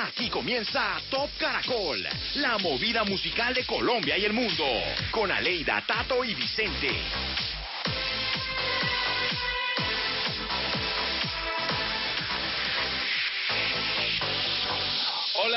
[0.00, 2.06] Aquí comienza Top Caracol,
[2.36, 4.64] la movida musical de Colombia y el mundo,
[5.10, 6.90] con Aleida, Tato y Vicente.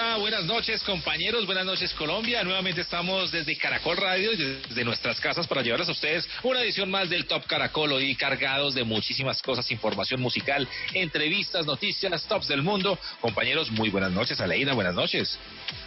[0.02, 2.44] Hola, buenas noches compañeros, buenas noches Colombia.
[2.44, 6.90] Nuevamente estamos desde Caracol Radio y desde nuestras casas para llevarles a ustedes una edición
[6.90, 12.64] más del Top Caracol, hoy cargados de muchísimas cosas, información musical, entrevistas, noticias, tops del
[12.64, 12.98] mundo.
[13.20, 14.42] Compañeros, muy buenas noches.
[14.42, 15.38] Aleida, buenas noches.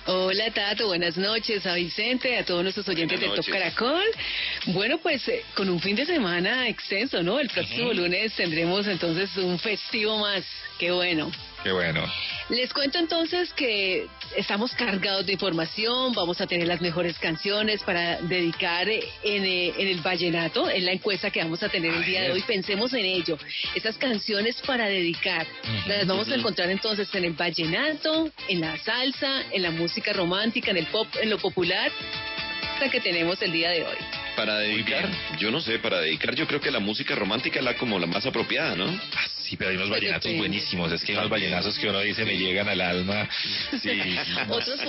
[0.06, 4.04] Hola Tato, buenas noches a Vicente, a todos nuestros oyentes del Top Caracol.
[4.66, 7.40] Bueno, pues eh, con un fin de semana extenso, ¿no?
[7.40, 10.44] El próximo lunes tendremos entonces un festivo más.
[10.78, 11.32] Qué bueno.
[11.64, 12.04] Qué bueno.
[12.50, 18.20] Les cuento entonces que estamos cargados de información, vamos a tener las mejores canciones para
[18.20, 22.20] dedicar en, eh, en el vallenato, en la encuesta que vamos a tener el día
[22.20, 22.42] de hoy.
[22.42, 23.38] Pensemos en ello.
[23.74, 25.46] Esas canciones para dedicar
[25.86, 30.70] las vamos a encontrar entonces en el vallenato, en la salsa, en la música romántica,
[30.70, 31.90] en el pop, en lo popular
[32.90, 33.96] que tenemos el día de hoy.
[34.36, 37.76] Para dedicar, yo no sé, para dedicar yo creo que la música romántica es la
[37.76, 38.86] como la más apropiada, ¿no?
[39.44, 42.24] Ah, sí, pero hay unos vallenatos buenísimos, es que hay unos vallenatos que uno dice
[42.24, 43.28] me llegan al alma.
[43.80, 43.90] Sí.
[44.48, 44.80] otros,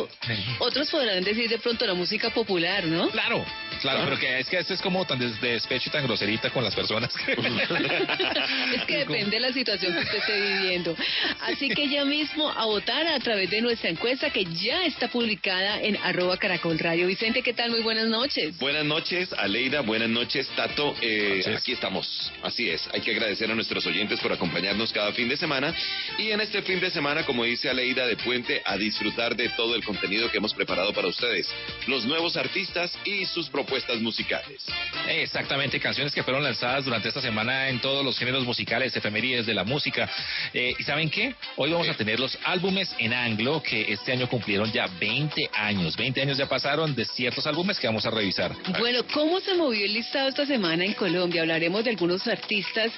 [0.60, 3.10] otros podrán decir de pronto la música popular, ¿no?
[3.10, 3.46] Claro,
[3.82, 6.64] claro, pero que es que este es como tan de despecho y tan groserita con
[6.64, 7.14] las personas.
[8.76, 10.96] es que depende de la situación que usted esté viviendo.
[11.42, 15.82] Así que ya mismo a votar a través de nuestra encuesta que ya está publicada
[15.82, 17.08] en arroba caracol radio.
[17.08, 17.72] Vicente, ¿qué tal?
[17.72, 18.58] Muy buenas noches.
[18.60, 19.82] Buenas noches, Aleida.
[19.82, 20.96] Buenas noches, Tato.
[21.02, 22.32] Eh, aquí estamos.
[22.42, 22.88] Así es.
[22.94, 24.45] Hay que agradecer a nuestros oyentes por acompañarnos
[24.94, 25.74] cada fin de semana.
[26.18, 29.76] Y en este fin de semana, como dice Aleida de Puente, a disfrutar de todo
[29.76, 31.48] el contenido que hemos preparado para ustedes.
[31.88, 34.64] Los nuevos artistas y sus propuestas musicales.
[35.08, 39.54] Exactamente, canciones que fueron lanzadas durante esta semana en todos los géneros musicales, efemérides de
[39.54, 40.10] la música.
[40.54, 41.36] Eh, ¿Y saben qué?
[41.58, 45.96] Hoy vamos a tener los álbumes en anglo que este año cumplieron ya 20 años.
[45.98, 48.52] 20 años ya pasaron de ciertos álbumes que vamos a revisar.
[48.80, 51.42] Bueno, ¿cómo se movió el listado esta semana en Colombia?
[51.42, 52.92] Hablaremos de algunos artistas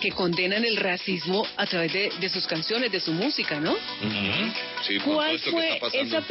[0.00, 3.74] que condenan el racismo a través de, sus canciones, de su música, ¿no?
[5.04, 6.22] ¿Cuál, fue esa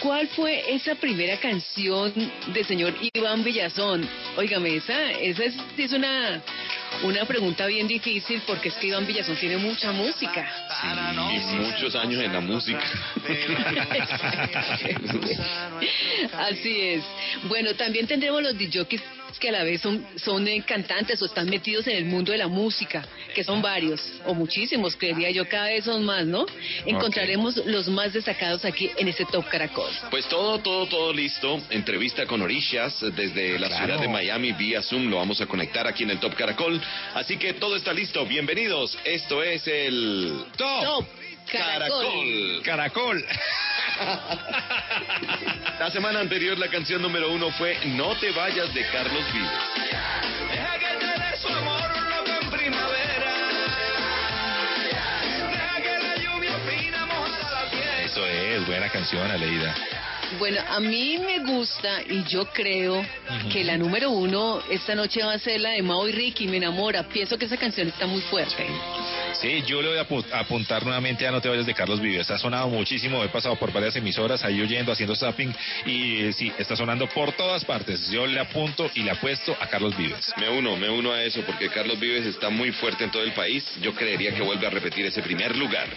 [0.00, 2.12] ¿Cuál fue esa primera canción
[2.48, 4.06] del señor Iván Villazón?
[4.36, 6.42] Óigame, esa, esa es, una,
[7.04, 10.46] una pregunta bien difícil porque es que Iván Villazón tiene mucha música.
[11.32, 12.84] y muchos años en la música.
[16.38, 17.04] Así es.
[17.44, 21.48] Bueno, también tendremos los DJs que a la vez son, son eh, cantantes o están
[21.48, 23.04] metidos en el mundo de la música,
[23.34, 26.46] que son varios, o muchísimos, creería yo, cada vez son más, ¿no?
[26.86, 29.90] Encontraremos los más destacados aquí en este Top Caracol.
[30.10, 31.60] Pues todo, todo, todo listo.
[31.70, 35.08] Entrevista con Orishas desde la ciudad de Miami vía Zoom.
[35.08, 36.80] Lo vamos a conectar aquí en el Top Caracol.
[37.14, 38.24] Así que todo está listo.
[38.26, 38.98] Bienvenidos.
[39.04, 41.06] Esto es el Top,
[41.52, 42.62] Caracol.
[42.64, 43.22] Caracol.
[45.78, 49.50] La semana anterior la canción número uno fue No te vayas de Carlos Vives.
[50.50, 53.34] Deja que te dé su amor loco en primavera.
[55.50, 58.00] Deja que la lluvia fina moja la piel.
[58.04, 59.74] Eso es, buena canción, Aleida.
[60.38, 63.04] Bueno, a mí me gusta y yo creo
[63.52, 66.56] que la número uno esta noche va a ser la de Mao y Ricky, me
[66.56, 67.02] enamora.
[67.04, 68.66] Pienso que esa canción está muy fuerte.
[69.34, 72.30] Sí, yo le voy a apuntar nuevamente a No te vayas de Carlos Vives.
[72.30, 75.54] Ha sonado muchísimo, he pasado por varias emisoras ahí oyendo, haciendo zapping
[75.86, 78.10] y eh, sí, está sonando por todas partes.
[78.10, 80.32] Yo le apunto y le apuesto a Carlos Vives.
[80.36, 83.32] Me uno, me uno a eso porque Carlos Vives está muy fuerte en todo el
[83.32, 83.64] país.
[83.80, 85.88] Yo creería que vuelve a repetir ese primer lugar.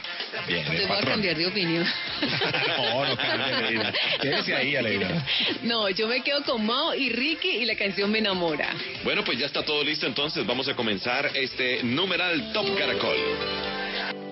[0.48, 1.86] Bien, Te voy a cambiar de opinión.
[2.78, 3.94] no, no cambie,
[4.30, 5.26] Quédese ahí, Aleida.
[5.64, 8.74] No, yo me quedo con Mao y Ricky y la canción me enamora.
[9.04, 13.18] Bueno, pues ya está todo listo, entonces vamos a comenzar este numeral Top Caracol.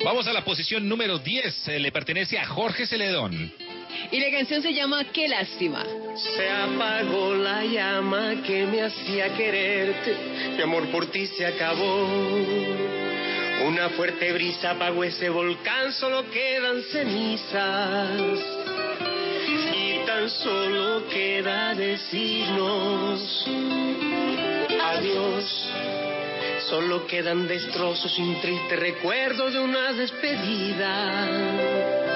[0.04, 1.68] Vamos a la posición número 10.
[1.80, 3.54] le pertenece a Jorge Celedón.
[4.12, 5.84] Y la canción se llama Qué lástima.
[6.36, 10.16] Se apagó la llama que me hacía quererte.
[10.56, 12.08] Mi amor por ti se acabó.
[13.66, 18.63] Una fuerte brisa apagó ese volcán, solo quedan cenizas.
[20.14, 23.48] Tan solo queda decirnos
[24.80, 25.70] adiós.
[26.70, 32.13] Solo quedan destrozos y un triste recuerdo de una despedida.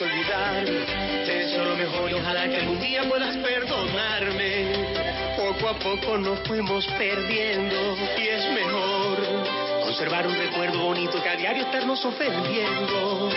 [0.00, 0.64] Olvidar.
[0.64, 4.72] Te deseo lo mejor y ojalá que algún día puedas perdonarme.
[5.36, 9.18] Poco a poco nos fuimos perdiendo y es mejor
[9.84, 13.30] conservar un recuerdo bonito que a diario estarnos ofendiendo.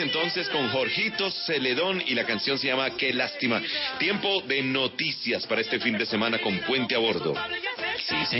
[0.00, 3.60] Entonces con Jorgito Celedón y la canción se llama Qué lástima.
[3.98, 7.34] Tiempo de noticias para este fin de semana con Puente a Bordo.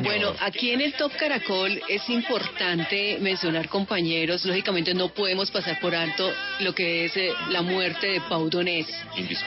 [0.02, 5.94] Bueno, aquí en el Top Caracol es importante mencionar, compañeros, lógicamente no podemos pasar por
[5.94, 6.30] alto
[6.60, 8.86] lo que es eh, la muerte de Pau Donés,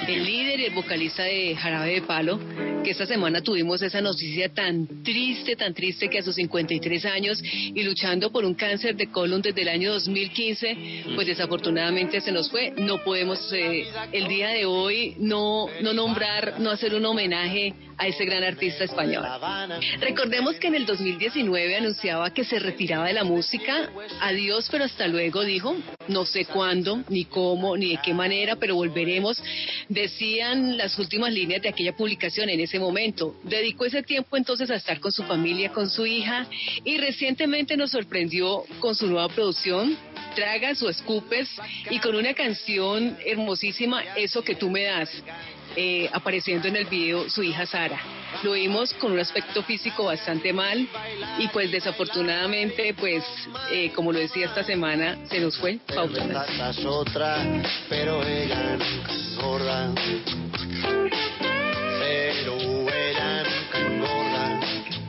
[0.07, 2.39] el líder y el vocalista de Jarabe de Palo,
[2.83, 7.41] que esta semana tuvimos esa noticia tan triste, tan triste que a sus 53 años
[7.43, 10.77] y luchando por un cáncer de colon desde el año 2015,
[11.15, 12.71] pues desafortunadamente se nos fue.
[12.77, 18.07] No podemos eh, el día de hoy no, no nombrar, no hacer un homenaje a
[18.07, 19.25] ese gran artista español.
[19.99, 23.89] Recordemos que en el 2019 anunciaba que se retiraba de la música.
[24.21, 25.75] Adiós, pero hasta luego, dijo.
[26.07, 29.41] No sé cuándo, ni cómo, ni de qué manera, pero volveremos.
[29.89, 33.35] Decían las últimas líneas de aquella publicación en ese momento.
[33.43, 36.47] Dedicó ese tiempo entonces a estar con su familia, con su hija,
[36.83, 39.97] y recientemente nos sorprendió con su nueva producción,
[40.35, 41.49] Tragas o Escupes,
[41.89, 45.09] y con una canción hermosísima, Eso que tú me das.
[45.75, 47.99] Eh, apareciendo en el video su hija Sara.
[48.43, 50.87] Lo vimos con un aspecto físico bastante mal
[51.37, 53.23] y pues desafortunadamente pues
[53.71, 56.45] eh, como lo decía esta semana se nos fue Pauta.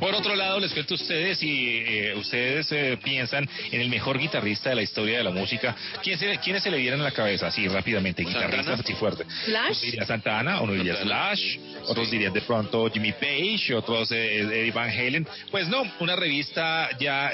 [0.00, 4.19] Por otro lado, les cuento a ustedes, si eh, ustedes eh, piensan en el mejor
[4.19, 7.12] guitarrista de la historia de la música, ¿quién se, ¿quiénes se le dieron a la
[7.12, 7.46] cabeza?
[7.46, 9.25] Así rápidamente, guitarristas así fuerte.
[9.46, 9.81] Slash.
[9.81, 14.90] diría Santana, uno diría Slash, otros dirían de pronto Jimmy Page, otros eh, Eddie Van
[14.90, 15.26] Halen.
[15.50, 17.32] Pues no, una revista ya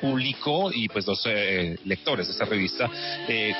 [0.00, 1.26] publicó y pues dos
[1.84, 2.90] lectores de esa revista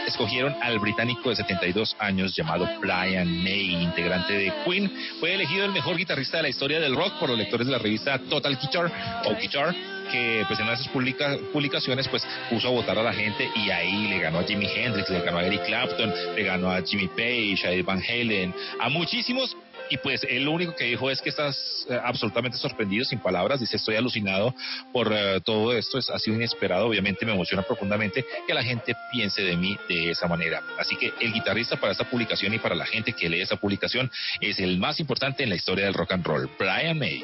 [0.07, 4.93] escogieron al británico de 72 años llamado Brian May, integrante de Queen.
[5.21, 7.79] Fue elegido el mejor guitarrista de la historia del rock por los lectores de la
[7.79, 8.91] revista Total Guitar
[9.25, 9.75] o Guitar
[10.11, 14.09] que pues en de sus publicaciones pues puso a votar a la gente y ahí
[14.09, 17.61] le ganó a Jimi Hendrix, le ganó a Eric Clapton, le ganó a Jimmy Page,
[17.65, 19.57] a Eddie Van Halen, a muchísimos
[19.91, 23.61] y pues él lo único que dijo es que estás eh, absolutamente sorprendido, sin palabras,
[23.61, 24.55] dice estoy alucinado
[24.93, 28.95] por eh, todo esto, es, ha sido inesperado, obviamente me emociona profundamente que la gente
[29.13, 30.63] piense de mí de esa manera.
[30.79, 34.11] Así que el guitarrista para esta publicación y para la gente que lee esta publicación
[34.41, 37.23] es el más importante en la historia del rock and roll, Brian May.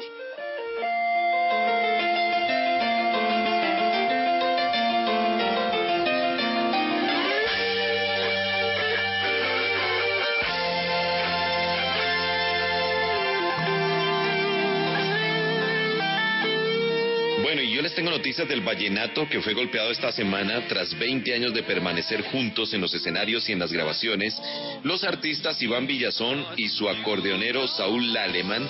[18.09, 22.81] Noticias del vallenato que fue golpeado esta semana tras 20 años de permanecer juntos en
[22.81, 24.39] los escenarios y en las grabaciones.
[24.83, 28.67] Los artistas Iván Villazón y su acordeonero Saúl Alemán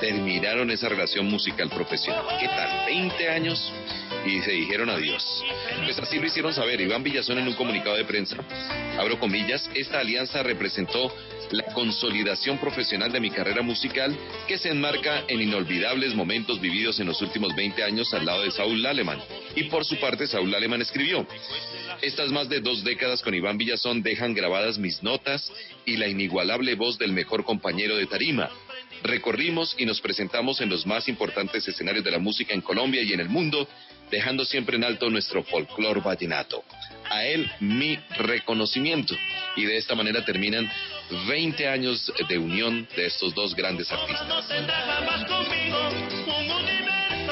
[0.00, 2.24] terminaron esa relación musical profesional.
[2.38, 2.86] ¿Qué tal?
[2.86, 3.72] 20 años
[4.24, 5.44] y se dijeron adiós.
[5.84, 8.36] Pues así lo hicieron saber Iván Villazón en un comunicado de prensa.
[8.98, 11.12] Abro comillas, esta alianza representó
[11.50, 14.16] la consolidación profesional de mi carrera musical
[14.46, 18.50] que se enmarca en inolvidables momentos vividos en los últimos 20 años al lado de
[18.50, 19.20] Saúl Aleman.
[19.56, 21.26] Y por su parte, Saúl Aleman escribió,
[22.02, 25.52] estas más de dos décadas con Iván Villazón dejan grabadas mis notas
[25.84, 28.50] y la inigualable voz del mejor compañero de tarima.
[29.02, 33.12] Recorrimos y nos presentamos en los más importantes escenarios de la música en Colombia y
[33.12, 33.68] en el mundo,
[34.10, 36.64] dejando siempre en alto nuestro folclor vallenato.
[37.08, 39.14] A él mi reconocimiento.
[39.56, 40.70] Y de esta manera terminan
[41.28, 44.28] 20 años de unión de estos dos grandes artistas.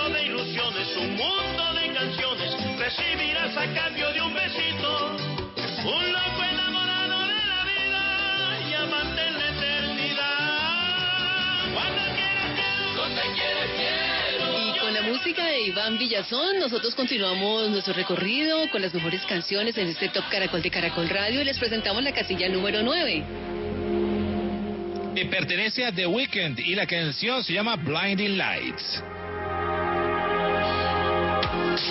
[0.09, 5.17] Un mundo de canciones, recibirás a cambio de un besito,
[5.85, 10.53] un loco enamorado de la vida y amante en la eternidad.
[11.75, 14.59] Cuando quieras quiero, donde quieres quiero.
[14.59, 19.77] Y con la música de Iván Villazón, nosotros continuamos nuestro recorrido con las mejores canciones
[19.77, 23.25] en este Top Caracol de Caracol Radio y les presentamos la casilla número 9
[25.31, 29.03] pertenece a The Weeknd y la canción se llama Blinding Lights.
[31.79, 31.87] I've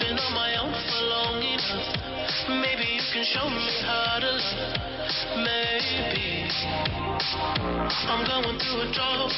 [0.00, 2.48] been on my own for long enough.
[2.50, 4.93] Maybe you can show me how to love.
[5.32, 6.52] Maybe
[8.06, 9.32] I'm going through a drought.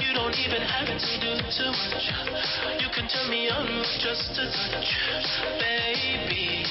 [0.00, 2.10] You don't even have to do too much.
[2.80, 3.48] You can me
[4.00, 4.90] just a touch,
[5.60, 6.64] baby.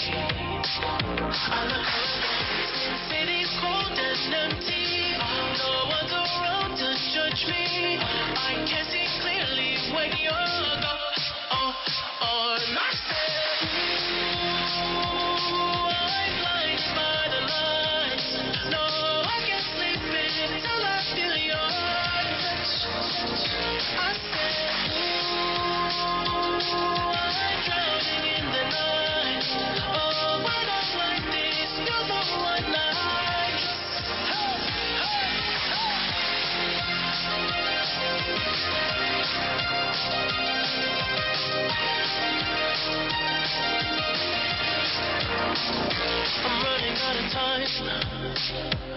[1.45, 1.69] I
[3.61, 5.13] cold and empty.
[5.61, 7.97] No one's around to judge me.
[8.01, 10.33] I can see clearly when you're
[10.81, 11.21] gone.
[11.51, 11.73] Oh,
[12.21, 12.57] oh,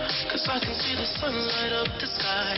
[0.08, 2.56] Cause I can see the sun light up the sky.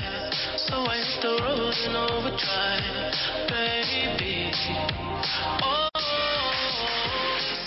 [0.57, 3.11] So I hit the road in overdrive,
[3.51, 4.55] baby.
[5.59, 5.91] Oh,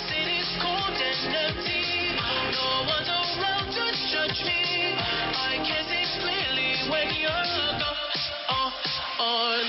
[0.07, 2.15] city's cold and empty.
[2.15, 4.95] No one's around to judge me.
[4.95, 8.23] I can see clearly when you're gone.
[8.55, 8.71] Oh,
[9.19, 9.59] oh,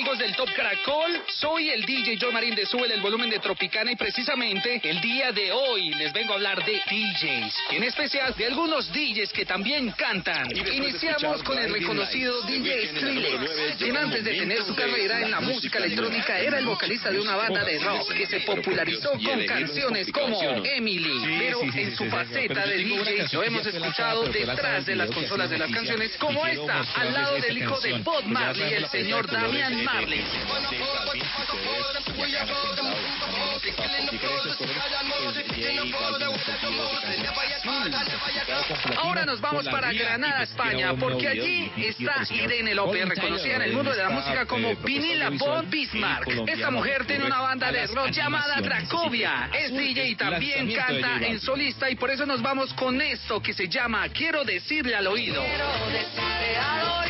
[0.00, 1.20] amigos del Top Caracol?
[1.28, 5.30] Soy el DJ John Marín de Sube el volumen de Tropicana y precisamente el día
[5.30, 9.90] de hoy les vengo a hablar de DJs, en especial de algunos DJs que también
[9.90, 10.48] cantan.
[10.56, 15.76] Iniciamos con el reconocido DJ Skrillex, quien antes de tener su carrera en la música
[15.76, 20.40] electrónica era el vocalista de una banda de rock que se popularizó con canciones como
[20.64, 25.58] Emily, pero en su faceta de DJ lo hemos escuchado detrás de las consolas de
[25.58, 29.89] las canciones como esta, al lado del hijo de Bob Marley, el señor Damian
[38.96, 43.90] Ahora nos vamos para Granada, España, porque allí está Irene López, reconocida en el mundo
[43.92, 46.28] de la música como Vinila Bob Bismarck.
[46.46, 49.50] Esta mujer tiene una banda de rock llamada Dracovia.
[49.52, 53.54] Es DJ y también canta en solista y por eso nos vamos con esto que
[53.54, 55.42] se llama Quiero decirle al oído.
[55.42, 57.09] Quiero decirle al oído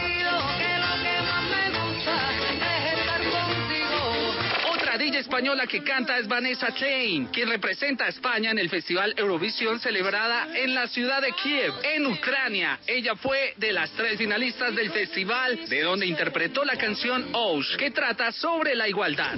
[5.20, 10.48] española que canta es Vanessa Klein, quien representa a España en el Festival Eurovisión celebrada
[10.56, 12.80] en la ciudad de Kiev, en Ucrania.
[12.86, 17.90] Ella fue de las tres finalistas del festival, de donde interpretó la canción Osh, que
[17.90, 19.34] trata sobre la igualdad.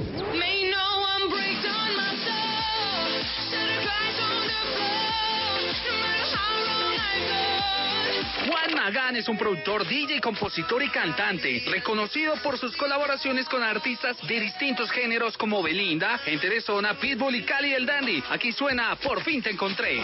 [8.52, 14.14] Juan Magán es un productor, DJ, compositor y cantante, reconocido por sus colaboraciones con artistas
[14.28, 18.23] de distintos géneros como Belinda, Gente de Zona, Pitbull y Cali el Dandy.
[18.28, 20.02] Aquí suena Por fin te encontré.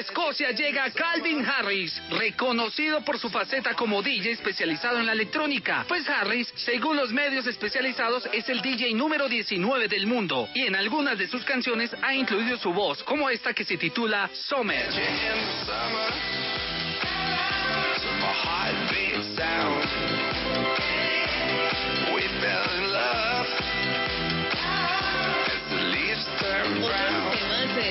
[0.00, 5.84] Escocia llega Calvin Harris, reconocido por su faceta como DJ especializado en la electrónica.
[5.86, 10.74] Pues Harris, según los medios especializados, es el DJ número 19 del mundo y en
[10.74, 14.88] algunas de sus canciones ha incluido su voz, como esta que se titula Summer.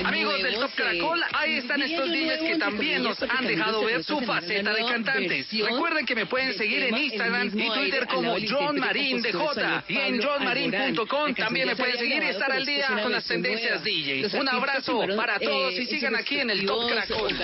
[0.03, 4.19] Amigos del Top Caracol, ahí están estos DJs que también nos han dejado ver su
[4.21, 5.47] faceta de cantantes.
[5.51, 9.97] Recuerden que me pueden seguir en Instagram y Twitter como John Marín de J y
[9.97, 14.33] en johnmarin.com también me pueden seguir y estar al día con las tendencias DJs.
[14.33, 17.35] Un abrazo para todos y sigan aquí en el Top Caracol.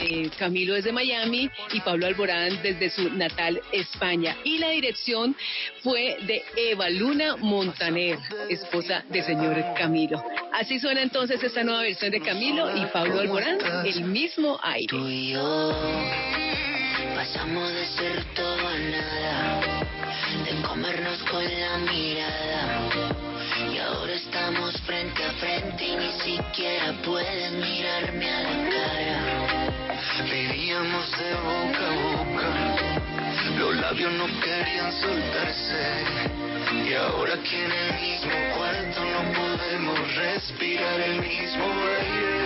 [0.00, 4.36] Eh, Camilo desde Miami y Pablo Alborán desde su natal España.
[4.44, 5.36] Y la dirección
[5.82, 8.18] fue de Eva Luna Montaner,
[8.48, 10.22] esposa del señor Camilo.
[10.52, 14.86] Así suena entonces esta nueva versión de Camilo y Pablo Alborán, el mismo aire.
[14.86, 15.74] Tú y yo
[17.16, 19.80] pasamos de ser todo a nada,
[20.44, 22.88] de comernos con la mirada.
[23.72, 29.72] Y ahora estamos frente a frente y ni siquiera puedes mirarme a la cara.
[30.30, 32.86] Vivíamos de boca a boca
[33.58, 36.04] los labios no querían soltarse.
[36.86, 42.45] Y ahora aquí en el mismo cuarto no podemos respirar el mismo aire.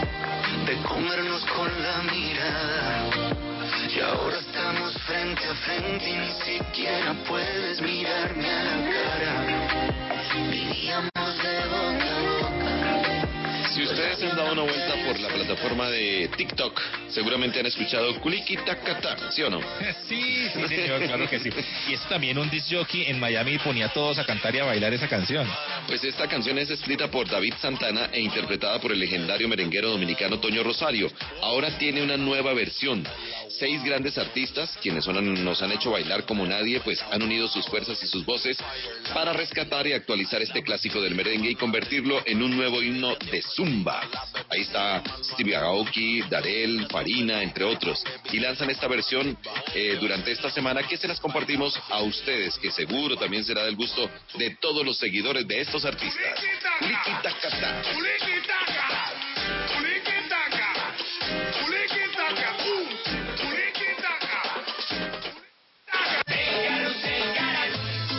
[0.71, 3.09] de comernos con la mirada.
[3.93, 9.33] Y ahora estamos frente a frente y ni siquiera puedes mirarme a la cara.
[10.49, 12.10] Vivíamos de boca.
[13.73, 16.79] Si ustedes han dado una vuelta por la plataforma de TikTok,
[17.09, 19.61] seguramente han escuchado Kuliki Takata, ¿sí o no?
[20.09, 20.21] Sí,
[20.53, 21.49] sí, señor, claro que sí.
[21.87, 24.65] Y es también un disc jockey en Miami ponía a todos a cantar y a
[24.65, 25.47] bailar esa canción.
[25.87, 30.39] Pues esta canción es escrita por David Santana e interpretada por el legendario merenguero dominicano
[30.39, 31.09] Toño Rosario.
[31.41, 33.07] Ahora tiene una nueva versión.
[33.57, 37.65] Seis grandes artistas, quienes son- nos han hecho bailar como nadie, pues han unido sus
[37.67, 38.57] fuerzas y sus voces
[39.13, 43.41] para rescatar y actualizar este clásico del merengue y convertirlo en un nuevo himno de
[43.41, 43.61] zumba.
[44.49, 48.03] Ahí está Stevie Aoki, Darel, Farina, entre otros.
[48.31, 49.37] Y lanzan esta versión
[49.73, 53.77] eh, durante esta semana que se las compartimos a ustedes, que seguro también será del
[53.77, 56.37] gusto de todos los seguidores de estos artistas.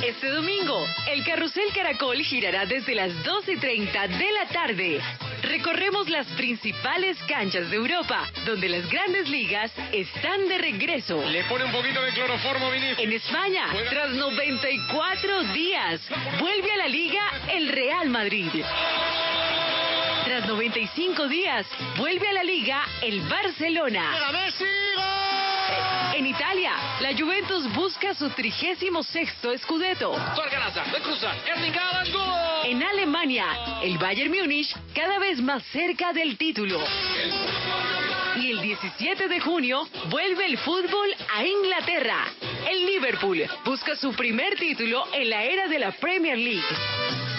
[0.03, 5.01] Este domingo, el Carrusel Caracol girará desde las 12 y 30 de la tarde.
[5.43, 11.23] Recorremos las principales canchas de Europa, donde las grandes ligas están de regreso.
[11.29, 12.99] Le pone un poquito de cloroformo, Vinicius.
[13.01, 16.01] En España, tras 94 días,
[16.39, 18.51] vuelve a la liga el Real Madrid.
[20.25, 21.67] Tras 95 días,
[21.99, 24.11] vuelve a la liga el Barcelona.
[26.14, 28.79] En Italia, la Juventus busca su 36
[29.62, 30.14] Scudetto.
[32.64, 33.46] En Alemania,
[33.83, 36.81] el Bayern Múnich cada vez más cerca del título.
[38.37, 42.27] Y el 17 de junio vuelve el fútbol a Inglaterra.
[42.70, 47.32] El Liverpool busca su primer título en la era de la Premier League.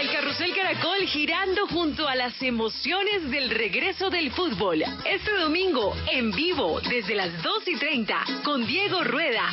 [0.00, 4.82] El carrusel caracol girando junto a las emociones del regreso del fútbol.
[5.04, 9.48] Este domingo, en vivo, desde las 2 y 30, con Diego Rueda.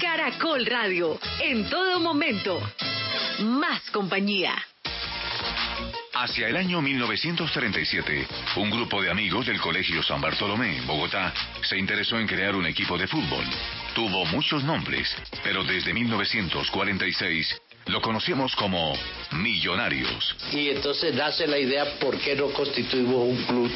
[0.00, 2.60] Caracol Radio, en todo momento.
[3.40, 4.54] Más compañía.
[6.14, 11.32] Hacia el año 1937, un grupo de amigos del Colegio San Bartolomé en Bogotá
[11.62, 13.44] se interesó en crear un equipo de fútbol.
[13.94, 18.92] Tuvo muchos nombres, pero desde 1946 lo conocemos como
[19.32, 20.36] Millonarios.
[20.52, 23.70] Y entonces nace la idea, ¿por qué no constituimos un club?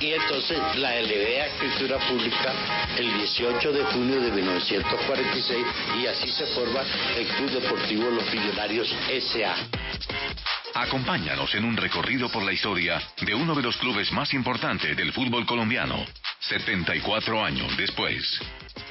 [0.00, 2.52] Y entonces la LBA Escritura Pública
[2.96, 5.66] el 18 de junio de 1946
[6.00, 6.82] y así se forma
[7.16, 9.56] el Club Deportivo Los Millonarios S.A.
[10.74, 15.12] Acompáñanos en un recorrido por la historia de uno de los clubes más importantes del
[15.12, 16.04] fútbol colombiano,
[16.40, 18.40] 74 años después.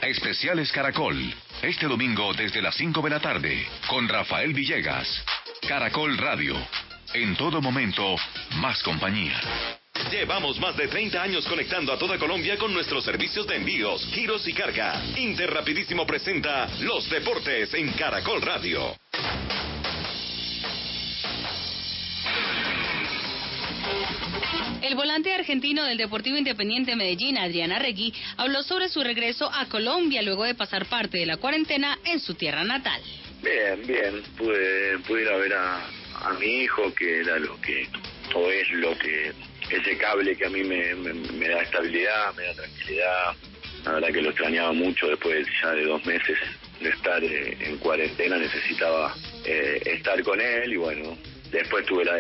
[0.02, 5.24] Especiales Caracol, este domingo desde las 5 de la tarde, con Rafael Villegas.
[5.68, 6.56] Caracol Radio,
[7.14, 8.16] en todo momento,
[8.58, 9.40] más compañía.
[10.12, 14.48] Llevamos más de 30 años conectando a toda Colombia con nuestros servicios de envíos, giros
[14.48, 15.02] y carga.
[15.18, 18.96] Interrapidísimo presenta Los Deportes en Caracol Radio.
[24.82, 30.22] El volante argentino del Deportivo Independiente Medellín, Adrián Arregui, habló sobre su regreso a Colombia
[30.22, 33.02] luego de pasar parte de la cuarentena en su tierra natal.
[33.42, 34.24] Bien, bien.
[34.38, 35.86] Pude, pude ir a ver a,
[36.24, 37.88] a mi hijo, que era lo que,
[38.34, 39.34] o es lo que,
[39.70, 43.36] ese cable que a mí me, me, me da estabilidad, me da tranquilidad.
[43.84, 46.38] La verdad que lo extrañaba mucho después ya de dos meses
[46.82, 49.16] de estar eh, en cuarentena, necesitaba
[49.46, 51.18] eh, estar con él y bueno,
[51.52, 52.16] después tuve la,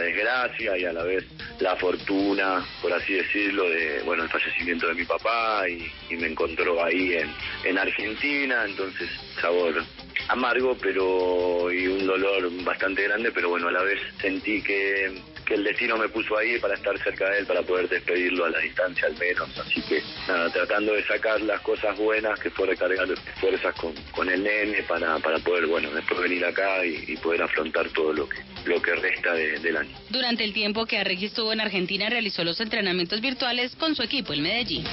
[0.00, 1.24] desgracia y a la vez
[1.60, 6.28] la fortuna, por así decirlo, de bueno el fallecimiento de mi papá y, y me
[6.28, 7.30] encontró ahí en,
[7.64, 9.08] en Argentina, entonces
[9.40, 9.82] sabor
[10.28, 15.12] amargo pero y un dolor bastante grande, pero bueno, a la vez sentí que
[15.54, 18.58] el destino me puso ahí para estar cerca de él, para poder despedirlo a la
[18.58, 19.48] distancia al menos.
[19.58, 23.08] Así que nada, tratando de sacar las cosas buenas, que fue recargar
[23.40, 27.88] fuerzas con, con el nene para, para poder, bueno, después venir acá y, poder afrontar
[27.90, 29.96] todo lo que, lo que resta del año.
[30.10, 34.32] Durante el tiempo que Arregui estuvo en Argentina, realizó los entrenamientos virtuales con su equipo,
[34.32, 34.84] el Medellín.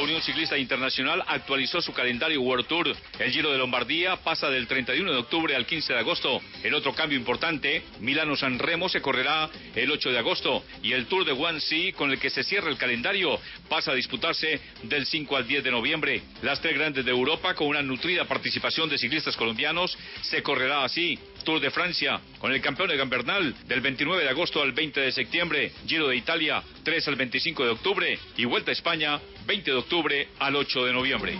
[0.00, 2.96] Unión Ciclista Internacional actualizó su calendario World Tour.
[3.18, 6.40] El Giro de Lombardía pasa del 31 de octubre al 15 de agosto.
[6.62, 11.24] El otro cambio importante, Milano-San Remo se correrá el 8 de agosto y el Tour
[11.24, 15.46] de Guangxi, con el que se cierra el calendario, pasa a disputarse del 5 al
[15.46, 16.22] 10 de noviembre.
[16.42, 21.18] Las tres grandes de Europa, con una nutrida participación de ciclistas colombianos, se correrá así.
[21.44, 25.12] Tour de Francia, con el campeón de Gambernal, del 29 de agosto al 20 de
[25.12, 25.72] septiembre.
[25.86, 28.18] Giro de Italia, 3 al 25 de octubre.
[28.36, 31.38] Y Vuelta a España, 20 de octubre al 8 de noviembre.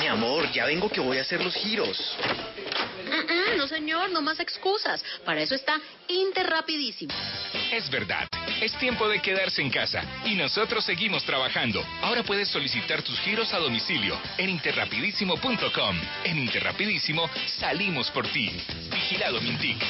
[0.00, 2.16] Mi amor, ya vengo que voy a hacer los giros.
[3.56, 5.04] no, señor, no más excusas.
[5.24, 7.14] Para eso está Interrapidísimo.
[7.72, 8.28] Es verdad.
[8.60, 11.82] Es tiempo de quedarse en casa y nosotros seguimos trabajando.
[12.02, 15.96] Ahora puedes solicitar tus giros a domicilio en interrapidísimo.com.
[16.24, 18.50] En Interrapidísimo salimos por ti.
[18.92, 19.82] Vigilado Mintic.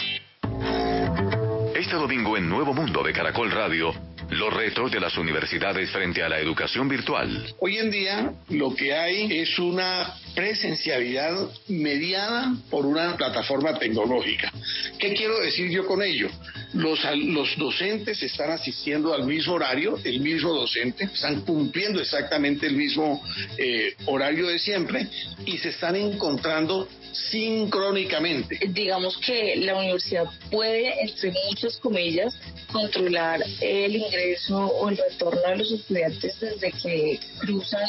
[1.75, 6.29] Este domingo en Nuevo Mundo de Caracol Radio los retos de las universidades frente a
[6.29, 7.55] la educación virtual.
[7.61, 14.51] Hoy en día lo que hay es una presencialidad mediada por una plataforma tecnológica.
[14.99, 16.29] ¿Qué quiero decir yo con ello?
[16.75, 22.77] Los, los docentes están asistiendo al mismo horario, el mismo docente, están cumpliendo exactamente el
[22.77, 23.23] mismo
[23.59, 25.07] eh, horario de siempre
[25.45, 28.59] y se están encontrando sincrónicamente.
[28.69, 32.35] Digamos que la universidad puede, entre muchas comillas,
[32.73, 37.89] controlar el ingreso o el retorno de los estudiantes desde que cruzan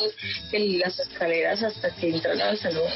[0.51, 2.89] las escaleras hasta que entran al salón.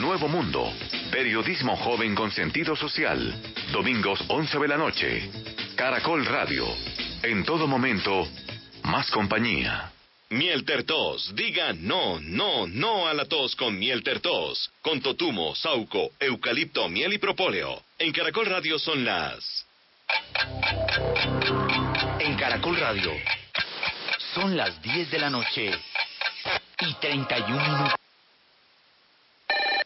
[0.00, 0.72] Nuevo Mundo,
[1.10, 3.34] periodismo joven con sentido social,
[3.72, 5.30] domingos 11 de la noche,
[5.76, 6.64] Caracol Radio,
[7.22, 8.26] en todo momento,
[8.84, 9.92] más compañía.
[10.30, 11.34] Miel Tertos.
[11.34, 14.70] Diga no, no, no a la tos con Miel Tertos.
[14.80, 17.82] Con totumo, sauco, eucalipto, miel y propóleo.
[17.98, 19.66] En Caracol Radio son las...
[22.20, 23.12] En Caracol Radio
[24.34, 25.70] son las 10 de la noche
[26.80, 28.09] y 31 minutos.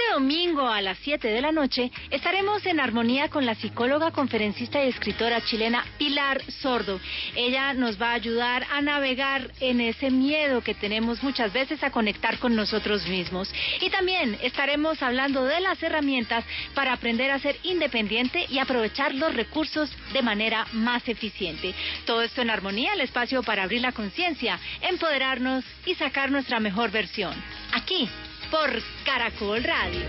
[0.00, 4.84] Este domingo a las 7 de la noche estaremos en armonía con la psicóloga, conferencista
[4.84, 7.00] y escritora chilena Pilar Sordo.
[7.34, 11.90] Ella nos va a ayudar a navegar en ese miedo que tenemos muchas veces a
[11.90, 13.52] conectar con nosotros mismos.
[13.80, 19.34] Y también estaremos hablando de las herramientas para aprender a ser independiente y aprovechar los
[19.34, 21.74] recursos de manera más eficiente.
[22.06, 26.90] Todo esto en armonía, el espacio para abrir la conciencia, empoderarnos y sacar nuestra mejor
[26.90, 27.34] versión.
[27.72, 28.08] Aquí
[28.50, 30.08] por Caracol Radio.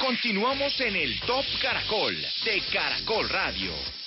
[0.00, 3.99] Continuamos en el Top Caracol de Caracol Radio.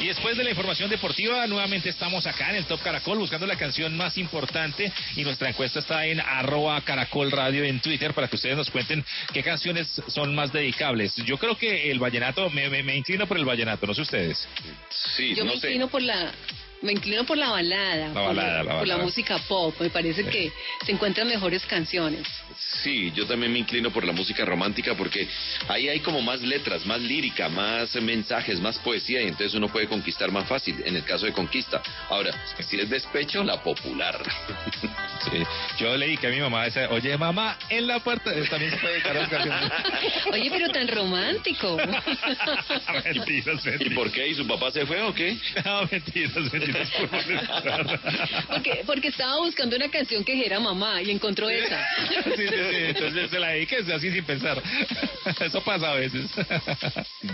[0.00, 3.56] Y después de la información deportiva, nuevamente estamos acá en el Top Caracol buscando la
[3.56, 8.36] canción más importante y nuestra encuesta está en arroba caracol radio en Twitter para que
[8.36, 11.14] ustedes nos cuenten qué canciones son más dedicables.
[11.16, 14.48] Yo creo que el vallenato, me, me, inclino por el vallenato, no sé ustedes.
[14.88, 16.32] Sí, Yo me inclino por la
[16.82, 19.74] me inclino por la balada, por, la, música pop.
[19.80, 20.52] Me parece que
[20.84, 22.26] se encuentran mejores canciones.
[22.82, 25.28] Sí, yo también me inclino por la música romántica porque
[25.68, 29.88] ahí hay como más letras, más lírica, más mensajes, más poesía y entonces uno puede
[29.88, 31.82] conquistar más fácil en el caso de conquista.
[32.08, 34.20] Ahora, si es despecho, la popular.
[35.20, 35.36] Sí.
[35.78, 38.94] Yo leí que a mi mamá dice, oye mamá, en la puerta también se puede
[38.94, 39.70] dedicar las canciones.
[40.32, 41.76] Oye, pero tan romántico.
[43.80, 44.28] ¿Y por qué?
[44.28, 45.36] ¿Y su papá se fue o qué?
[45.62, 46.69] No, mentiras, mentiras.
[46.72, 48.00] Gracias por molestar.
[48.48, 51.86] Porque, porque estaba buscando una canción que era mamá y encontró esa.
[52.24, 52.76] Sí, sí, sí.
[52.88, 54.62] Entonces se la dediqué así sin pensar.
[55.40, 56.26] Eso pasa a veces.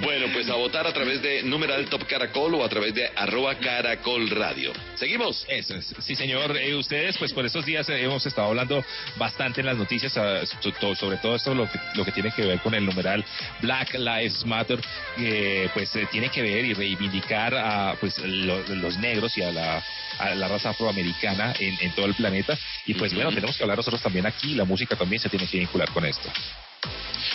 [0.01, 3.55] Bueno, pues a votar a través de numeral Top Caracol o a través de arroba
[3.59, 4.72] Caracol Radio.
[4.96, 5.44] ¿Seguimos?
[5.49, 5.94] Eso es.
[6.01, 6.57] Sí, señor.
[6.57, 8.85] Eh, ustedes, pues por estos días eh, hemos estado hablando
[9.16, 12.42] bastante en las noticias ah, so- sobre todo esto lo que, lo que tiene que
[12.44, 13.25] ver con el numeral
[13.62, 14.81] Black Lives Matter,
[15.18, 19.53] eh, pues eh, tiene que ver y reivindicar a pues lo- los negros y a
[19.53, 19.83] la,
[20.19, 22.59] a la raza afroamericana en, en todo el planeta.
[22.87, 25.59] Y pues bueno, tenemos que hablar nosotros también aquí, la música también se tiene que
[25.59, 26.31] vincular con esto.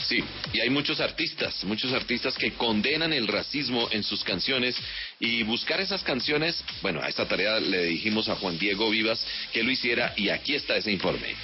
[0.04, 0.24] Sí,
[0.54, 4.76] y hay muchos artistas, muchos artistas que condenan el racismo en sus canciones
[5.20, 9.64] y buscar esas canciones, bueno, a esta tarea le dijimos a Juan Diego Vivas que
[9.64, 11.36] lo hiciera y aquí está ese informe.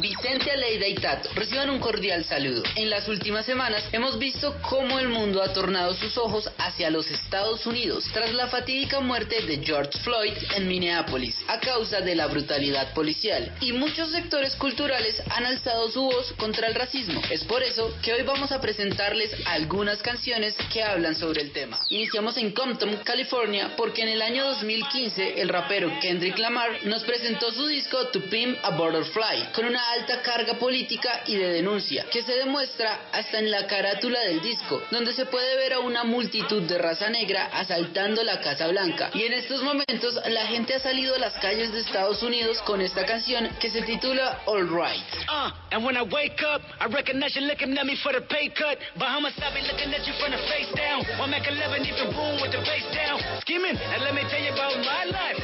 [0.00, 2.62] Vicente Aleida y Tato, reciban un cordial saludo.
[2.76, 7.10] En las últimas semanas hemos visto cómo el mundo ha tornado sus ojos hacia los
[7.10, 12.26] Estados Unidos tras la fatídica muerte de George Floyd en Minneapolis a causa de la
[12.26, 13.52] brutalidad policial.
[13.60, 17.20] Y muchos sectores culturales han alzado su voz contra el racismo.
[17.30, 21.78] Es por eso que hoy vamos a presentarles algunas canciones que hablan sobre el tema.
[21.90, 27.50] Iniciamos en Compton, California, porque en el año 2015 el rapero Kendrick Lamar nos presentó
[27.52, 32.22] su disco To Pimp a Butterfly con una alta carga política y de denuncia que
[32.22, 36.60] se demuestra hasta en la carátula del disco, donde se puede ver a una multitud
[36.64, 39.10] de raza negra asaltando la Casa Blanca.
[39.14, 42.82] Y en estos momentos la gente ha salido a las calles de Estados Unidos con
[42.82, 45.00] esta canción que se titula All Right.
[45.26, 48.50] Uh, and when I wake up, I recognize you looking at me for the pay
[48.50, 48.76] cut.
[48.98, 51.00] Bahamas, I be looking at you from the face down.
[51.18, 53.20] One Mac 11, even boom with the face down.
[53.40, 55.40] Skimming, and let me tell you about my life.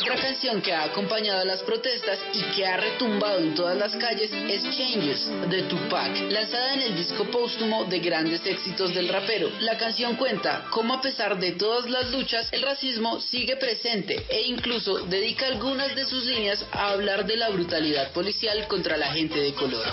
[0.00, 4.30] Otra canción que ha acompañado a las protestas y que ha retumbado en las calles
[4.32, 9.50] es Changes de Tupac, lanzada en el disco póstumo de grandes éxitos del rapero.
[9.60, 14.42] La canción cuenta cómo a pesar de todas las luchas, el racismo sigue presente e
[14.42, 19.38] incluso dedica algunas de sus líneas a hablar de la brutalidad policial contra la gente
[19.38, 19.86] de color.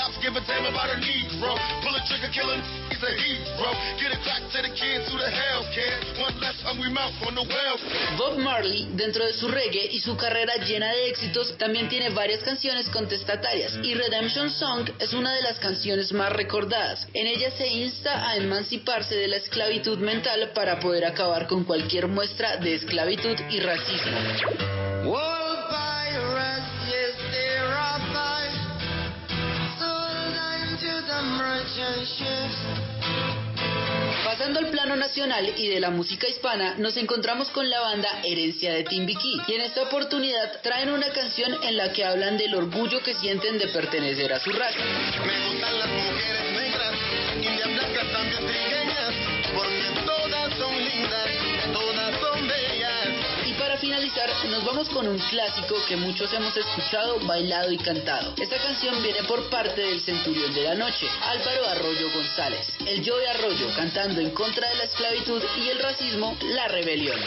[0.00, 1.52] Cops give a damn about a Negro.
[1.84, 3.68] Pull a trigger, killing, he's a hero.
[4.00, 6.00] Get it back to the kids who the hell care.
[6.24, 8.16] One less hungry mouth on the welfare.
[8.16, 12.40] Bob Marley, dentro de su reggae y su carrera llena de éxitos, también tiene varias
[12.42, 17.06] canciones contestatarias y Redemption Song es una de las canciones más recordadas.
[17.12, 22.08] En ella se insta a emanciparse de la esclavitud mental para poder acabar con cualquier
[22.08, 25.39] muestra de esclavitud y racismo.
[34.24, 38.72] Pasando al plano nacional y de la música hispana, nos encontramos con la banda Herencia
[38.72, 43.02] de Timbiquí y en esta oportunidad traen una canción en la que hablan del orgullo
[43.02, 44.78] que sienten de pertenecer a su raza.
[45.26, 46.49] Me gustan las mujeres
[54.50, 58.34] nos vamos con un clásico que muchos hemos escuchado, bailado y cantado.
[58.36, 62.66] Esta canción viene por parte del Centurión de la Noche, Álvaro Arroyo González.
[62.86, 67.20] El Joe Arroyo cantando en contra de la esclavitud y el racismo, La Rebelión.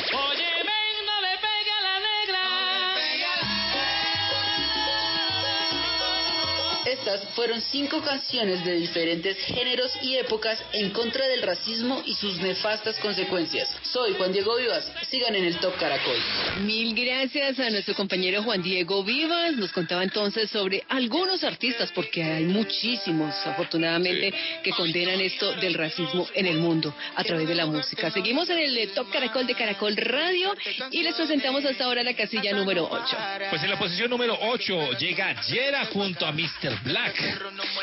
[6.85, 12.39] Estas fueron cinco canciones de diferentes géneros y épocas en contra del racismo y sus
[12.39, 13.73] nefastas consecuencias.
[13.83, 16.17] Soy Juan Diego Vivas, sigan en el Top Caracol.
[16.65, 19.53] Mil gracias a nuestro compañero Juan Diego Vivas.
[19.55, 26.27] Nos contaba entonces sobre algunos artistas, porque hay muchísimos, afortunadamente, que condenan esto del racismo
[26.33, 28.11] en el mundo a través de la música.
[28.11, 30.53] Seguimos en el Top Caracol de Caracol Radio
[30.91, 33.17] y les presentamos hasta ahora la casilla número 8.
[33.49, 36.72] Pues en la posición número 8 llega Yera junto a Mr.
[36.83, 37.15] Black.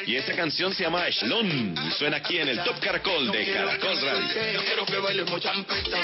[0.07, 4.01] Y esta canción se llama Echelon y suena aquí en el Top Caracol de Caracol
[4.01, 4.53] Radio.
[4.53, 5.99] Yo quiero que bailemos champeta,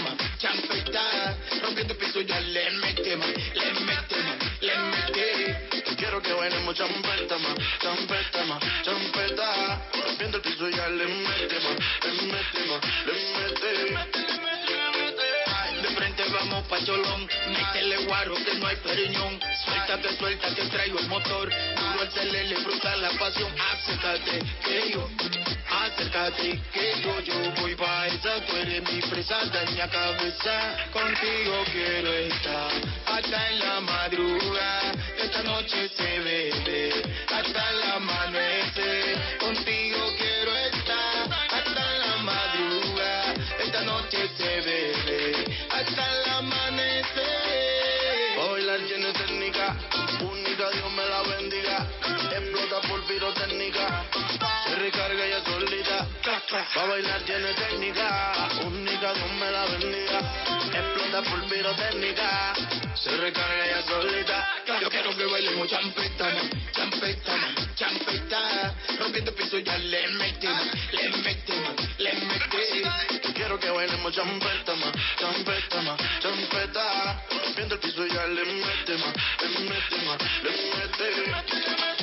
[0.00, 1.36] ma, champeta.
[1.62, 5.84] Rompiendo el piso ya le mete, ma, le mete, ma, le mete.
[5.88, 7.54] Yo quiero que bailemos champeta, ma,
[8.84, 9.80] champeta.
[10.04, 11.70] Rompiendo el piso ya le mete, ma,
[12.04, 14.49] le mete, ma, le mete.
[16.40, 19.38] Vamos pa' Cholón, métele guaro que no hay periñón.
[19.62, 23.52] Suelta que suelta que traigo el motor, duro el celele, brutal la pasión.
[23.60, 25.06] Acércate que yo,
[25.68, 30.76] acércate que yo, yo voy pa' esa, tú eres mi presa, daña cabeza.
[30.94, 32.72] Contigo quiero estar,
[33.04, 39.39] hasta en la madrugada, esta noche se bebe, hasta el amanecer.
[56.50, 56.66] Solita.
[56.74, 60.20] Pa' bailar tiene técnica, única, Dios me la bendiga.
[60.72, 62.54] Explota por pirotécnica,
[62.94, 64.48] se recarga ella solita.
[64.80, 68.74] Yo quiero que bailemos champeta, man, champeta, man, champeta.
[68.98, 72.82] Rompiendo piso ya le metí, man, le metí, man, le metí.
[73.22, 77.22] Yo quiero que bailemos champeta, man, champeta, man, champeta.
[77.30, 81.99] Rompiendo el piso ya le metí, man, le metí, man, le metí.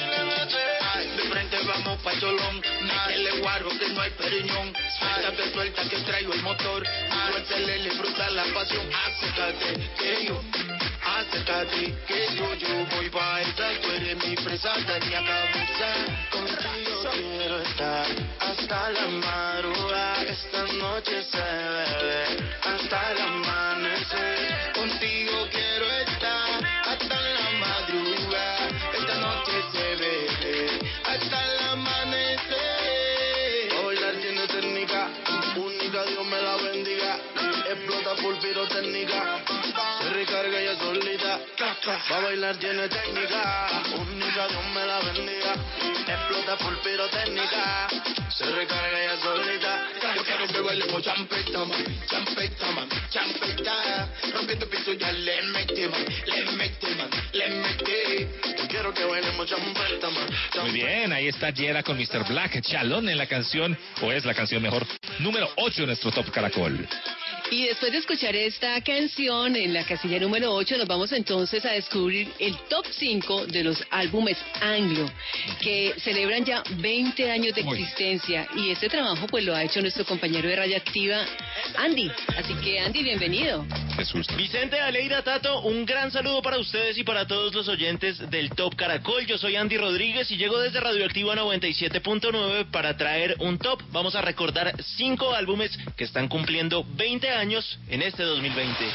[1.30, 4.74] Frente vamos pa' cholón, métele guaro que no hay periñón.
[4.98, 6.84] Suéltate, suelta que traigo el motor.
[7.32, 8.86] Suéltale, le fruta la pasión.
[9.06, 10.42] Acércate, que yo,
[11.04, 13.70] acércate, que yo, yo voy pa' esa.
[13.82, 15.90] Tú eres mi presa, mi cabeza.
[16.32, 18.08] Contigo quiero estar
[18.40, 20.24] hasta la madrugada.
[20.24, 22.26] Esta noche se bebe
[22.64, 23.47] hasta el amanecer.
[38.68, 39.44] Por pirotécnica,
[40.02, 41.40] se recarga ella solita.
[42.10, 45.54] Pa' bailar tiene técnica, única Dios me la bendiga.
[46.08, 47.88] Explota por pirotécnica,
[48.30, 49.88] se recarga ella solita.
[50.16, 54.10] Yo quiero que bailemos champeta, man, champeta, man, champeta.
[54.34, 58.28] Rompiendo el piso ya le metí, man, le metí, man, le metí.
[58.58, 60.28] Yo quiero que bailemos champeta, man,
[60.62, 62.28] Muy bien, ahí está Yera con Mr.
[62.28, 64.86] Black, Chalón en la canción, o es la canción mejor,
[65.20, 66.88] número 8 en nuestro Top Caracol.
[67.50, 71.72] Y después de escuchar esta canción en la casilla número 8, nos vamos entonces a
[71.72, 75.10] descubrir el top 5 de los álbumes anglo,
[75.62, 78.50] que celebran ya 20 años de existencia.
[78.58, 81.24] Y este trabajo pues lo ha hecho nuestro compañero de Radioactiva,
[81.78, 82.12] Andy.
[82.38, 83.66] Así que Andy, bienvenido.
[83.96, 84.28] Jesús.
[84.36, 88.76] Vicente Aleida Tato, un gran saludo para ustedes y para todos los oyentes del Top
[88.76, 89.26] Caracol.
[89.26, 93.82] Yo soy Andy Rodríguez y llego desde Radioactiva 97.9 para traer un top.
[93.92, 98.86] Vamos a recordar cinco álbumes que están cumpliendo 20 años en este 2020.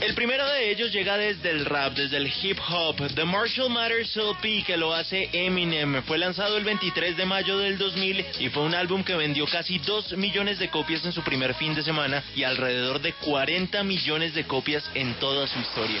[0.00, 4.16] El primero de ellos llega desde el rap, desde el hip hop, The Marshall Matters
[4.16, 6.02] LP, que lo hace Eminem.
[6.04, 9.78] Fue lanzado el 23 de mayo del 2000 y fue un álbum que vendió casi
[9.78, 14.32] 2 millones de copias en su primer fin de semana y alrededor de 40 millones
[14.32, 16.00] de copias en toda su historia.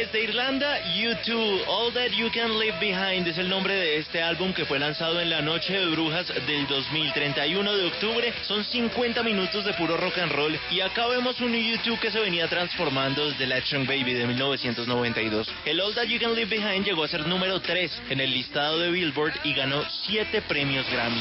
[0.00, 4.54] Desde Irlanda, U2, All That You Can Leave Behind es el nombre de este álbum
[4.54, 8.32] que fue lanzado en la Noche de Brujas del 2031 de octubre.
[8.48, 12.18] Son 50 minutos de puro rock and roll y acá vemos un U2 que se
[12.18, 15.52] venía transformando desde la Action Baby de 1992.
[15.66, 18.78] El All That You Can Leave Behind llegó a ser número 3 en el listado
[18.78, 21.20] de Billboard y ganó 7 premios Grammy.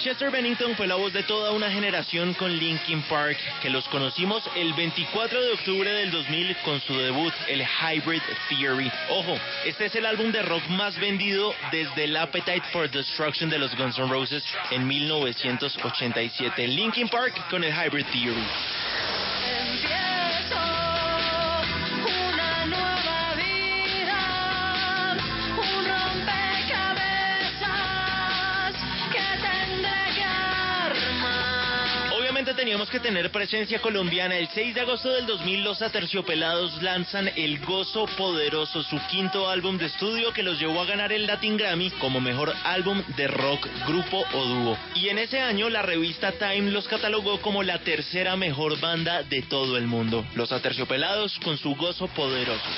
[0.00, 4.42] Chester Bennington fue la voz de toda una generación con Linkin Park, que los conocimos
[4.56, 8.90] el 24 de octubre del 2000 con su debut, el Hybrid Theory.
[9.10, 13.58] Ojo, este es el álbum de rock más vendido desde el Appetite for Destruction de
[13.58, 16.66] los Guns N' Roses en 1987.
[16.66, 18.46] Linkin Park con el Hybrid Theory.
[32.56, 34.36] Teníamos que tener presencia colombiana.
[34.36, 39.78] El 6 de agosto del 2000 los Aterciopelados lanzan El Gozo Poderoso, su quinto álbum
[39.78, 43.66] de estudio que los llevó a ganar el Latin Grammy como mejor álbum de rock,
[43.86, 44.78] grupo o dúo.
[44.94, 49.42] Y en ese año la revista Time los catalogó como la tercera mejor banda de
[49.42, 50.26] todo el mundo.
[50.34, 52.68] Los Aterciopelados con su Gozo Poderoso.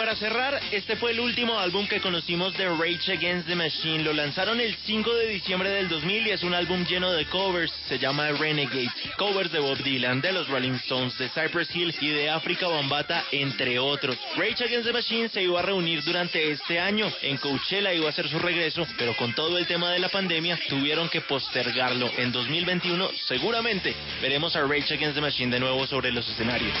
[0.00, 4.02] Para cerrar, este fue el último álbum que conocimos de Rage Against the Machine.
[4.02, 7.70] Lo lanzaron el 5 de diciembre del 2000 y es un álbum lleno de covers.
[7.86, 8.88] Se llama Renegade.
[9.18, 13.24] Covers de Bob Dylan, de los Rolling Stones, de Cypress Hill y de África Bambata,
[13.30, 14.16] entre otros.
[14.36, 17.12] Rage Against the Machine se iba a reunir durante este año.
[17.20, 20.58] En Coachella iba a ser su regreso, pero con todo el tema de la pandemia
[20.70, 22.10] tuvieron que postergarlo.
[22.16, 26.72] En 2021 seguramente veremos a Rage Against the Machine de nuevo sobre los escenarios.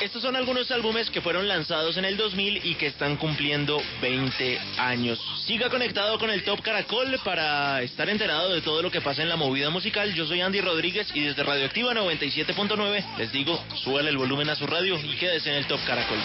[0.00, 4.58] Estos son algunos álbumes que fueron lanzados en el 2000 y que están cumpliendo 20
[4.78, 5.20] años.
[5.46, 9.28] Siga conectado con el Top Caracol para estar enterado de todo lo que pasa en
[9.28, 10.12] la movida musical.
[10.14, 14.66] Yo soy Andy Rodríguez y desde Radioactiva 97.9 les digo, súbale el volumen a su
[14.66, 16.18] radio y quédese en el Top Caracol.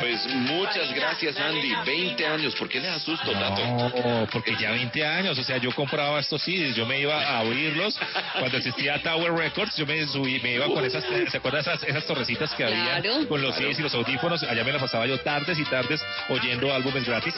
[0.00, 1.72] Pues muchas gracias, Andy.
[1.84, 2.54] 20 años.
[2.54, 3.66] ¿Por qué le asusto, Tato?
[3.66, 5.38] No, porque ya 20 años.
[5.38, 7.98] O sea, yo compraba estos CDs, yo me iba a oírlos.
[8.38, 12.04] Cuando existía Tower Records, yo me subí, me iba con esas, ¿se acuerdan esas, esas
[12.06, 13.28] torrecitas que había Claro.
[13.28, 14.42] con los CDs y los audífonos?
[14.42, 17.34] Allá me la pasaba yo tardes y tardes oyendo álbumes gratis.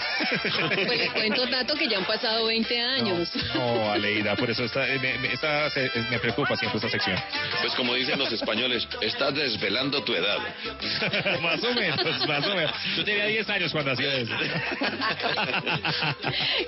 [0.86, 3.28] Pues les cuento, Tato, que ya han pasado 20 años.
[3.54, 5.68] No, Aleida, por eso esta, me, me- esta
[6.10, 7.18] me preocupa siempre esta sección.
[7.60, 10.38] Pues como dicen los españoles, estás desvelando tu edad.
[11.42, 12.72] más o menos, más o menos.
[12.96, 14.32] Yo tenía 10 años cuando hacía eso.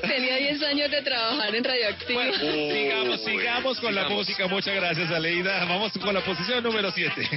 [0.03, 2.21] Tenía 10 años de trabajar en Radioactivo.
[2.23, 4.47] sigamos, sigamos con la música.
[4.47, 5.65] Muchas gracias, Aleida.
[5.65, 7.29] Vamos con la posición número 7.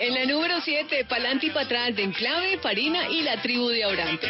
[0.00, 3.84] En la número 7, Pa'lante y para atrás de Enclave, Farina y la tribu de
[3.84, 4.28] Aurante.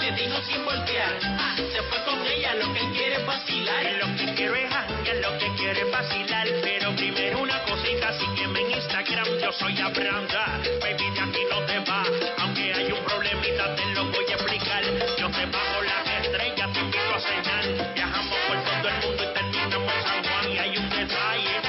[0.00, 3.84] Le dijo sin voltear, ah, se fue con ella, lo que quiere es vacilar.
[4.00, 6.46] Lo que quiero es lo que quiere es vacilar.
[6.62, 10.60] Pero primero una cosita, sígueme en Instagram, yo soy Abranda.
[10.80, 12.02] Baby, de aquí no te va,
[12.38, 14.84] aunque hay un problemita, te lo voy a explicar.
[15.18, 17.94] Yo te bajo las estrellas, te invito a cenar.
[17.94, 20.52] Viajamos por todo el mundo y terminamos San Juan.
[20.52, 21.60] Y hay un detalle,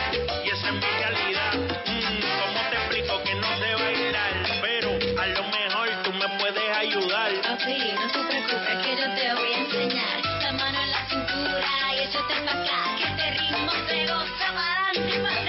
[0.43, 1.53] y esa es mi realidad.
[1.85, 4.33] Mm, ¿Cómo te explico que no sé bailar?
[4.61, 4.89] Pero
[5.21, 7.31] a lo mejor tú me puedes ayudar.
[7.43, 10.21] Papi, no te preocupes que yo te voy a enseñar.
[10.41, 12.95] La mano en la cintura y échate para acá.
[12.97, 15.46] Que este ritmo se goza para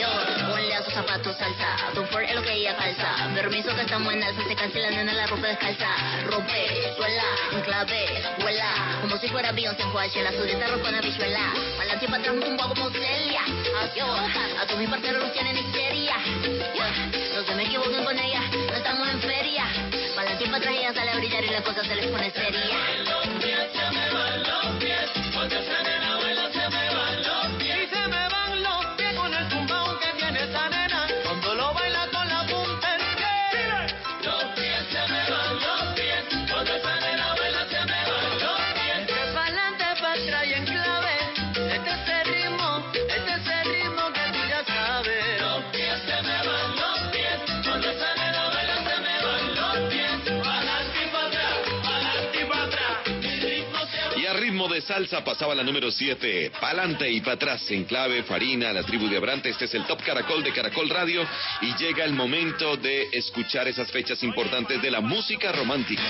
[0.00, 0.08] Yo,
[0.50, 3.14] ponle a tus zapatos salsa, tu for es lo que ella calza.
[3.34, 5.86] Permiso que estamos en alza, se cansa la nena la ropa descalza.
[6.26, 8.06] Rompe, suela, enclave,
[8.40, 8.98] vuela.
[9.00, 11.52] Como si fuera Beyoncé en Coachella, su dieta ropa una bichuela.
[11.78, 13.42] Pa'lante y pa' atrás un tumbo como Celia.
[14.60, 16.16] A tu mi parcero los tienen histeria.
[17.34, 18.40] No se me equivoquen con ella,
[18.70, 19.66] no estamos en feria.
[20.16, 22.76] Pa'lante y pa' atrás ella sale a brillar y la cosa se les pone seria.
[54.72, 59.08] De salsa pasaba la número 7, pa'lante y para atrás, en clave, Farina, la tribu
[59.08, 59.50] de Abrante.
[59.50, 61.26] Este es el Top Caracol de Caracol Radio
[61.60, 66.02] y llega el momento de escuchar esas fechas importantes de la música romántica.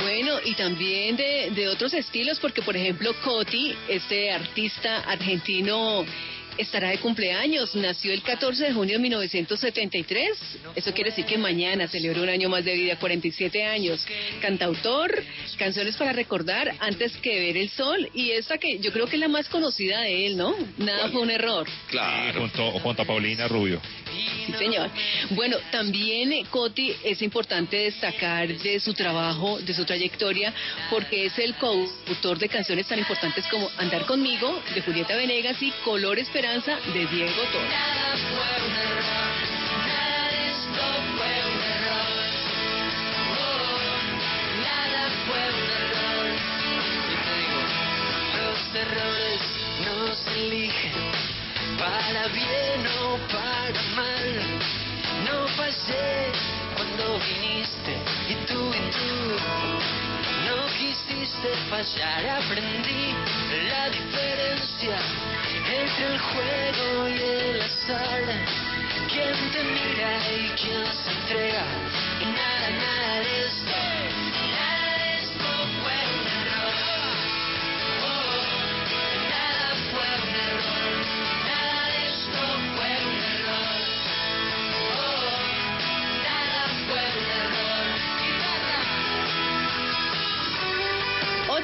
[0.00, 6.04] Bueno, y también de, de otros estilos, porque por ejemplo Coti, este artista argentino,
[6.58, 7.74] estará de cumpleaños.
[7.74, 10.30] Nació el 14 de junio de 1973.
[10.74, 14.04] Eso quiere decir que mañana celebra un año más de vida, 47 años.
[14.40, 15.22] Cantautor,
[15.58, 18.08] canciones para recordar antes que ver el sol.
[18.14, 20.54] Y esta que yo creo que es la más conocida de él, ¿no?
[20.78, 21.66] Nada fue un error.
[21.88, 22.40] Claro.
[22.40, 23.80] junto, junto a Paulina Rubio.
[24.46, 24.90] Sí, señor.
[25.30, 30.52] Bueno, también eh, Coti es importante destacar de su trabajo, de su trayectoria,
[30.90, 35.70] porque es el coautor de canciones tan importantes como Andar conmigo, de Julieta Venegas, y
[35.84, 38.76] Color Esperanza, de Diego Torres.
[48.76, 49.40] Errores
[49.86, 51.25] no se eligen
[51.86, 54.28] para bien o para mal.
[55.26, 56.32] No fallé
[56.74, 57.92] cuando viniste
[58.28, 59.14] y tú y tú
[60.46, 62.22] no quisiste fallar.
[62.42, 63.04] Aprendí
[63.70, 64.98] la diferencia
[65.80, 68.24] entre el juego y el azar.
[69.12, 71.64] Quién te mira y quién se entrega.
[72.20, 74.25] Y nada, nada de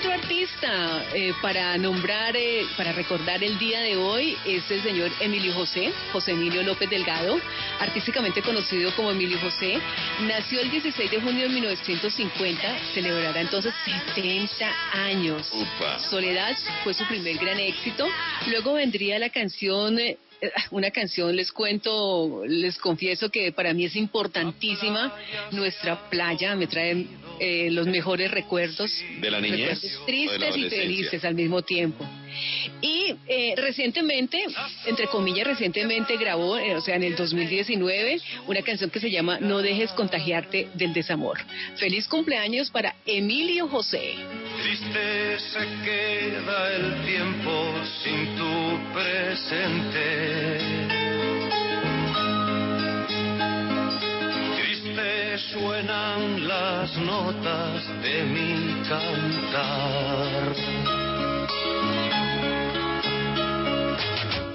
[0.03, 5.13] Otro artista eh, para nombrar, eh, para recordar el día de hoy es el señor
[5.21, 7.39] Emilio José, José Emilio López Delgado,
[7.79, 9.79] artísticamente conocido como Emilio José.
[10.23, 13.73] Nació el 16 de junio de 1950, celebrará entonces
[14.13, 15.49] 70 años.
[15.53, 16.01] Upa.
[16.01, 18.09] Soledad fue su primer gran éxito.
[18.49, 20.19] Luego vendría la canción eh,
[20.71, 25.15] una canción, les cuento, les confieso que para mí es importantísima.
[25.53, 27.07] Nuestra playa me trae
[27.39, 28.93] eh, los mejores recuerdos.
[29.21, 29.81] ¿De la niñez?
[30.07, 32.07] Tristes y felices al mismo tiempo.
[32.81, 34.45] Y eh, recientemente,
[34.87, 39.39] entre comillas, recientemente grabó, eh, o sea, en el 2019, una canción que se llama
[39.41, 41.39] No dejes contagiarte del desamor.
[41.77, 44.15] Feliz cumpleaños para Emilio José.
[44.63, 50.53] Triste se queda el tiempo sin tu presente.
[55.53, 60.55] Suenan las notas de mi cantar.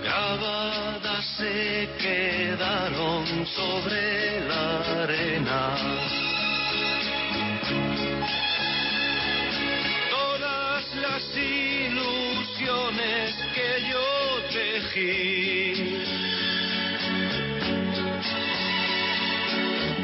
[0.04, 5.76] Grabadas se quedaron sobre la arena.
[10.10, 14.08] Todas las ilusiones que yo
[14.54, 16.04] tejí.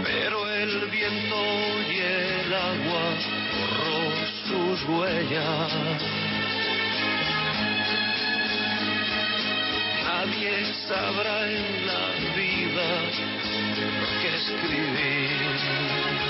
[0.03, 1.41] Pero el viento
[1.89, 3.05] y el agua
[3.55, 4.03] borró
[4.47, 6.22] sus huellas.
[10.25, 12.87] Nadie sabrá en la vida
[14.21, 16.22] que escribir.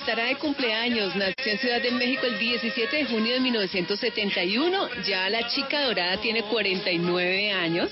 [0.00, 1.14] Estará de cumpleaños.
[1.14, 4.88] Nació en Ciudad de México el 17 de junio de 1971.
[5.06, 7.90] Ya la chica dorada tiene 49 años.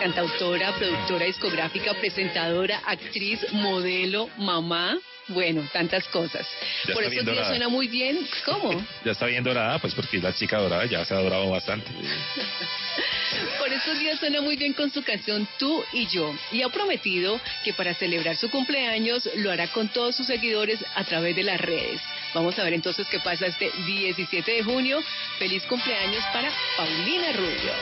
[0.00, 4.98] Cantautora, productora discográfica, presentadora, actriz, modelo, mamá.
[5.28, 6.46] Bueno, tantas cosas.
[6.86, 8.26] Ya Por eso días suena muy bien.
[8.44, 8.70] ¿Cómo?
[9.04, 11.90] Ya está bien dorada, pues porque la chica dorada ya se ha dorado bastante.
[13.58, 16.34] Por estos días suena muy bien con su canción Tú y yo.
[16.52, 21.04] Y ha prometido que para celebrar su cumpleaños lo hará con todos sus seguidores a
[21.04, 22.00] través de las redes.
[22.34, 25.02] Vamos a ver entonces qué pasa este 17 de junio.
[25.38, 27.72] Feliz cumpleaños para Paulina Rubio.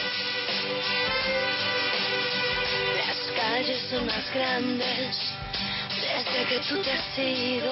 [2.96, 5.16] Las calles son más grandes
[6.00, 7.70] desde que tú te has ido.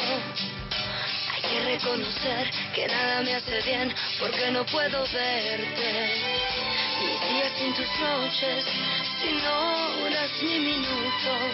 [1.33, 6.74] Hay que reconocer que nada me hace bien porque no puedo verte.
[7.05, 8.65] Días sin tus noches,
[9.21, 11.53] sin horas ni minutos,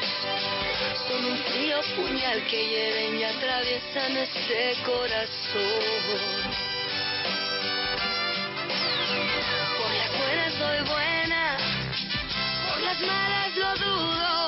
[1.09, 5.72] son un frío puñal que hieren y atraviesan este corazón.
[9.78, 11.57] Por las buenas soy buena,
[12.68, 14.39] por las malas lo dudo.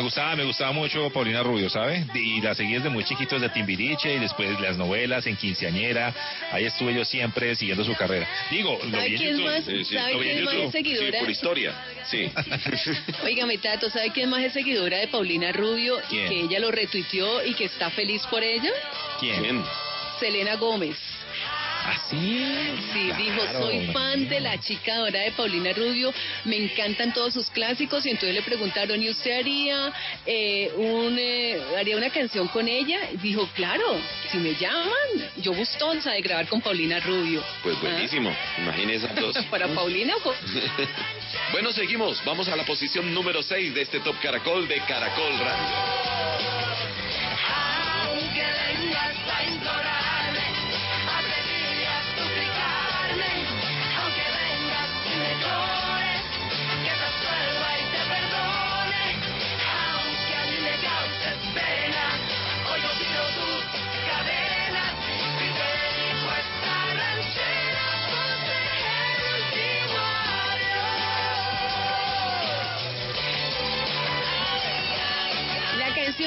[0.00, 2.06] Me gustaba, me gustaba mucho Paulina Rubio, ¿sabe?
[2.14, 6.14] Y la seguí desde muy chiquito, desde Timbiriche y después las novelas en Quinceañera.
[6.52, 8.26] Ahí estuve yo siempre siguiendo su carrera.
[8.50, 9.44] Digo, lo ¿Sabe vi en YouTube.
[9.44, 9.94] más- Sí, sí.
[9.94, 10.66] sabe quién más YouTube.
[10.68, 11.10] es seguidora?
[11.12, 11.74] Sí, por historia.
[12.06, 12.32] Sí.
[13.24, 15.98] Oígame, Tato, ¿sabe quién más es seguidora de Paulina Rubio?
[16.08, 16.28] ¿Quién?
[16.30, 18.70] Que ella lo retuiteó y que está feliz por ella.
[19.20, 19.62] ¿Quién?
[20.18, 20.96] Selena Gómez.
[21.82, 22.44] ¿Ah, sí?
[22.92, 26.12] Sí, Claro, dijo, soy fan de la chica dorada de Paulina Rubio,
[26.44, 29.92] me encantan todos sus clásicos y entonces le preguntaron, ¿y usted haría,
[30.26, 32.98] eh, un, eh, haría una canción con ella?
[33.12, 33.96] Y dijo, claro,
[34.30, 37.42] si me llaman, yo gustosa de grabar con Paulina Rubio.
[37.62, 38.34] Pues buenísimo.
[38.58, 39.36] Imagínese esas dos.
[39.36, 40.34] Ah, ¿Para Paulina con-
[41.52, 42.22] bueno, seguimos.
[42.24, 45.76] Vamos a la posición número 6 de este Top Caracol de Caracol Radio.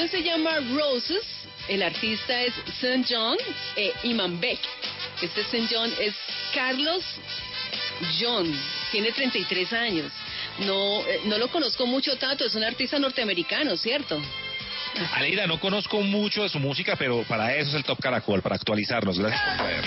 [0.08, 1.24] Se llama Roses,
[1.66, 3.04] el artista es St.
[3.08, 3.36] John
[3.74, 4.60] e Iman Beck.
[5.22, 5.66] Este St.
[5.68, 6.14] John es
[6.54, 7.02] Carlos
[8.20, 8.46] John,
[8.94, 10.12] tiene 33 años.
[10.60, 14.22] No, eh, no lo conozco mucho, Tato, es un artista norteamericano, ¿cierto?
[15.14, 18.54] Aleida, no conozco mucho de su música, pero para eso es el Top Caracol, para
[18.54, 19.18] actualizarnos.
[19.18, 19.84] Gracias por traer.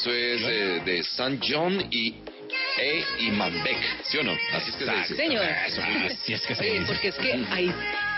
[0.00, 2.14] Eso es eh, de San John y
[2.78, 3.04] E.
[3.18, 4.36] y Manbeck, ¿sí o no?
[4.52, 5.16] Así es que se dice.
[5.16, 5.44] Señor.
[5.66, 6.12] Eso, muy bien.
[6.12, 6.84] Así es que se dice.
[6.86, 7.74] porque es que hay,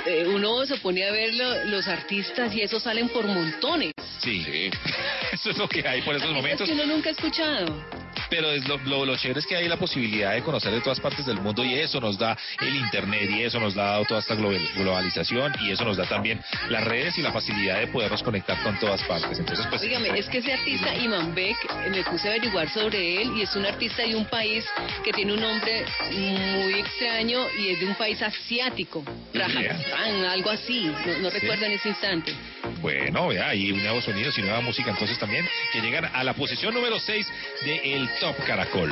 [0.06, 3.92] eh, uno se pone a ver lo- los artistas y esos salen por montones.
[4.20, 4.44] Sí.
[5.32, 6.68] Eso es lo que hay por esos Es momentos.
[6.68, 7.99] que uno nunca ha escuchado.
[8.30, 11.00] Pero es lo, lo, lo chévere es que hay la posibilidad de conocer de todas
[11.00, 14.34] partes del mundo y eso nos da el internet y eso nos da toda esta
[14.34, 18.62] global- globalización y eso nos da también las redes y la facilidad de podernos conectar
[18.62, 19.38] con todas partes.
[19.38, 19.82] Entonces, pues...
[19.82, 21.56] Óigame, es que ese artista, Iman Beck,
[21.90, 24.64] me puse a averiguar sobre él y es un artista de un país
[25.04, 29.04] que tiene un nombre muy extraño y es de un país asiático.
[29.34, 30.92] Rajastán, algo así.
[31.06, 32.32] No, no recuerdo en ese instante.
[32.80, 36.72] Bueno, vea, y nuevos sonidos y nueva música entonces también que llegan a la posición
[36.72, 37.26] número 6
[37.64, 38.90] de el Top Caracol.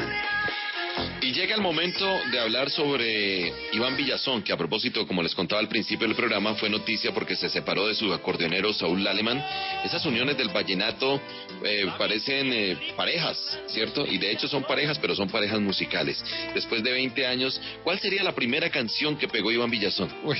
[1.22, 5.60] Y llega el momento de hablar sobre Iván Villazón, que a propósito, como les contaba
[5.60, 9.42] al principio del programa, fue noticia porque se separó de su acordeonero Saúl Laleman.
[9.84, 11.20] Esas uniones del vallenato
[11.64, 14.06] eh, parecen eh, parejas, ¿cierto?
[14.06, 16.22] Y de hecho son parejas, pero son parejas musicales.
[16.54, 20.12] Después de 20 años, ¿cuál sería la primera canción que pegó Iván Villazón?
[20.24, 20.38] Uy,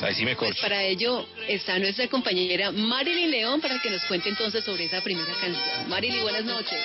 [0.00, 4.28] ahí sí me Pues para ello está nuestra compañera Marilyn León para que nos cuente
[4.28, 5.88] entonces sobre esa primera canción.
[5.88, 6.78] Marilyn, buenas noches.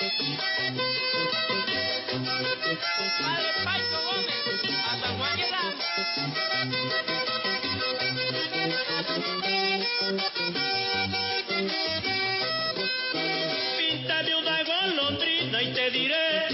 [13.78, 16.48] Píntame una golondrina y te diré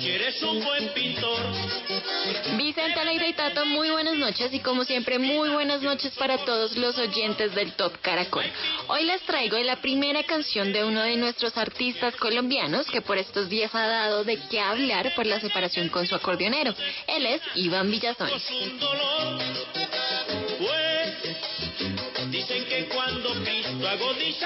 [0.00, 1.61] que eres un buen pintor.
[2.74, 6.74] Vicente Aleida y Tato, muy buenas noches y como siempre muy buenas noches para todos
[6.74, 8.46] los oyentes del Top Caracol.
[8.88, 13.50] Hoy les traigo la primera canción de uno de nuestros artistas colombianos que por estos
[13.50, 16.74] días ha dado de qué hablar por la separación con su acordeonero.
[17.06, 18.30] Él es Iván Villazón.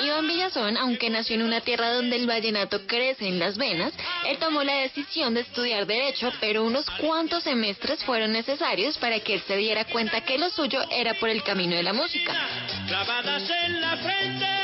[0.03, 3.93] Iván Villazón, aunque nació en una tierra donde el vallenato crece en las venas,
[4.27, 9.35] él tomó la decisión de estudiar Derecho, pero unos cuantos semestres fueron necesarios para que
[9.35, 12.35] él se diera cuenta que lo suyo era por el camino de la música.
[12.87, 14.56] clavadas en la frente.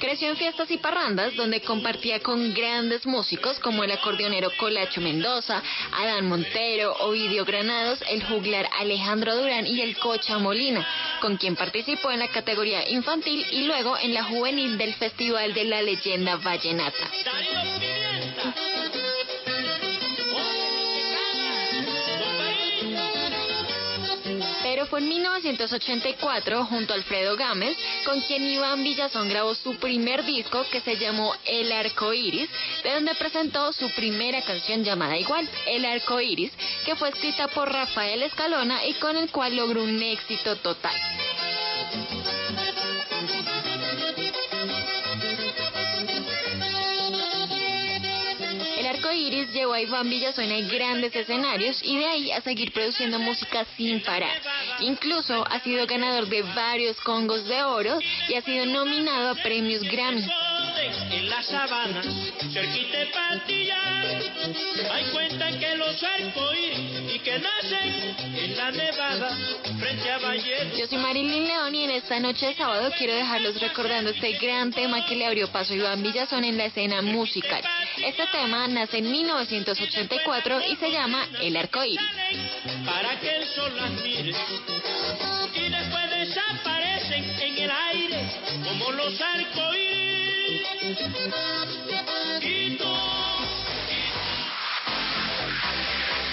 [0.00, 5.62] Creció en fiestas y parrandas donde compartía con grandes músicos como el acordeonero Colacho Mendoza,
[5.92, 10.86] Adán Montero, Ovidio Granados, el juglar Alejandro Durán y el Cocha Molina,
[11.20, 15.64] con quien participó en la categoría infantil y luego en la juvenil del Festival de
[15.64, 17.10] la Leyenda Vallenata.
[24.90, 30.64] Fue en 1984, junto a Alfredo Gámez, con quien Iván Villazón grabó su primer disco
[30.70, 32.48] que se llamó El Arco Iris,
[32.82, 36.52] de donde presentó su primera canción llamada igual, El Arco Iris,
[36.84, 40.96] que fue escrita por Rafael Escalona y con el cual logró un éxito total.
[49.14, 53.64] Iris llevó a Iván Villazón a grandes escenarios y de ahí a seguir produciendo música
[53.76, 54.40] sin parar.
[54.80, 57.98] Incluso ha sido ganador de varios congos de oro
[58.28, 60.26] y ha sido nominado a premios Grammy.
[60.82, 62.02] En la sabana,
[62.52, 63.72] cerquita de
[64.90, 69.36] hay cuentan que los arcoíris y que nacen en la nevada
[69.78, 70.72] frente a Valle.
[70.76, 74.72] Yo soy Marilyn León y en esta noche de sábado quiero dejarlos recordando este gran
[74.72, 77.62] tema que le abrió paso a Iván Villazón en la escena musical.
[78.04, 82.00] Este tema nace en 1984 y se llama El Arco Iris.
[82.84, 84.34] para que el sol las mire
[85.54, 88.28] y después desaparecen en el aire
[88.64, 90.11] como los arcoíris.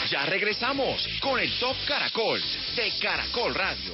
[0.10, 2.42] Ya regresamos con el Top Caracol
[2.76, 3.94] de Caracol Radio.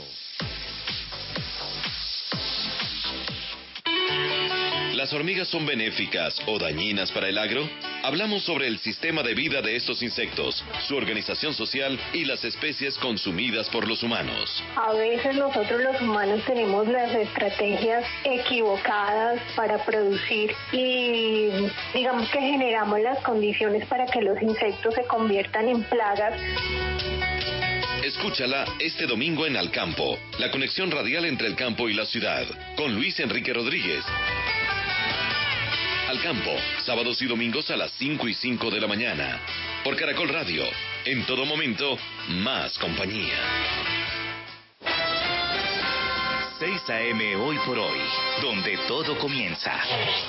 [4.96, 7.70] Las ¿Las hormigas son benéficas o dañinas para el agro?
[8.02, 12.98] Hablamos sobre el sistema de vida de estos insectos, su organización social y las especies
[12.98, 14.64] consumidas por los humanos.
[14.76, 21.50] A veces nosotros los humanos tenemos las estrategias equivocadas para producir y
[21.94, 26.34] digamos que generamos las condiciones para que los insectos se conviertan en plagas.
[28.04, 32.96] Escúchala este domingo en Alcampo, la conexión radial entre el campo y la ciudad, con
[32.96, 34.04] Luis Enrique Rodríguez.
[36.20, 39.42] Campo, sábados y domingos a las 5 y 5 de la mañana.
[39.84, 40.64] Por Caracol Radio,
[41.06, 41.98] en todo momento,
[42.30, 44.25] más compañía.
[46.66, 47.36] 6 a.m.
[47.36, 48.00] hoy por hoy,
[48.42, 49.72] donde todo comienza,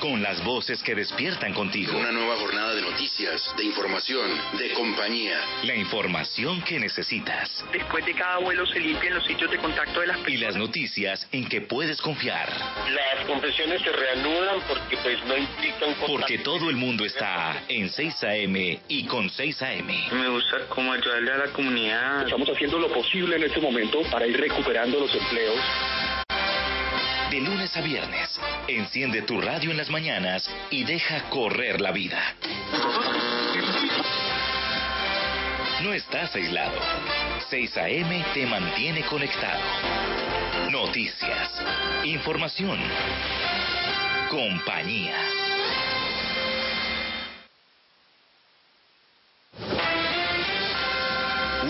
[0.01, 1.97] con las voces que despiertan contigo.
[1.97, 5.41] Una nueva jornada de noticias, de información, de compañía.
[5.63, 7.65] La información que necesitas.
[7.73, 10.39] Después de cada vuelo se limpian los sitios de contacto de las personas.
[10.39, 12.51] Y las noticias en que puedes confiar.
[12.51, 15.95] Las confesiones se reanudan porque pues no implican...
[16.07, 18.81] Porque todo el mundo está en 6 a.m.
[18.89, 20.09] y con 6 a.m.
[20.13, 22.25] Me gusta cómo ayudarle a la comunidad.
[22.25, 26.26] Estamos haciendo lo posible en este momento para ir recuperando los empleos.
[27.31, 32.23] De lunes a viernes, enciende tu radio en las mañanas y deja correr la vida.
[35.83, 36.79] No estás aislado.
[37.51, 38.25] 6 a.m.
[38.33, 39.61] te mantiene conectado.
[40.71, 41.51] Noticias,
[42.05, 42.79] información,
[44.31, 45.17] compañía.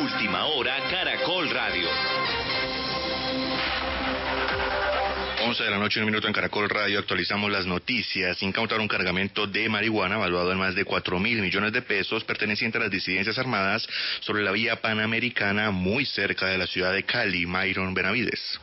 [0.03, 1.89] Última hora, Caracol Radio.
[5.47, 8.43] 11 de la noche, un minuto en Caracol Radio, actualizamos las noticias.
[8.43, 12.79] Incautaron un cargamento de marihuana valuado en más de 4 mil millones de pesos perteneciente
[12.79, 13.87] a las disidencias armadas
[14.21, 18.59] sobre la vía panamericana muy cerca de la ciudad de Cali, Myron Benavides.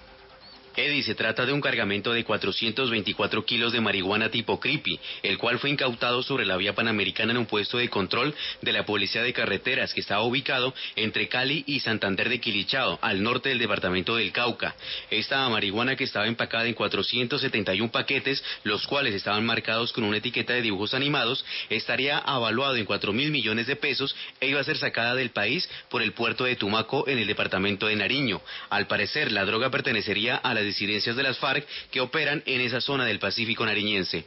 [0.75, 5.59] Eddie, se trata de un cargamento de 424 kilos de marihuana tipo creepy, el cual
[5.59, 9.33] fue incautado sobre la vía panamericana en un puesto de control de la Policía de
[9.33, 14.31] Carreteras que estaba ubicado entre Cali y Santander de Quilichao, al norte del departamento del
[14.31, 14.75] Cauca.
[15.11, 20.53] Esta marihuana que estaba empacada en 471 paquetes, los cuales estaban marcados con una etiqueta
[20.53, 24.77] de dibujos animados, estaría avaluado en 4 mil millones de pesos e iba a ser
[24.77, 28.41] sacada del país por el puerto de Tumaco en el departamento de Nariño.
[28.69, 32.81] Al parecer, la droga pertenecería a la disidencias de las FARC que operan en esa
[32.81, 34.25] zona del Pacífico nariñense.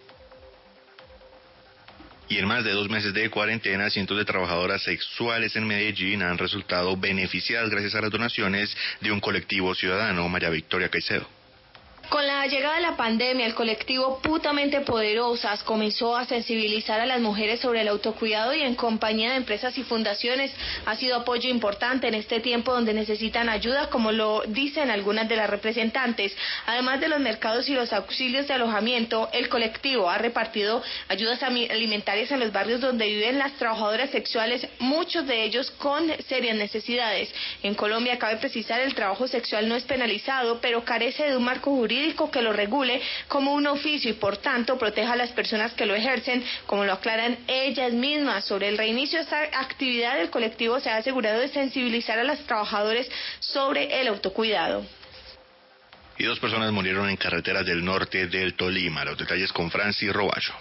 [2.28, 6.38] Y en más de dos meses de cuarentena, cientos de trabajadoras sexuales en Medellín han
[6.38, 11.35] resultado beneficiadas gracias a las donaciones de un colectivo ciudadano, María Victoria Caicedo.
[12.08, 17.20] Con la llegada de la pandemia, el colectivo Putamente Poderosas comenzó a sensibilizar a las
[17.20, 20.52] mujeres sobre el autocuidado y en compañía de empresas y fundaciones
[20.84, 25.34] ha sido apoyo importante en este tiempo donde necesitan ayuda, como lo dicen algunas de
[25.34, 26.36] las representantes.
[26.66, 32.30] Además de los mercados y los auxilios de alojamiento, el colectivo ha repartido ayudas alimentarias
[32.30, 37.34] en los barrios donde viven las trabajadoras sexuales, muchos de ellos con serias necesidades.
[37.64, 41.72] En Colombia, cabe precisar, el trabajo sexual no es penalizado, pero carece de un marco
[41.72, 41.95] jurídico
[42.30, 45.94] que lo regule como un oficio y por tanto proteja a las personas que lo
[45.94, 48.44] ejercen, como lo aclaran ellas mismas.
[48.44, 52.38] Sobre el reinicio de esta actividad, el colectivo se ha asegurado de sensibilizar a los
[52.46, 54.84] trabajadores sobre el autocuidado.
[56.18, 59.04] Y dos personas murieron en carreteras del norte del Tolima.
[59.04, 60.54] Los detalles con Francis Roballo.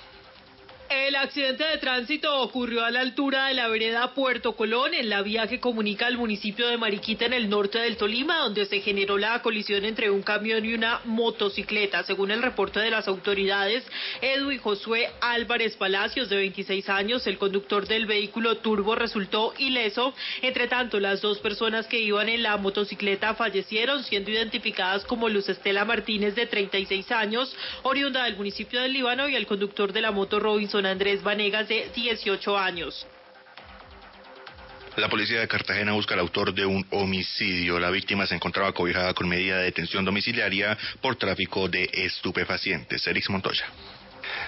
[0.90, 5.24] El accidente de tránsito ocurrió a la altura de la vereda Puerto Colón, en la
[5.24, 9.18] vía que comunica al municipio de Mariquita en el norte del Tolima, donde se generó
[9.18, 12.04] la colisión entre un camión y una motocicleta.
[12.04, 13.84] Según el reporte de las autoridades,
[14.22, 20.14] Edwin Josué Álvarez Palacios, de 26 años, el conductor del vehículo turbo, resultó ileso.
[20.44, 25.50] Entre tanto, las dos personas que iban en la motocicleta fallecieron, siendo identificadas como Luz
[25.50, 30.12] Estela Martínez, de 36 años, oriunda del municipio del Líbano, y el conductor de la
[30.12, 33.06] moto Robinson Andrés Vanegas, de 18 años.
[34.96, 37.80] La policía de Cartagena busca al autor de un homicidio.
[37.80, 43.06] La víctima se encontraba cobijada con medida de detención domiciliaria por tráfico de estupefacientes.
[43.06, 43.66] Erix Montoya.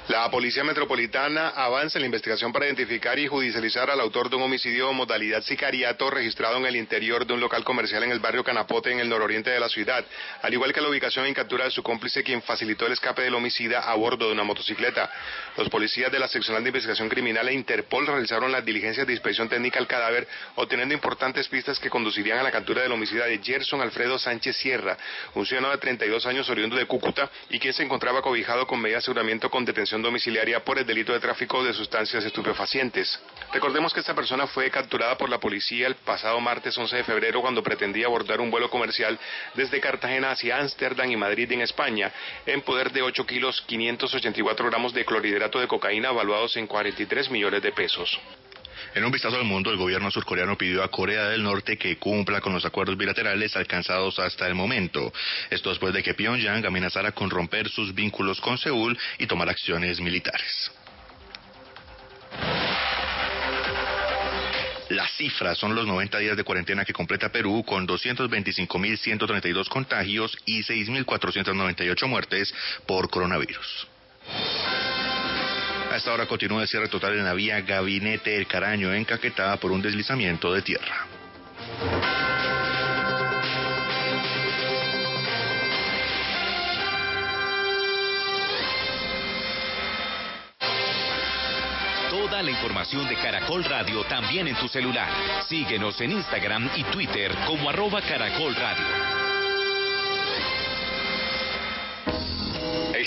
[0.08, 4.44] La Policía Metropolitana avanza en la investigación para identificar y judicializar al autor de un
[4.44, 8.92] homicidio modalidad sicariato registrado en el interior de un local comercial en el barrio Canapote
[8.92, 10.06] en el nororiente de la ciudad,
[10.42, 13.36] al igual que la ubicación y captura de su cómplice quien facilitó el escape del
[13.36, 15.12] homicida a bordo de una motocicleta.
[15.58, 19.50] Los policías de la Seccional de Investigación Criminal e Interpol realizaron las diligencias de inspección
[19.50, 23.82] técnica al cadáver, obteniendo importantes pistas que conducirían a la captura del homicida de Gerson
[23.82, 24.96] Alfredo Sánchez Sierra,
[25.34, 28.98] un ciudadano de 32 años oriundo de Cúcuta y quien se encontraba cobijado con medida
[28.98, 33.20] de aseguramiento con detención domiciliaria por el delito de tráfico de sustancias estupefacientes.
[33.52, 37.42] Recordemos que esta persona fue capturada por la policía el pasado martes 11 de febrero
[37.42, 39.18] cuando pretendía abordar un vuelo comercial
[39.56, 42.12] desde Cartagena hacia Ámsterdam y Madrid en España
[42.46, 47.62] en poder de 8 kilos 584 gramos de clorhidrato de cocaína evaluados en 43 millones
[47.62, 48.20] de pesos.
[48.94, 52.42] En un vistazo al mundo, el gobierno surcoreano pidió a Corea del Norte que cumpla
[52.42, 55.14] con los acuerdos bilaterales alcanzados hasta el momento.
[55.50, 60.00] Esto después de que Pyongyang amenazara con romper sus vínculos con Seúl y tomar acciones
[60.00, 60.72] militares.
[64.90, 70.64] Las cifras son los 90 días de cuarentena que completa Perú con 225.132 contagios y
[70.64, 72.54] 6.498 muertes
[72.86, 73.88] por coronavirus.
[75.92, 79.58] A esta hora continúa el cierre total en la vía Gabinete El Caraño en Caquetá
[79.58, 81.08] por un deslizamiento de tierra.
[92.12, 95.10] Toda la información de Caracol Radio también en tu celular.
[95.48, 99.27] Síguenos en Instagram y Twitter como arroba Caracol Radio.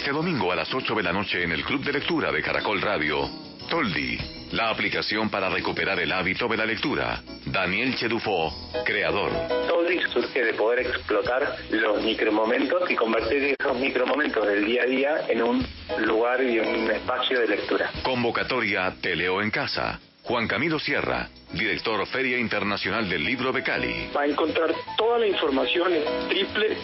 [0.00, 2.80] Este domingo a las 8 de la noche en el Club de Lectura de Caracol
[2.80, 3.28] Radio,
[3.68, 4.16] Toldi,
[4.52, 7.22] la aplicación para recuperar el hábito de la lectura.
[7.44, 8.50] Daniel Chedufo,
[8.82, 9.30] creador.
[9.68, 15.26] Toldi surge de poder explotar los micromomentos y convertir esos micromomentos del día a día
[15.28, 15.66] en un
[15.98, 17.90] lugar y un espacio de lectura.
[18.02, 20.00] Convocatoria Te leo en casa.
[20.30, 24.10] Juan Camilo Sierra, director Feria Internacional del Libro de Cali.
[24.16, 26.04] Va a encontrar toda la información en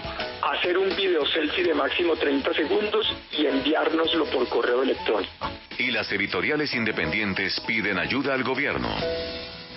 [0.53, 5.33] hacer un video selfie de máximo 30 segundos y enviárnoslo por correo electrónico.
[5.79, 8.95] Y las editoriales independientes piden ayuda al gobierno.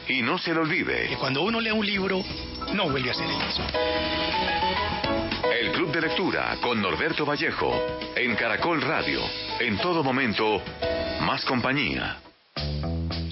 [0.07, 1.07] Y no se le olvide.
[1.07, 2.23] Que cuando uno lee un libro,
[2.73, 3.65] no vuelve a ser el mismo.
[5.51, 7.73] El Club de Lectura con Norberto Vallejo.
[8.15, 9.21] En Caracol Radio.
[9.59, 10.61] En todo momento,
[11.21, 12.17] más compañía.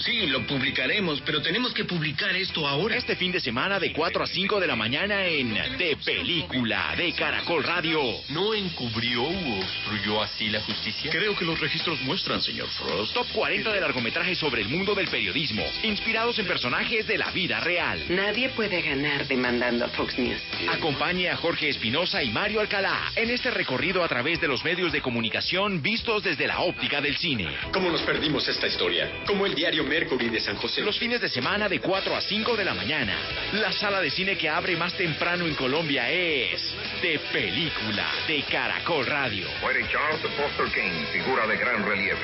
[0.04, 2.98] Sí, lo publicaremos, pero tenemos que publicar esto ahora.
[2.98, 7.14] Este fin de semana de 4 a 5 de la mañana en De Película de
[7.14, 8.02] Caracol Radio.
[8.30, 11.12] ¿No encubrió u obstruyó así la justicia?
[11.12, 13.14] Creo que los registros muestran, señor Frost.
[13.14, 17.60] Top 40 de largometrajes sobre el mundo del periodismo, inspirados en personajes de la vida
[17.60, 18.04] real.
[18.10, 20.42] Nadie puede ganar demandando a Fox News.
[20.68, 24.92] Acompañe a Jorge Espinosa y Mario Alcalá en este recorrido a través de los medios
[24.92, 27.48] de comunicación vistos desde la óptica del cine.
[27.72, 29.12] ¿Cómo nos perdimos esta historia?
[29.28, 30.80] Como el diario Mercury de San José.
[30.84, 33.14] Los fines de semana de 4 a 5 de la mañana.
[33.52, 39.06] La sala de cine que abre más temprano en Colombia es De Película de Caracol
[39.06, 39.50] Radio.
[39.60, 42.22] Muere Charles Foster King, figura de gran relieve.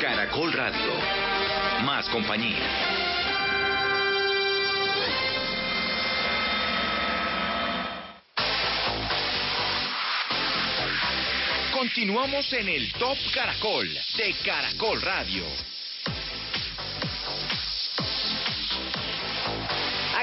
[0.00, 0.92] Caracol Radio.
[1.84, 3.01] Más compañía.
[11.82, 15.71] Continuamos en el Top Caracol de Caracol Radio.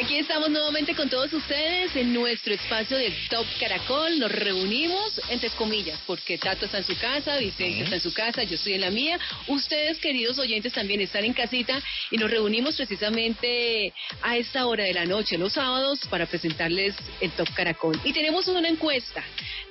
[0.02, 4.18] Aquí estamos nuevamente con todos ustedes en nuestro espacio del Top Caracol.
[4.18, 8.44] Nos reunimos, entre comillas, porque Tato está en su casa, Vicente está en su casa,
[8.44, 9.20] yo estoy en la mía.
[9.48, 11.82] Ustedes, queridos oyentes, también están en casita
[12.12, 17.32] y nos reunimos precisamente a esta hora de la noche, los sábados, para presentarles el
[17.32, 18.00] Top Caracol.
[18.06, 19.22] Y tenemos una encuesta,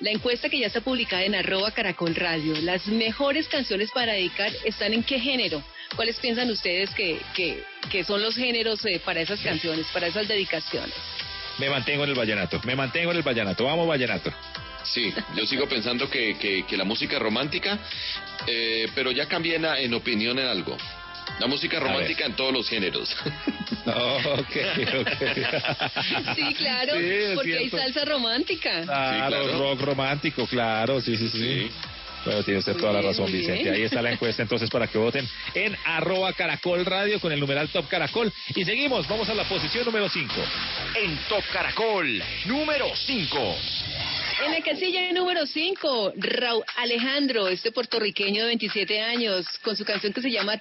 [0.01, 2.55] la encuesta que ya está publicada en arroba Caracol Radio.
[2.61, 5.64] Las mejores canciones para dedicar están en qué género?
[5.97, 7.20] ¿Cuáles piensan ustedes que,
[7.91, 10.95] que, son los géneros eh, para esas canciones, para esas dedicaciones?
[11.59, 14.32] Me mantengo en el vallenato, me mantengo en el vallenato, vamos vallenato.
[14.84, 17.78] Sí, yo sigo pensando que, que, la música romántica,
[18.47, 20.76] eh, pero ya cambié en, opinión en algo.
[21.41, 23.09] La música romántica en todos los géneros.
[26.34, 26.95] sí, claro,
[27.34, 28.82] porque hay salsa romántica.
[28.84, 31.28] Claro, rock romántico, claro, sí, sí.
[31.28, 31.70] sí.
[32.29, 33.70] Bueno, tiene usted toda la razón, Vicente.
[33.70, 37.70] Ahí está la encuesta entonces para que voten en arroba caracol radio con el numeral
[37.70, 38.31] Top Caracol.
[38.55, 40.35] Y seguimos, vamos a la posición número 5.
[41.03, 43.57] En Top Caracol, número 5.
[44.45, 50.12] En la casilla número 5, Raúl Alejandro, este puertorriqueño de 27 años, con su canción
[50.12, 50.61] que se llama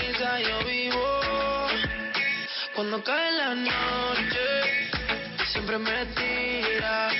[0.00, 1.20] yo vivo.
[2.74, 4.90] Cuando cae la noche,
[5.52, 7.10] siempre me tira.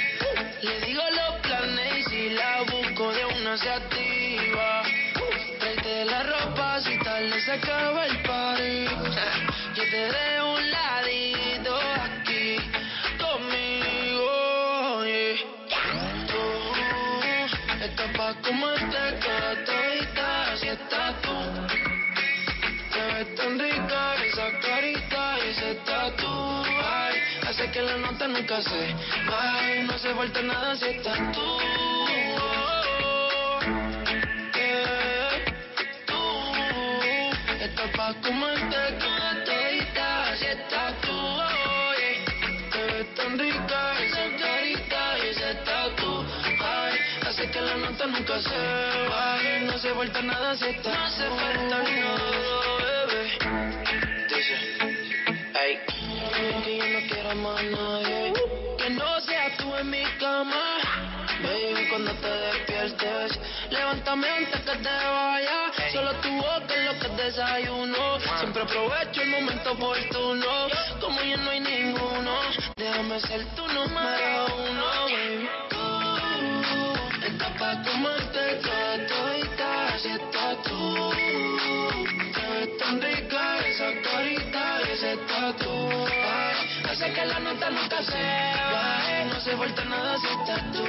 [0.62, 4.82] Le digo los planes y si la busco de una se activa.
[5.58, 8.84] Tráete la ropa si tal le acaba el party.
[9.74, 12.56] Yo te dejo un ladito aquí
[13.18, 15.04] conmigo.
[15.04, 15.58] Yeah.
[17.96, 19.18] Tú pa' como este
[19.66, 21.27] todita si estás
[23.18, 26.62] ves tan rica esa carita ese tatu.
[26.84, 27.14] Ay,
[27.48, 28.94] hace que la nota nunca se
[29.40, 31.48] Ay, no se vuelta nada si estás tú.
[34.54, 35.30] Yeah.
[36.06, 36.22] Tú
[37.64, 41.18] estás pa' como este todita si estás tú.
[41.90, 42.12] Oye,
[42.72, 46.24] te ves tan rica esa carita y ese tatu.
[46.60, 48.58] Ay, hace que la nota nunca se
[49.08, 50.94] baje, no se vuelta nada si está.
[50.94, 52.77] No hace falta nada,
[64.38, 65.72] antes que te vaya.
[65.92, 68.20] Solo tu boca es lo que desayuno.
[68.38, 70.46] Siempre aprovecho el momento oportuno.
[71.00, 72.32] Como ya no hay ninguno,
[72.76, 75.48] déjame ser tu número uno, baby.
[75.70, 78.60] Tú estás pa' comerte
[79.08, 80.67] todita si estás tú.
[80.67, 80.67] Te ves
[82.88, 85.88] tan rica esa carita ese tatu.
[86.90, 88.24] Hace que la nota nunca se
[88.72, 90.86] baje, no se vuelta nada si estás tú.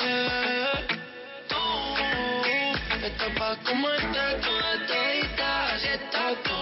[0.00, 0.38] Yeah.
[1.48, 5.52] Tú estás pa' comerte toda todita
[6.44, 6.60] tú.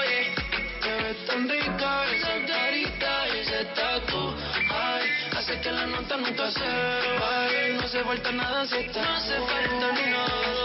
[0.00, 0.20] Oye,
[0.82, 4.20] te ves tan rica esa carita ese tatu.
[4.70, 5.04] Ay,
[5.36, 6.70] hace que la nota nunca se
[7.20, 10.55] baje, no se vuelta nada si estás No falta ni nada,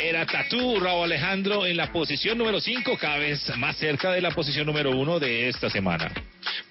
[0.00, 4.30] Era Tatú, Raúl Alejandro en la posición número 5, cada vez más cerca de la
[4.30, 6.12] posición número 1 de esta semana.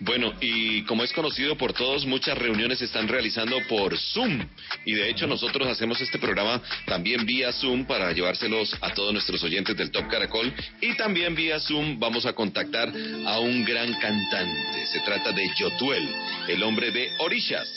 [0.05, 4.45] Bueno, y como es conocido por todos, muchas reuniones se están realizando por Zoom.
[4.85, 9.41] Y de hecho nosotros hacemos este programa también vía Zoom para llevárselos a todos nuestros
[9.43, 10.53] oyentes del Top Caracol.
[10.81, 12.89] Y también vía Zoom vamos a contactar
[13.25, 14.85] a un gran cantante.
[14.87, 16.05] Se trata de Yotuel,
[16.49, 17.69] el hombre de Orishas.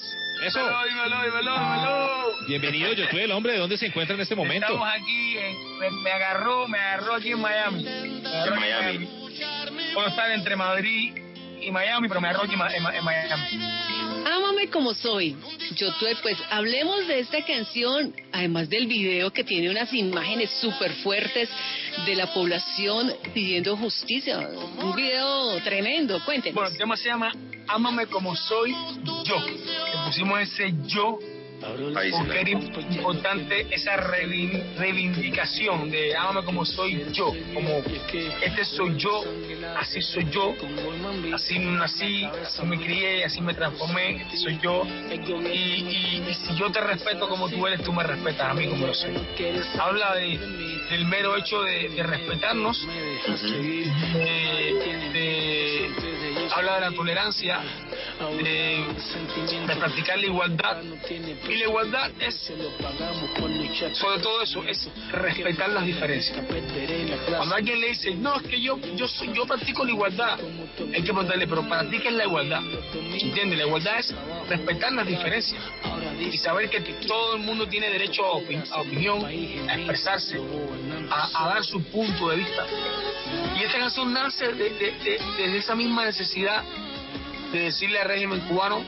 [0.45, 0.59] Eso.
[0.59, 2.47] Dímelo, dímelo, dímelo.
[2.49, 4.67] Bienvenido, Yotuel, hombre, ¿de dónde se encuentra en este momento?
[4.67, 7.87] Estamos aquí, en- me, me agarró, me agarró aquí en Miami.
[7.87, 8.23] En
[8.57, 9.09] Miami.
[9.95, 11.13] Puedo estar entre Madrid
[11.67, 13.45] y Miami, pero me aquí en, en Miami.
[14.25, 15.37] Ámame como soy.
[15.75, 20.93] Yo tuve, pues hablemos de esta canción, además del video que tiene unas imágenes súper
[21.03, 21.49] fuertes
[22.07, 24.49] de la población pidiendo justicia.
[24.79, 26.55] Un video tremendo, cuéntenos.
[26.55, 27.33] Bueno, el tema se llama
[27.67, 28.73] Ámame como soy
[29.25, 29.47] yo.
[29.47, 31.19] Le pusimos ese yo
[32.13, 37.83] Porque era importante esa reivin- reivindicación de ámame como soy yo, como
[38.43, 39.25] este soy yo,
[39.79, 40.55] así soy yo,
[41.35, 44.83] así nací, así me crié, así me transformé, este soy yo.
[45.51, 48.67] Y, y- y si yo te respeto como tú eres, tú me respetas a mí
[48.69, 49.15] como yo soy.
[49.81, 50.39] Habla de,
[50.91, 52.87] del mero hecho de, de respetarnos,
[54.15, 57.61] de- de- habla de la tolerancia,
[58.43, 58.85] de,
[59.79, 60.83] practicar la igualdad.
[61.49, 62.53] Y la igualdad es,
[63.93, 66.39] sobre todo eso, es respetar las diferencias.
[67.37, 71.13] Cuando alguien le dice, no, es que yo, yo, yo practico la igualdad, hay que
[71.13, 72.61] preguntarle, pero para ti, ¿qué es la igualdad?
[72.95, 73.59] ¿Entiendes?
[73.59, 74.15] La igualdad es
[74.49, 75.63] respetar las diferencias
[76.21, 79.33] y saber que todo el mundo tiene derecho a, opi- a opinión, a
[79.77, 80.41] expresarse,
[81.11, 82.65] a, dar su punto de vista.
[83.59, 88.85] Y esta canción nace de, de- desde esa misma necesidad de decirle al régimen cubano,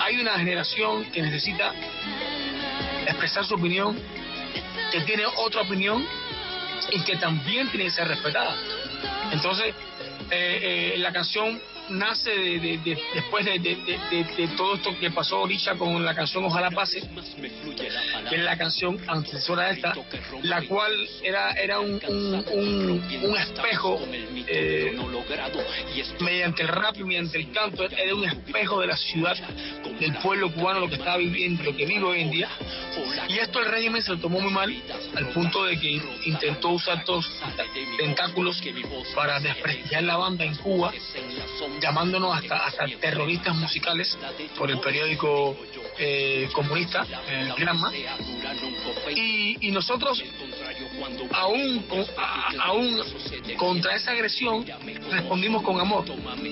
[0.00, 1.72] hay una generación que necesita
[3.06, 3.98] expresar su opinión,
[4.92, 6.06] que tiene otra opinión
[6.90, 8.54] y que también tiene que ser respetada.
[9.32, 9.74] Entonces,
[10.30, 11.58] eh, eh, la canción
[11.90, 17.02] nace de, después de, todo esto que pasó ahorita con la canción Ojalá Pase,
[18.28, 19.94] que es la canción antecesora de esta,
[20.42, 22.00] la cual era, era un,
[22.52, 24.00] un, espejo
[24.48, 24.96] eh,
[26.20, 29.36] mediante el rap y mediante el canto, era un espejo de la ciudad,
[30.00, 32.48] del pueblo cubano, lo que estaba viviendo, lo que vive hoy en día.
[33.28, 34.74] Y esto el régimen se lo tomó muy mal,
[35.14, 37.26] al punto de que intentó usar todos
[37.98, 38.62] tentáculos
[39.14, 40.92] para desprestigiar la banda en Cuba,
[41.80, 44.16] llamándonos hasta, hasta terroristas musicales
[44.58, 45.56] por el periódico
[45.98, 47.92] eh, comunista, el Granma.
[49.14, 50.22] Y, y nosotros,
[51.32, 51.84] aún,
[52.60, 53.02] aún
[53.56, 54.64] contra esa agresión,
[55.10, 56.04] respondimos con amor,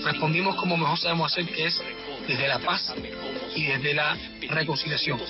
[0.05, 1.83] respondimos como mejor sabemos hacer, que es
[2.27, 2.95] desde la paz
[3.55, 4.17] y desde la
[4.49, 5.21] reconciliación.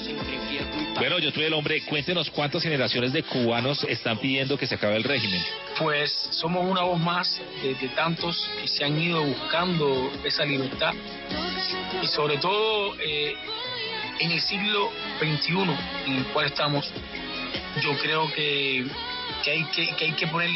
[0.97, 4.97] Bueno, yo tuve el hombre, cuéntenos cuántas generaciones de cubanos están pidiendo que se acabe
[4.97, 5.43] el régimen.
[5.79, 10.95] Pues somos una voz más de, tantos que se han ido buscando esa libertad
[12.03, 13.35] y sobre todo eh,
[14.21, 15.53] en el siglo XXI
[16.07, 16.91] en el cual estamos,
[17.83, 18.87] yo creo que,
[19.43, 20.51] que, hay, que, que hay que poner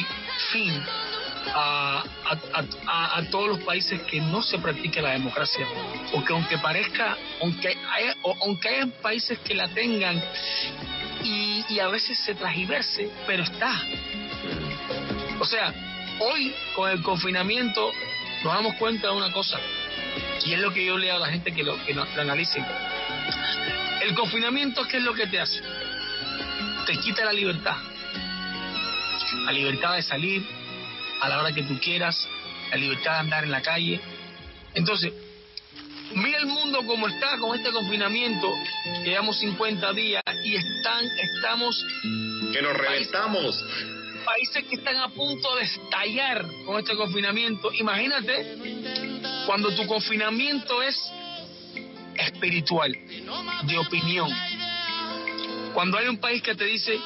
[0.52, 0.82] fin
[1.54, 5.66] a, a, a, todos los países que no se practique la democracia.
[6.12, 7.76] Porque aunque parezca, aunque
[8.40, 10.22] aunque haya países que la tengan
[11.24, 13.82] y, y a veces se tragiverse, pero está.
[15.40, 15.72] O sea,
[16.20, 17.90] hoy con el confinamiento
[18.44, 19.58] nos damos cuenta de una cosa,
[20.44, 22.64] y es lo que yo leo a la gente que lo, que lo, lo analicen.
[24.02, 25.60] El confinamiento, ¿qué es lo que te hace?
[26.86, 27.76] Te quita la libertad.
[29.44, 30.46] La libertad de salir,
[31.20, 32.28] a la hora que tú quieras,
[32.70, 34.00] la libertad de andar en la calle.
[34.74, 35.12] Entonces,
[36.14, 38.52] mira el mundo como está con este confinamiento,
[39.04, 41.84] llevamos 50 días y están, estamos...
[42.52, 43.64] Que nos reventamos.
[44.24, 47.72] Países, que están a punto de estallar con este confinamiento.
[47.72, 48.58] Imagínate
[49.46, 50.96] cuando tu confinamiento es
[52.14, 52.92] espiritual,
[53.62, 54.30] de opinión.
[55.72, 56.98] Cuando hay un país que te dice,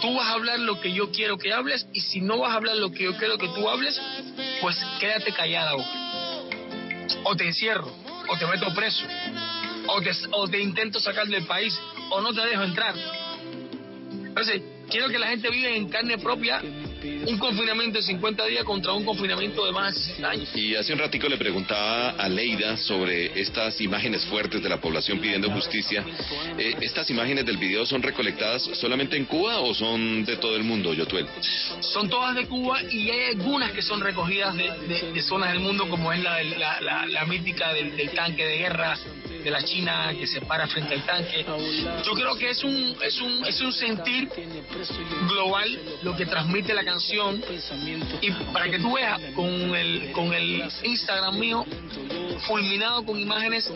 [0.00, 2.56] tú vas a hablar lo que yo quiero que hables y si no vas a
[2.56, 4.00] hablar lo que yo quiero que tú hables,
[4.60, 5.72] pues quédate callada
[7.24, 7.92] o te encierro
[8.28, 9.04] o te meto preso
[9.88, 11.78] o te, o te intento sacar del país
[12.10, 12.94] o no te dejo entrar.
[14.12, 16.60] Entonces, quiero que la gente viva en carne propia
[17.26, 20.48] un confinamiento de 50 días contra un confinamiento de más de 60 años.
[20.54, 25.20] Y hace un ratico le preguntaba a Leida sobre estas imágenes fuertes de la población
[25.20, 26.04] pidiendo justicia.
[26.58, 30.64] Eh, ¿Estas imágenes del video son recolectadas solamente en Cuba o son de todo el
[30.64, 31.26] mundo, Yotuel?
[31.80, 36.12] Son todas de Cuba y hay algunas que son recogidas de, zonas del mundo, como
[36.12, 38.96] es la, la, la, mítica del, del tanque de guerra
[39.42, 41.44] de la China que se para frente al tanque.
[42.04, 44.28] Yo creo que es un, es un, es un sentir
[45.28, 46.95] global lo que transmite la canción
[48.20, 51.64] y para que tú veas con el, con el Instagram mío
[52.46, 53.70] fulminado con imágenes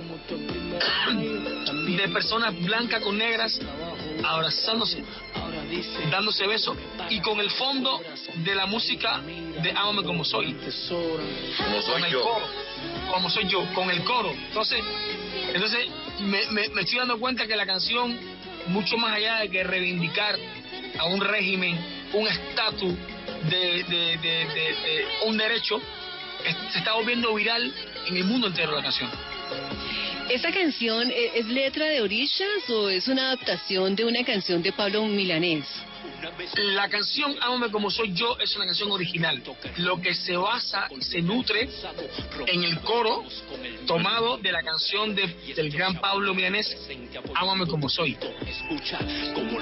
[1.97, 3.59] de personas blancas con negras
[4.25, 5.03] abrazándose,
[6.11, 6.77] dándose besos
[7.09, 8.01] y con el fondo
[8.37, 9.21] de la música
[9.63, 10.55] de Ámame como soy.
[10.55, 12.39] Como soy yo.
[13.13, 14.31] como soy yo, con el coro.
[14.31, 14.81] Entonces,
[15.53, 15.89] entonces,
[16.21, 18.19] me, me, estoy dando cuenta que la canción,
[18.69, 20.39] mucho más allá de que reivindicar
[20.99, 21.79] a un régimen,
[22.13, 22.95] un estatus
[23.49, 25.81] de, un derecho,
[26.71, 27.73] se está volviendo viral
[28.07, 29.11] en el mundo entero la canción.
[30.29, 34.73] ¿Esta canción e, es letra de Orishas o es una adaptación de una canción de
[34.73, 35.67] Pablo Milanés?
[36.57, 39.43] La canción Ámame como soy yo es una canción original.
[39.77, 41.69] Lo que se basa, se nutre
[42.47, 43.25] en el coro
[43.87, 46.77] tomado de la canción del gran Pablo Milanés,
[47.35, 48.17] Ámame como soy.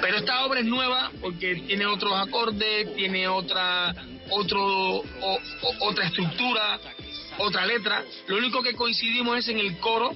[0.01, 3.93] Pero esta obra es nueva porque tiene otros acordes, tiene otra,
[4.29, 5.03] otro,
[5.79, 6.79] otra estructura,
[7.39, 8.03] otra letra.
[8.27, 10.15] Lo único que coincidimos es en el coro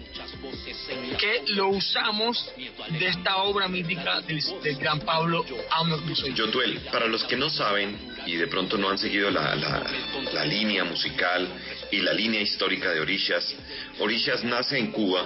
[1.20, 2.52] que lo usamos
[2.90, 4.42] de esta obra mítica del,
[4.78, 5.46] gran Pablo
[6.36, 10.84] Yotuel, para los que no saben y de pronto no han seguido la, la, línea
[10.84, 11.48] musical
[11.94, 13.54] y la línea histórica de Orishas,
[14.00, 15.26] Orishas nace en Cuba,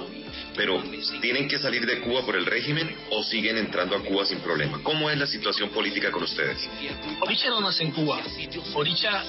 [0.53, 0.83] pero
[1.21, 4.83] ¿tienen que salir de Cuba por el régimen o siguen entrando a Cuba sin problema?
[4.83, 6.69] ¿Cómo es la situación política con ustedes?
[7.21, 8.21] Orisha no nace en Cuba,
[8.73, 9.23] Orisha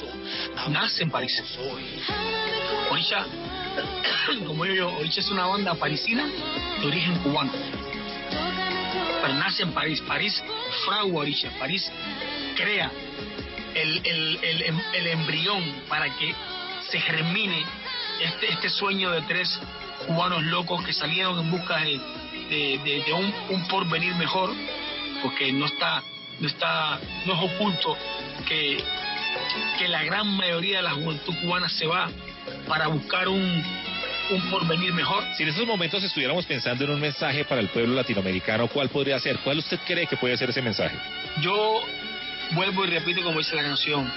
[0.68, 1.40] nace en París.
[2.90, 3.24] Orisha,
[4.46, 6.28] como yo digo, Orisha es una banda parisina
[6.80, 7.52] de origen cubano.
[9.22, 10.00] Pero nace en París.
[10.00, 10.42] París
[10.84, 11.50] fragua Orisha.
[11.56, 11.88] París
[12.56, 12.90] crea
[13.76, 16.34] el, el, el, el, embrión para que
[16.90, 17.64] se germine
[18.20, 19.60] este, este sueño de tres
[20.06, 22.00] cubanos locos que salieron en busca de,
[22.48, 24.50] de, de, un, un, porvenir mejor,
[25.22, 26.02] porque no está,
[26.40, 27.96] no está, no es oculto
[28.46, 28.82] que,
[29.78, 32.08] que la gran mayoría de la juventud cubana se va
[32.66, 33.64] para buscar un,
[34.30, 35.24] un porvenir mejor.
[35.36, 39.18] Si en estos momentos estuviéramos pensando en un mensaje para el pueblo latinoamericano, ¿cuál podría
[39.18, 39.38] ser?
[39.38, 40.96] ¿Cuál usted cree que puede ser ese mensaje?
[41.40, 41.80] Yo
[42.52, 44.10] vuelvo y repito como dice la canción,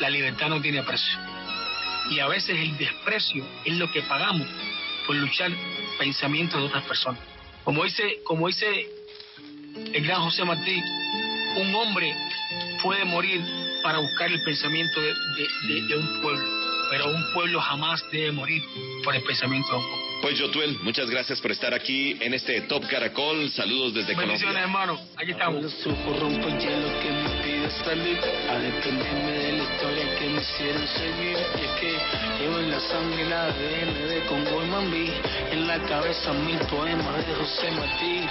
[0.00, 1.33] la libertad no tiene precio.
[2.10, 4.46] Y a veces el desprecio es lo que pagamos
[5.06, 5.50] por luchar
[5.98, 7.20] pensamientos de otras personas.
[7.64, 8.86] Como dice, como dice
[9.92, 10.82] el gran José Martí,
[11.56, 12.14] un hombre
[12.82, 13.42] puede morir
[13.82, 16.44] para buscar el pensamiento de, un pueblo,
[16.90, 18.62] pero un pueblo jamás debe morir
[19.02, 20.03] por el pensamiento de un pueblo.
[20.24, 23.50] Pues Yotuel, muchas gracias por estar aquí en este Top Caracol.
[23.50, 24.98] Saludos desde Bendiciones, hermano.
[25.18, 25.62] Aquí estamos.
[25.62, 28.18] Los ojos rompo hielo que me pide salir.
[28.48, 31.36] A dependerme de la historia que me hicieron seguir.
[31.36, 35.10] Y es que llevo en la sangre la ADN de Congo y Mambí.
[35.52, 38.26] En la cabeza mil poemas de José Martí.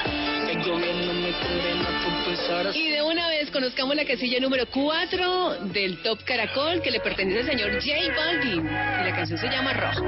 [0.49, 2.79] El gobierno me condena por pensar así.
[2.87, 7.41] Y de una vez conozcamos la casilla número 4 del Top Caracol que le pertenece
[7.41, 8.65] al señor J Balvin.
[8.65, 10.07] Y la canción se llama Rojo.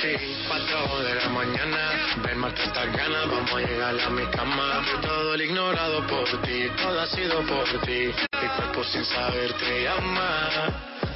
[0.00, 0.16] sí,
[0.46, 1.90] cuatro de la mañana.
[2.22, 4.84] Ven, más estas ganas, vamos a llegar a mi cama.
[5.02, 8.12] Todo el ignorado por ti, todo ha sido por ti.
[8.40, 10.48] Mi cuerpo sin saber te llama.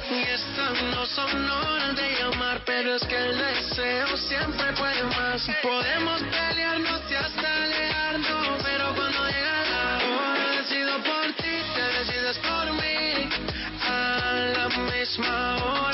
[0.09, 5.47] Y estas no son horas de llamar, pero es que el deseo siempre puede más.
[5.61, 12.37] Podemos pelearnos y hasta alejarnos, pero cuando llega la hora, decido por ti, te decides
[12.39, 13.29] por mí.
[13.87, 15.92] A la misma hora,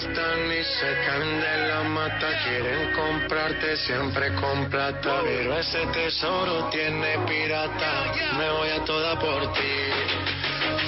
[0.00, 2.28] Trastan y se caen de la mata.
[2.44, 5.20] Quieren comprarte siempre con plata.
[5.22, 8.12] Pero ese tesoro tiene pirata.
[8.38, 9.74] Me voy a toda por ti.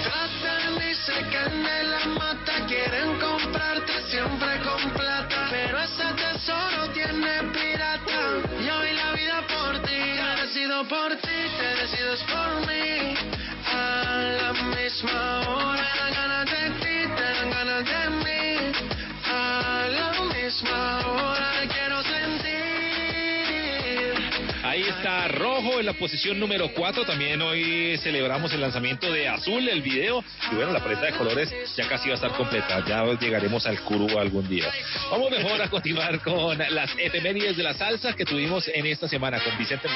[0.02, 2.66] Tratan y se caen de la mata.
[2.66, 5.02] Quieren comprarte siempre con plata
[5.52, 8.20] pero ese tesoro tiene pirata.
[8.66, 13.14] Yo y la vida por ti, he decido por ti, te decides por mí.
[13.66, 16.31] A la misma hora,
[24.62, 27.04] Ahí está Rojo en la posición número 4.
[27.04, 30.24] También hoy celebramos el lanzamiento de Azul, el video.
[30.50, 32.84] Y bueno, la paleta de colores ya casi va a estar completa.
[32.86, 34.70] Ya llegaremos al Curú algún día.
[35.10, 39.42] Vamos mejor a continuar con las efemérides de la salsa que tuvimos en esta semana
[39.42, 39.88] con Vicente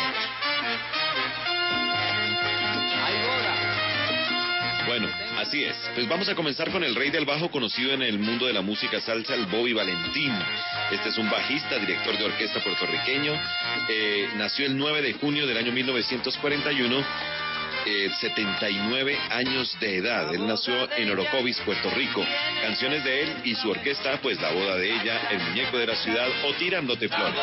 [4.86, 5.08] Bueno,
[5.38, 5.76] así es.
[5.94, 8.62] Pues vamos a comenzar con el rey del bajo conocido en el mundo de la
[8.62, 10.32] música salsa, el Bobby Valentín.
[10.92, 13.32] Este es un bajista, director de orquesta puertorriqueño.
[13.88, 17.04] Eh, nació el 9 de junio del año 1941.
[18.20, 20.34] 79 eh, años de edad.
[20.34, 22.24] Él nació en Orocovis, Puerto Rico.
[22.62, 25.94] Canciones de él y su orquesta, pues La boda de ella, El muñeco de la
[25.94, 27.34] ciudad o Tirándote flores.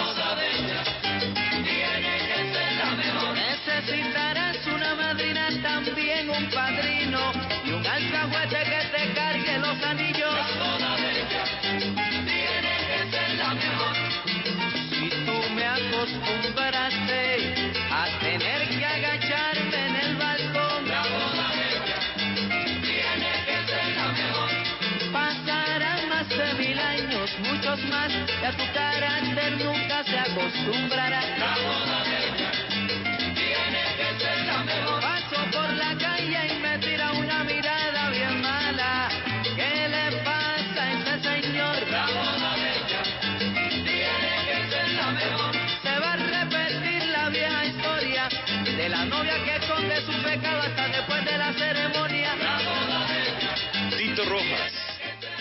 [28.46, 31.93] A tu carácter nunca se acostumbrará.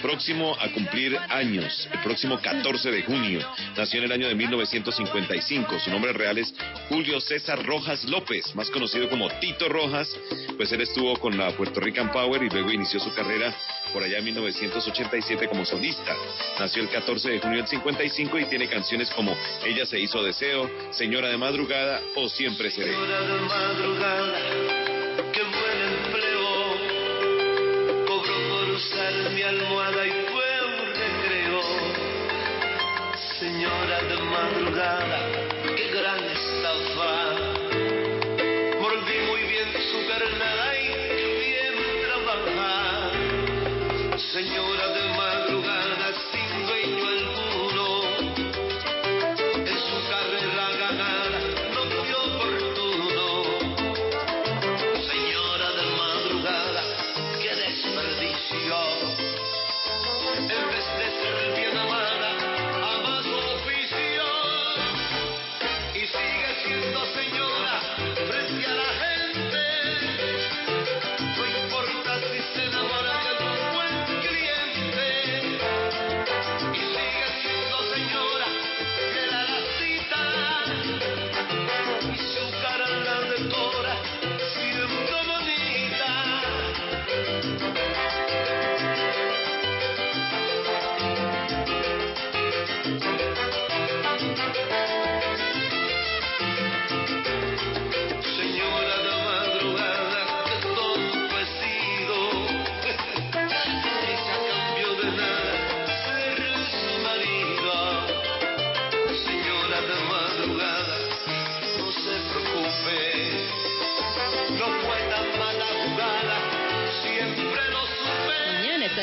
[0.02, 3.40] Próximo a cumplir años, el próximo 14 de junio.
[3.76, 5.78] Nació en el año de 1955.
[5.78, 6.52] Su nombre real es
[6.88, 10.14] Julio César Rojas López, más conocido como Tito Rojas,
[10.56, 13.54] pues él estuvo con la Puerto Rican Power y luego inició su carrera
[13.92, 16.14] por allá en 1987 como solista.
[16.58, 20.68] Nació el 14 de junio del 55 y tiene canciones como Ella se hizo deseo,
[20.90, 22.92] Señora de madrugada o Siempre seré.
[28.82, 31.60] Usar mi almohada y fue un recreo.
[33.38, 35.20] Señora de madrugada,
[35.76, 37.51] qué gran estafa.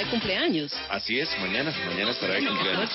[0.10, 0.72] Cumpleaños.
[0.90, 2.90] Así es, mañana, mañana estará de cumpleaños.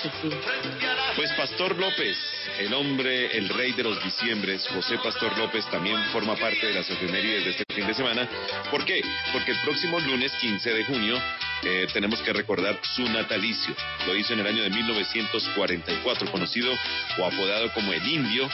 [1.15, 2.17] Pues Pastor López,
[2.59, 6.89] el hombre, el rey de los diciembres, José Pastor López, también forma parte de las
[6.89, 8.27] efemérides de este fin de semana.
[8.71, 9.01] ¿Por qué?
[9.31, 11.21] Porque el próximo lunes 15 de junio
[11.63, 13.75] eh, tenemos que recordar su natalicio.
[14.07, 16.73] Lo hizo en el año de 1944, conocido
[17.19, 18.49] o apodado como el Indio.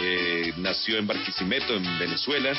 [0.00, 2.52] Eh, nació en Barquisimeto, en Venezuela,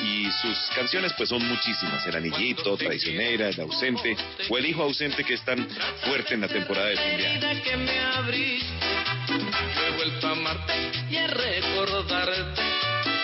[0.00, 2.06] y sus canciones pues son muchísimas.
[2.06, 4.16] El anillito, traicionera, el ausente,
[4.50, 5.66] o el hijo ausente que es tan
[6.04, 9.21] fuerte en la temporada de fin de año.
[9.34, 12.62] He vuelto a amarte y a recordarte,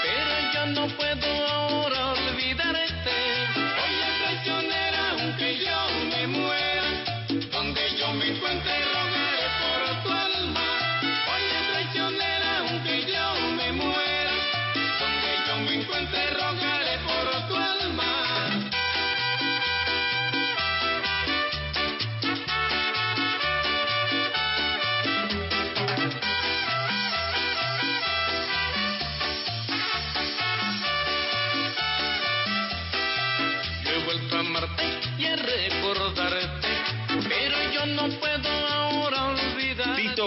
[0.02, 2.07] pero yo no puedo ahora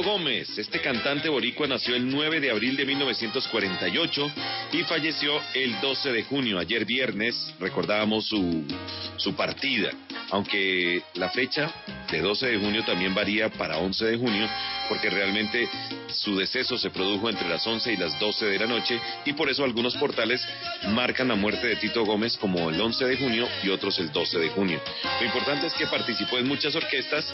[0.03, 4.32] Gómez, este cantante boricua nació el 9 de abril de 1948
[4.73, 6.60] y falleció el 12 de junio.
[6.60, 8.65] Ayer viernes recordábamos su,
[9.18, 9.91] su partida,
[10.32, 11.72] aunque la fecha
[12.12, 14.50] de 12 de junio también varía para 11 de junio,
[14.90, 15.70] porque realmente
[16.08, 19.50] su deceso se produjo entre las 11 y las 12 de la noche y por
[19.50, 20.46] eso algunos portales
[20.90, 24.40] marcan la muerte de Tito Gómez como el 11 de junio y otros el 12
[24.40, 24.82] de junio.
[25.20, 27.34] Lo importante es que participó en muchas orquestas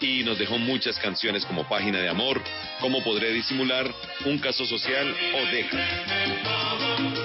[0.00, 2.42] y nos dejó muchas canciones como Página de Amor,
[2.80, 3.92] Cómo podré disimular,
[4.24, 7.15] Un caso social o Deja.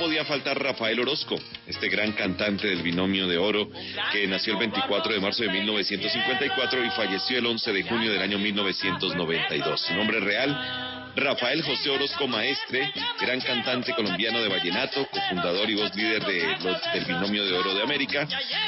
[0.00, 1.36] Podía faltar Rafael Orozco,
[1.66, 3.68] este gran cantante del binomio de oro
[4.10, 8.22] que nació el 24 de marzo de 1954 y falleció el 11 de junio del
[8.22, 9.78] año 1992.
[9.78, 12.90] Su nombre real Rafael José Orozco Maestre,
[13.20, 16.56] gran cantante colombiano de vallenato, cofundador y voz líder de
[16.94, 18.26] del Binomio de Oro de América,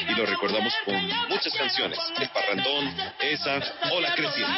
[0.08, 1.00] y lo recordamos con
[1.30, 3.58] muchas canciones, El Parrandón, esa,
[3.90, 4.52] Hola Creciendo.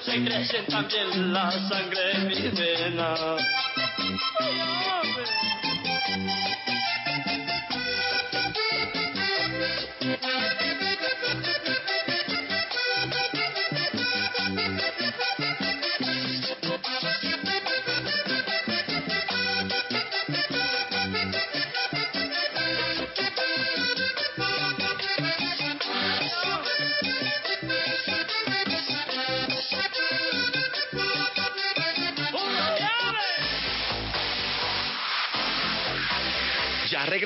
[0.00, 3.40] Se crecen también la sangre en mis venas.
[10.00, 10.41] Ya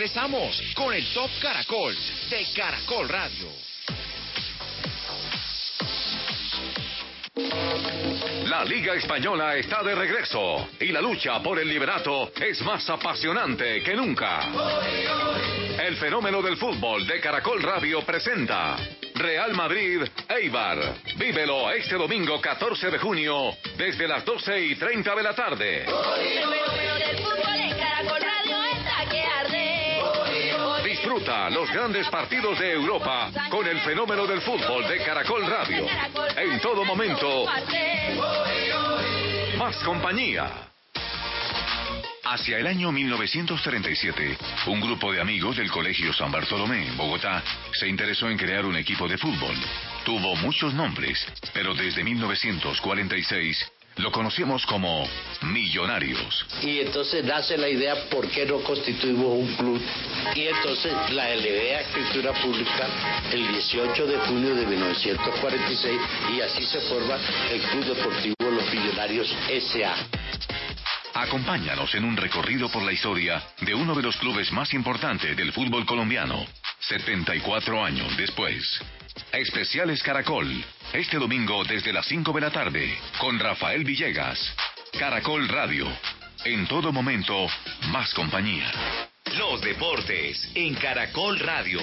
[0.07, 1.97] regresamos con el Top Caracol
[2.31, 3.49] de Caracol Radio.
[8.45, 13.83] La Liga Española está de regreso y la lucha por el liberato es más apasionante
[13.83, 14.47] que nunca.
[15.77, 18.77] El fenómeno del fútbol de Caracol Radio presenta
[19.16, 20.78] Real Madrid Eibar.
[21.16, 25.85] Vívelo este domingo 14 de junio desde las 12 y 30 de la tarde.
[31.07, 35.87] Disfruta los grandes partidos de Europa con el fenómeno del fútbol de Caracol Radio.
[36.37, 37.47] En todo momento,
[39.57, 40.51] más compañía.
[42.24, 47.87] Hacia el año 1937, un grupo de amigos del Colegio San Bartolomé en Bogotá se
[47.87, 49.55] interesó en crear un equipo de fútbol.
[50.05, 51.24] Tuvo muchos nombres,
[51.55, 55.06] pero desde 1946 lo conocemos como
[55.43, 56.47] Millonarios.
[56.62, 59.81] Y entonces nace la idea, ¿por qué no constituimos un club?
[60.35, 62.89] Y entonces la idea escritura pública
[63.32, 66.01] el 18 de junio de 1946
[66.36, 67.16] y así se forma
[67.51, 69.94] el Club Deportivo Los Millonarios S.A.
[71.16, 75.51] Acompáñanos en un recorrido por la historia de uno de los clubes más importantes del
[75.51, 76.44] fútbol colombiano,
[76.80, 78.78] 74 años después.
[79.32, 80.47] Especiales Caracol,
[80.93, 84.38] este domingo desde las 5 de la tarde, con Rafael Villegas.
[84.98, 85.88] Caracol Radio,
[86.44, 87.47] en todo momento,
[87.88, 88.70] más compañía.
[89.38, 91.80] Los deportes en Caracol Radio.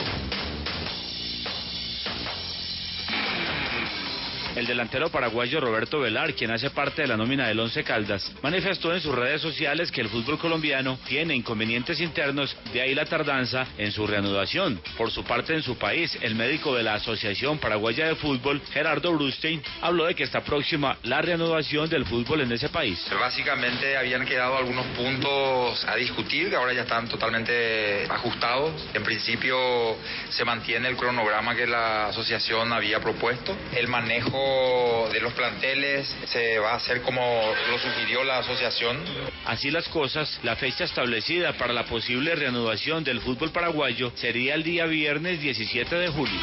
[4.56, 8.94] El delantero paraguayo Roberto Velar, quien hace parte de la nómina del Once Caldas, manifestó
[8.94, 13.66] en sus redes sociales que el fútbol colombiano tiene inconvenientes internos, de ahí la tardanza
[13.80, 14.80] en su reanudación.
[14.96, 19.12] Por su parte, en su país, el médico de la Asociación Paraguaya de Fútbol, Gerardo
[19.14, 23.04] Brustein, habló de que está próxima la reanudación del fútbol en ese país.
[23.20, 28.72] Básicamente habían quedado algunos puntos a discutir, que ahora ya están totalmente ajustados.
[28.94, 29.98] En principio
[30.30, 33.58] se mantiene el cronograma que la asociación había propuesto.
[33.76, 34.43] El manejo
[35.12, 37.22] de los planteles se va a hacer como
[37.70, 38.98] lo sugirió la asociación.
[39.46, 44.64] Así las cosas, la fecha establecida para la posible reanudación del fútbol paraguayo sería el
[44.64, 46.40] día viernes 17 de julio.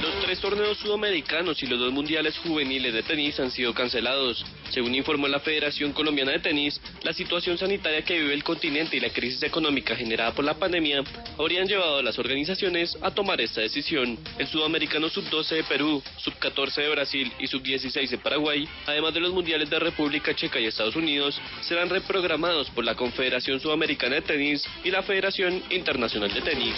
[0.00, 4.44] Los tres torneos sudamericanos y los dos mundiales juveniles de tenis han sido cancelados.
[4.70, 9.00] Según informó la Federación Colombiana de Tenis, la situación sanitaria que vive el continente y
[9.00, 11.04] la crisis económica generada por la pandemia
[11.38, 14.18] habrían llevado a las organizaciones a tomar esta decisión.
[14.38, 19.32] El sudamericano sub-12 de Perú, sub-14 de Brasil y sub-16 de Paraguay, además de los
[19.32, 24.64] mundiales de República Checa y Estados Unidos, serán reprogramados por la Confederación Sudamericana de Tenis
[24.84, 26.74] y la Federación Internacional de Tenis.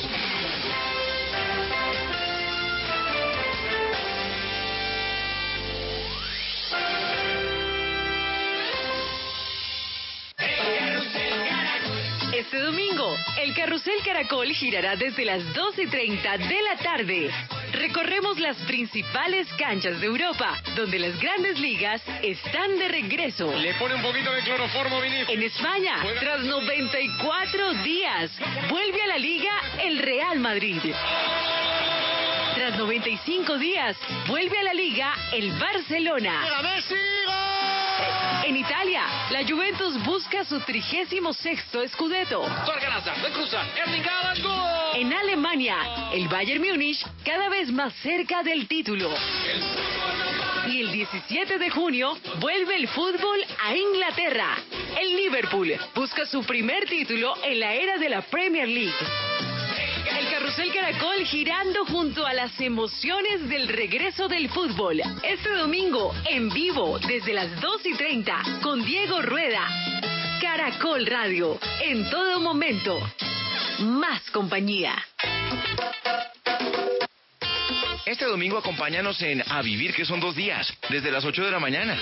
[12.37, 17.31] Este domingo, el Carrusel Caracol girará desde las 12.30 de la tarde.
[17.75, 23.53] Recorremos las principales canchas de Europa, donde las grandes ligas están de regreso.
[23.53, 25.29] Le pone un poquito de cloroformo, Vinicius.
[25.29, 28.31] En España, tras 94 días,
[28.71, 29.53] vuelve a la liga
[29.83, 30.79] el Real Madrid.
[32.55, 33.97] Tras 95 días,
[34.29, 36.41] vuelve a la liga el Barcelona.
[38.47, 41.09] En Italia, la Juventus busca su 36
[41.93, 42.45] Scudetto.
[44.95, 45.77] En Alemania,
[46.13, 49.09] el Bayern Múnich cada vez más cerca del título.
[50.69, 54.57] Y el 17 de junio vuelve el fútbol a Inglaterra.
[55.01, 59.44] El Liverpool busca su primer título en la era de la Premier League.
[60.85, 65.01] Caracol girando junto a las emociones del regreso del fútbol.
[65.23, 69.67] Este domingo, en vivo, desde las 2 y 30, con Diego Rueda.
[70.43, 72.99] Caracol Radio, en todo momento.
[73.79, 74.95] Más compañía.
[78.07, 81.59] Este domingo acompáñanos en A Vivir, que son dos días, desde las 8 de la
[81.59, 81.99] mañana.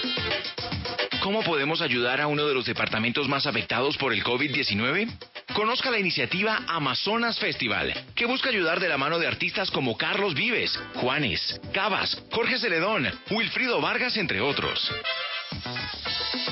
[1.23, 5.09] ¿Cómo podemos ayudar a uno de los departamentos más afectados por el COVID-19?
[5.55, 10.35] Conozca la iniciativa Amazonas Festival, que busca ayudar de la mano de artistas como Carlos
[10.35, 14.93] Vives, Juanes, Cabas, Jorge Celedón, Wilfrido Vargas, entre otros.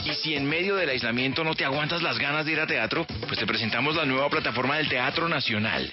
[0.04, 3.04] Y si en medio del aislamiento no te aguantas las ganas de ir a teatro,
[3.26, 5.92] pues te presentamos la nueva plataforma del Teatro Nacional.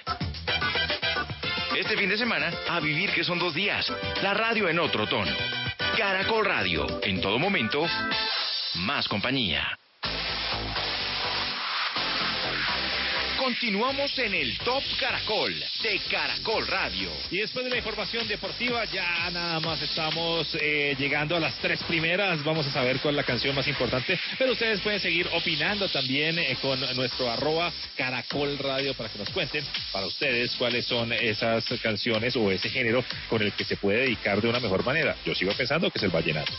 [1.78, 3.94] Este fin de semana, a vivir que son dos días,
[4.24, 5.32] la radio en otro tono.
[5.96, 7.86] Caracol Radio, en todo momento,
[8.78, 9.78] más compañía.
[13.48, 17.10] Continuamos en el Top Caracol de Caracol Radio.
[17.32, 21.82] Y después de la información deportiva, ya nada más estamos eh, llegando a las tres
[21.84, 22.44] primeras.
[22.44, 24.20] Vamos a saber cuál es la canción más importante.
[24.38, 29.30] Pero ustedes pueden seguir opinando también eh, con nuestro arroba Caracol Radio para que nos
[29.30, 29.64] cuenten
[29.94, 34.42] para ustedes cuáles son esas canciones o ese género con el que se puede dedicar
[34.42, 35.16] de una mejor manera.
[35.26, 36.52] Yo sigo pensando que es el vallenato.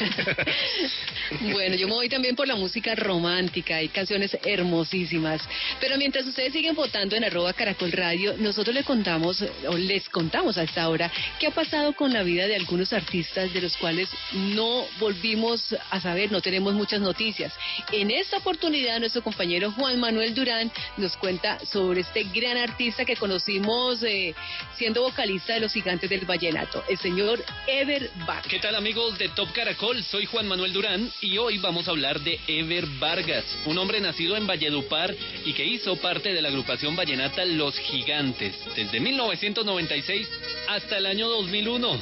[1.52, 5.42] bueno, yo me voy también por la música romántica, hay canciones hermosísimas.
[5.78, 10.56] Pero mientras ustedes siguen votando en arroba Caracol Radio, nosotros les contamos, o les contamos
[10.56, 11.10] a esta hora,
[11.40, 16.00] qué ha pasado con la vida de algunos artistas de los cuales no volvimos a
[16.00, 17.52] saber, no tenemos muchas noticias.
[17.90, 23.16] En esta oportunidad, nuestro compañero Juan Manuel Durán nos cuenta sobre este gran artista que
[23.16, 24.32] conocimos eh,
[24.78, 28.46] siendo vocalista de los gigantes del vallenato, el señor Ever Bach.
[28.46, 30.04] ¿Qué tal amigos de Top Caracol?
[30.04, 34.36] Soy Juan Manuel Durán y hoy vamos a hablar de Ever Vargas, un hombre nacido
[34.36, 35.12] en Valledupar
[35.44, 40.28] y que hizo parte de la agrupación vallenata Los Gigantes desde 1996
[40.68, 41.98] hasta el año 2001.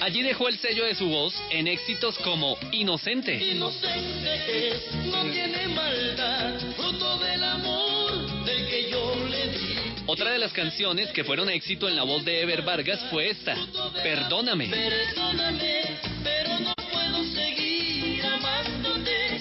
[0.00, 3.34] Allí dejó el sello de su voz en éxitos como Inocente.
[3.34, 9.74] Inocente es, no tiene maldad, fruto del amor del que yo le di.
[10.06, 13.56] Otra de las canciones que fueron éxito en la voz de Ever Vargas fue esta,
[14.02, 14.68] Perdóname.
[14.68, 15.82] Perdóname,
[16.24, 19.37] pero no puedo seguir amándote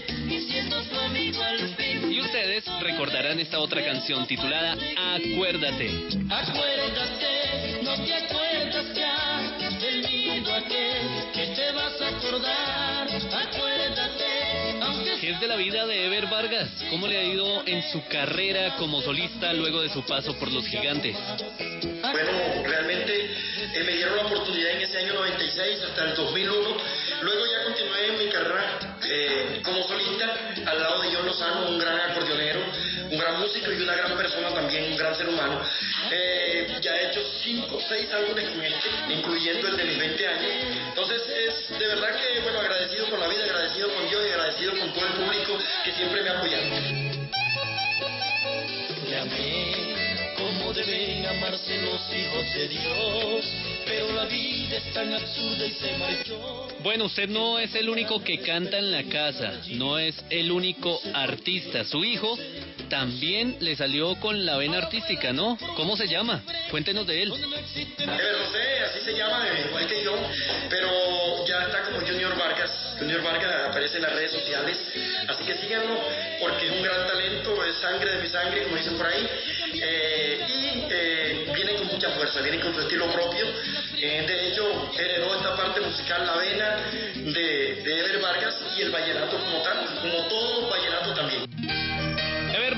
[1.14, 5.90] y ustedes recordarán esta otra canción titulada Acuérdate.
[6.30, 13.08] Acuérdate, no te acuerdas ya del nido aquel que te vas a acordar.
[13.08, 16.70] Acuérdate, aunque ¿Qué es de la vida de Ever Vargas?
[16.90, 20.68] ¿Cómo le ha ido en su carrera como solista luego de su paso por los
[20.68, 21.16] gigantes?
[22.02, 23.27] Bueno, realmente
[23.74, 26.78] eh, me dieron la oportunidad en ese año 96 hasta el 2001.
[27.22, 28.80] Luego ya continué en mi carrera
[29.10, 30.34] eh, como solista
[30.66, 32.60] al lado de John Lozano, un gran acordeonero,
[33.10, 35.62] un gran músico y una gran persona también, un gran ser humano.
[36.12, 40.52] Eh, ya he hecho cinco, seis álbumes con este, incluyendo el de mis 20 años.
[40.90, 44.72] Entonces es de verdad que, bueno, agradecido con la vida, agradecido con Dios y agradecido
[44.80, 46.68] con todo el público que siempre me ha apoyado.
[50.78, 53.46] Deben amarse los hijos de Dios,
[53.84, 56.68] pero la vida es tan absurda y se marchó.
[56.84, 61.02] Bueno, usted no es el único que canta en la casa, no es el único
[61.16, 61.84] artista.
[61.84, 62.38] Su hijo
[62.90, 65.58] también le salió con la vena artística, ¿no?
[65.76, 66.44] ¿Cómo se llama?
[66.70, 67.32] Cuéntenos de él.
[67.32, 70.16] José, así se llama, igual que yo,
[70.70, 72.72] pero ya está como Junior Vargas.
[73.00, 74.78] Junior Vargas aparece en las redes sociales,
[75.28, 76.00] así que síganlo
[76.40, 79.28] porque es un gran talento, es sangre de mi sangre, como dicen por ahí,
[79.84, 83.46] eh, y eh, viene con mucha fuerza, viene con su estilo propio.
[83.98, 86.78] Eh, de hecho, heredó esta parte musical, la vena
[87.16, 91.77] de, de Ever Vargas y el vallenato como tal, como todo vallenato también.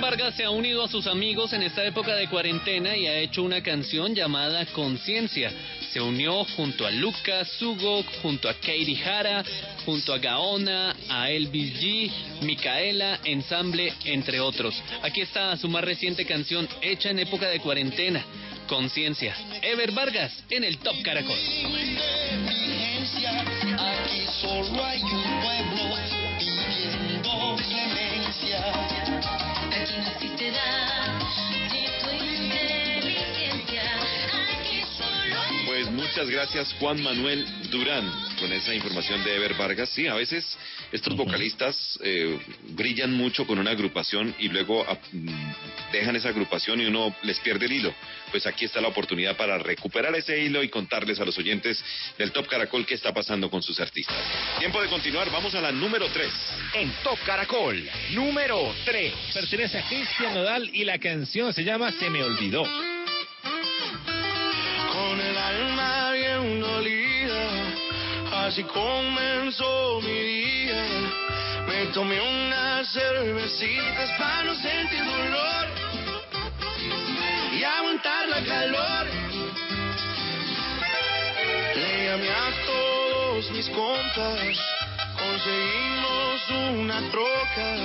[0.01, 3.43] Vargas se ha unido a sus amigos en esta época de cuarentena y ha hecho
[3.43, 5.51] una canción llamada Conciencia.
[5.91, 9.43] Se unió junto a Lucas Hugo, junto a Katie Jara,
[9.85, 12.11] junto a Gaona, a Elvis G,
[12.41, 14.81] Micaela, Ensamble, entre otros.
[15.01, 18.23] Aquí está su más reciente canción hecha en época de cuarentena,
[18.67, 19.35] Conciencia.
[19.61, 21.37] Ever Vargas en el Top Caracol.
[30.49, 30.88] Aquí naciste
[35.69, 39.89] Pues muchas gracias Juan Manuel Durán con esa información de Ever Vargas.
[39.89, 40.57] Sí, a veces
[40.91, 42.39] estos vocalistas eh,
[42.69, 45.29] brillan mucho con una agrupación y luego mm,
[45.91, 47.93] dejan esa agrupación y uno les pierde el hilo.
[48.31, 51.85] Pues aquí está la oportunidad para recuperar ese hilo y contarles a los oyentes
[52.17, 54.17] del Top Caracol qué está pasando con sus artistas.
[54.57, 56.33] Tiempo de continuar, vamos a la número 3.
[56.73, 59.13] En Top Caracol, número 3.
[59.35, 62.63] Pertenece a Cristian Nodal y la canción se llama Se me olvidó
[65.19, 68.45] con el alma bien dolida.
[68.45, 70.83] Así comenzó mi día.
[71.67, 75.67] Me tomé unas cervecitas para no sentir dolor
[77.53, 79.07] y aguantar la calor.
[81.75, 84.57] Le llamé a todos mis compas,
[85.17, 87.75] conseguimos una troca,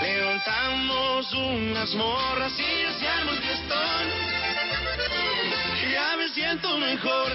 [0.00, 4.43] levantamos unas morras y hacíamos fiestón.
[5.94, 7.32] Ya me siento mejor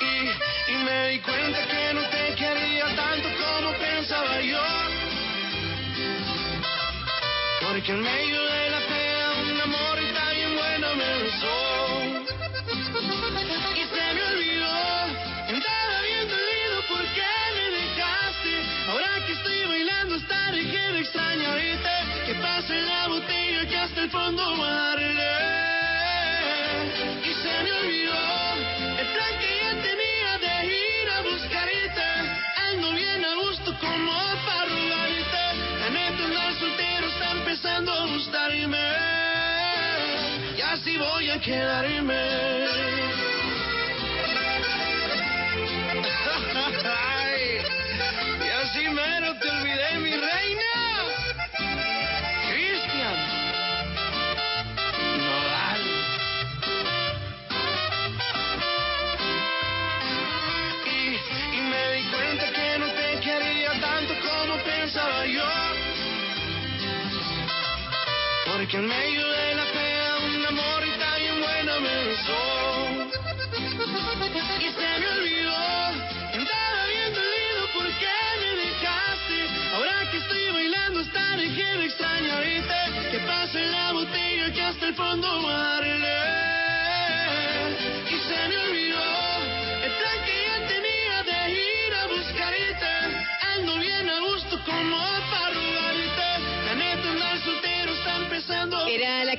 [0.00, 4.62] y, y me di cuenta que no te quería tanto como pensaba yo.
[7.62, 11.58] Porque en medio de la pena un amor está bien bueno me besó.
[13.74, 14.76] Y se me olvidó,
[15.48, 17.26] andaba bien dolido porque
[17.56, 18.52] me dejaste.
[18.88, 21.94] Ahora que estoy bailando hasta dejé de extrañarte.
[22.24, 24.92] Que pase la botella que hasta el fondo va
[41.02, 42.22] voy a quedarme.
[46.84, 47.60] Ay,
[48.46, 50.72] y así mero te olvidé, mi reina.
[52.48, 53.18] Cristian.
[55.26, 55.82] Nodal.
[60.86, 65.48] Y, y me di cuenta que no te quería tanto como pensaba yo.
[68.46, 68.88] Porque en
[84.84, 86.31] el fondo va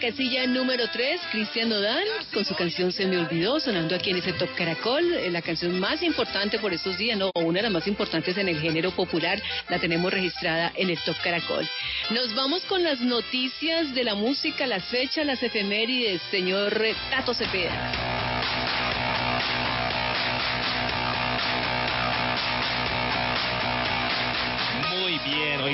[0.04, 2.04] casilla número 3, Cristian Nodal,
[2.34, 5.80] con su canción Se me olvidó, sonando aquí en ese Top Caracol, eh, la canción
[5.80, 8.92] más importante por estos días, no, o una de las más importantes en el género
[8.92, 11.66] popular, la tenemos registrada en el Top Caracol.
[12.10, 16.78] Nos vamos con las noticias de la música, las fechas, las efemérides, señor
[17.10, 18.03] Tato Cepeda.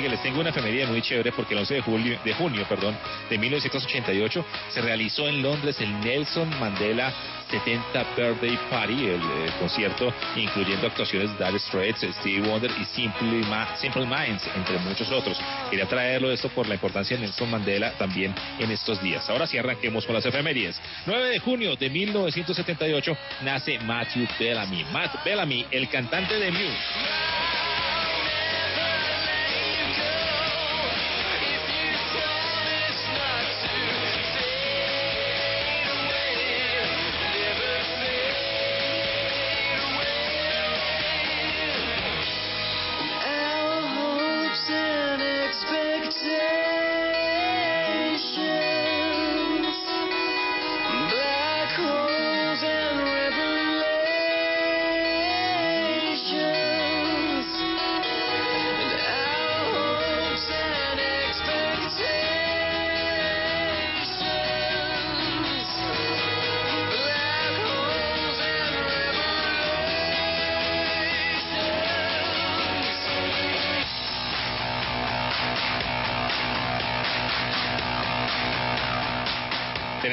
[0.00, 2.96] Oiga, les tengo una efeméride muy chévere porque el 11 de, julio, de junio perdón,
[3.28, 7.12] de 1988 se realizó en Londres el Nelson Mandela
[7.50, 13.44] 70 Birthday Party, el, eh, concierto incluyendo actuaciones de Dire Straits, Stevie Wonder y Simple,
[13.48, 15.36] Ma- Simple Minds, entre muchos otros.
[15.68, 19.28] Quería traerlo esto por la importancia de Nelson Mandela también en estos días.
[19.28, 20.80] Ahora sí arranquemos con las efemérides.
[21.06, 24.84] 9 de junio de 1978 nace Matthew Bellamy.
[24.92, 27.59] Matt Bellamy, el cantante de Muse.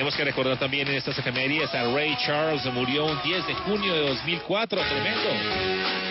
[0.07, 3.93] Tenemos que recordar también en estas efemérides a Ray Charles, murió un 10 de junio
[3.93, 6.06] de 2004, tremendo.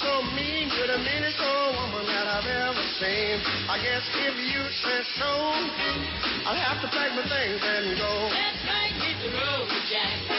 [0.00, 0.70] Don't so mean.
[0.76, 3.40] You're the meanest old woman that I've ever seen.
[3.68, 5.30] I guess if you say so,
[6.46, 8.28] I'll have to pack my things and go.
[8.30, 10.37] That's right, hit the road, Jack.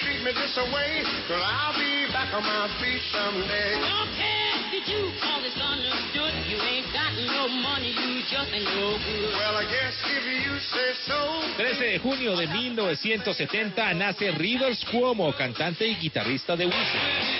[0.00, 3.76] Treat me this way, well, I'll be back on my feet someday.
[3.80, 6.32] Don't care if you call this understood.
[6.48, 9.32] You ain't got no money, you just ain't no good.
[9.34, 11.18] Well, I guess if you say so.
[11.56, 17.37] 13 de junio de 1970 nace Rivers Cuomo, cantante y guitarrista de Wisin.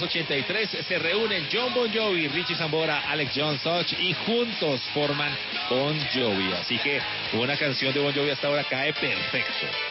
[0.00, 5.36] 1983 se reúnen John Bon Jovi, Richie Zambora, Alex John Such y juntos forman
[5.68, 6.52] Bon Jovi.
[6.54, 7.00] Así que
[7.34, 9.89] una canción de Bon Jovi hasta ahora cae perfecto.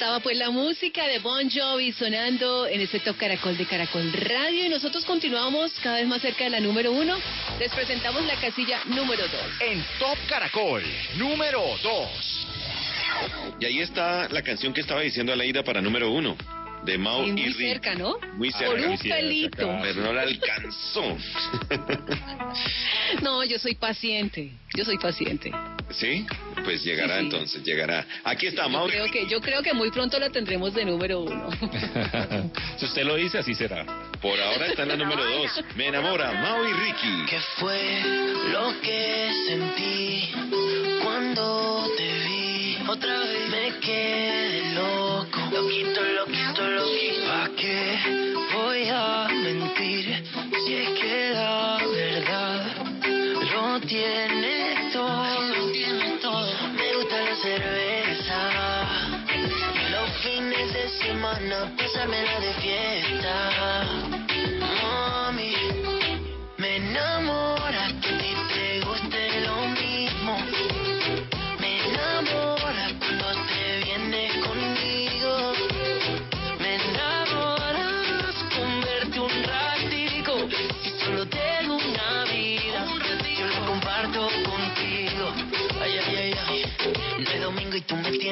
[0.00, 4.64] Estaba pues la música de Bon Jovi sonando en este Top Caracol de Caracol Radio
[4.64, 7.18] y nosotros continuamos cada vez más cerca de la número uno.
[7.58, 9.60] Les presentamos la casilla número dos.
[9.60, 10.82] En Top Caracol,
[11.18, 12.46] número dos.
[13.60, 16.34] Y ahí está la canción que estaba diciendo Aleida para número uno
[16.82, 18.16] de Mao y muy cerca, ¿no?
[18.36, 18.70] Muy cerca.
[18.70, 19.78] Por un pelito.
[19.82, 21.18] Pero no la alcanzó.
[23.22, 24.50] no, yo soy paciente.
[24.74, 25.52] Yo soy paciente.
[25.90, 26.24] ¿Sí?
[26.64, 28.06] Pues llegará entonces, llegará.
[28.24, 28.86] Aquí está Mao.
[28.86, 31.50] Yo creo, que, yo creo que muy pronto la tendremos de número uno.
[32.76, 33.84] si usted lo dice, así será.
[34.20, 35.64] Por ahora está en la número dos.
[35.76, 37.26] Me enamora, Mao y Ricky.
[37.28, 38.02] ¿Qué fue
[38.52, 40.30] lo que sentí
[41.02, 42.76] cuando te vi?
[42.88, 45.40] Otra vez me quedé loco.
[45.52, 47.26] Loquito, loquito, loquito.
[47.26, 47.98] ¿Pa' qué
[48.54, 50.24] voy a mentir
[50.66, 52.80] si es que la verdad
[53.86, 54.79] tiene
[57.42, 58.86] cerveza.
[59.90, 64.09] Los fines de semana pasármela de fiesta.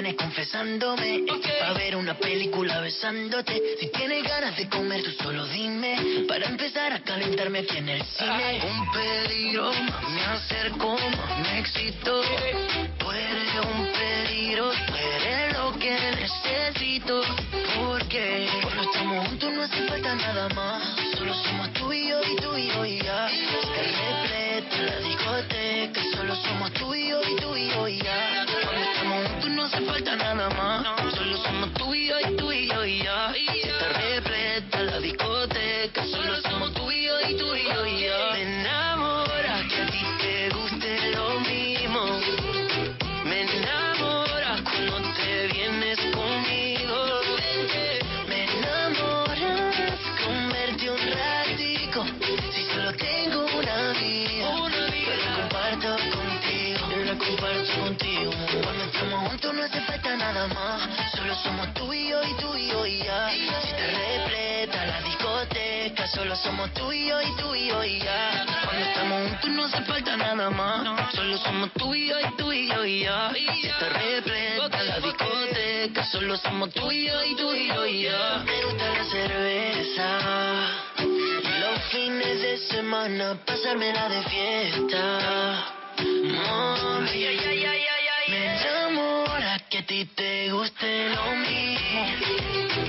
[0.00, 1.24] Tienes confesándome.
[1.60, 3.60] Pa' ver una película besándote.
[3.80, 6.24] Si tienes ganas de comer, tú solo dime.
[6.28, 8.60] Para empezar a calentarme aquí en el cine.
[8.62, 10.96] Un peligro, me acerco,
[11.42, 12.22] me excito.
[12.96, 17.22] Tú eres un peligro, tú eres lo que necesito.
[17.76, 20.80] Porque cuando estamos juntos no hace falta nada más.
[21.16, 24.17] Solo somos tú y yo y tú y yo y ya.
[24.76, 26.00] La discoteca.
[26.14, 28.44] Solo somos tú y yo y tú y yo y ya.
[28.46, 31.14] Cuando estamos juntos no hace falta nada más.
[31.14, 33.32] Solo somos tú y yo y tú y yo y ya.
[57.78, 60.88] Cuando estamos juntos no hace falta nada más.
[61.14, 63.30] Solo somos tú y yo y tú y yo y ya.
[63.30, 68.00] Si te repleta la discoteca, solo somos tú y yo y tú y yo y
[68.00, 68.46] ya.
[68.64, 71.14] Cuando estamos juntos no hace falta nada más.
[71.14, 73.30] Solo somos tú y yo y tú y yo y ya.
[73.32, 78.02] Si te repleta la discoteca, solo somos tú y yo y tú y yo y
[78.02, 78.42] ya.
[78.44, 80.18] Me gusta la cerveza.
[81.60, 85.77] Los fines de semana pasármela de fiesta.
[86.28, 87.08] Me
[89.70, 92.87] que a ti te guste lo mismo.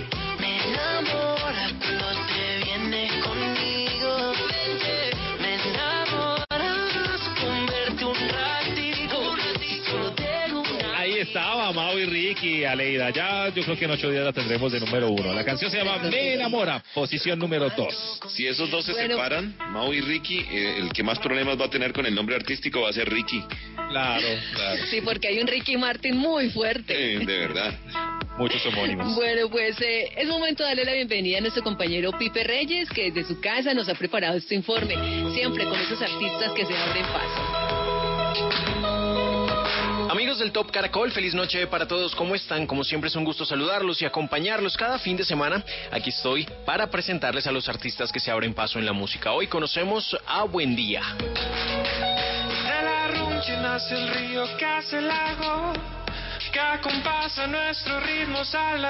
[11.99, 13.09] Estaba Mao y Ricky, Aleida.
[13.11, 15.34] Ya yo creo que en ocho días la tendremos de número uno.
[15.34, 18.19] La canción se llama Me enamora, posición número dos.
[18.30, 19.15] Si esos dos se Bueno.
[19.15, 22.35] separan, Mau y Ricky, eh, el que más problemas va a tener con el nombre
[22.35, 23.43] artístico va a ser Ricky.
[23.89, 24.81] Claro, claro.
[24.89, 27.15] Sí, porque hay un Ricky Martin muy fuerte.
[27.15, 27.73] Eh, de verdad.
[28.38, 29.15] Muchos homónimos.
[29.15, 33.11] Bueno, pues eh, es momento de darle la bienvenida a nuestro compañero Pipe Reyes, que
[33.11, 34.95] desde su casa nos ha preparado este informe,
[35.34, 38.98] siempre con esos artistas que se abren paso.
[40.10, 42.15] Amigos del Top Caracol, feliz noche para todos.
[42.15, 42.65] ¿Cómo están?
[42.65, 45.64] Como siempre es un gusto saludarlos y acompañarlos cada fin de semana.
[45.91, 49.34] Aquí estoy para presentarles a los artistas que se abren paso en la música.
[49.34, 51.03] Hoy conocemos a Buen Día.
[53.61, 55.73] Nace el río que hace el lago,
[56.52, 58.86] que acompasa nuestros ritmos al.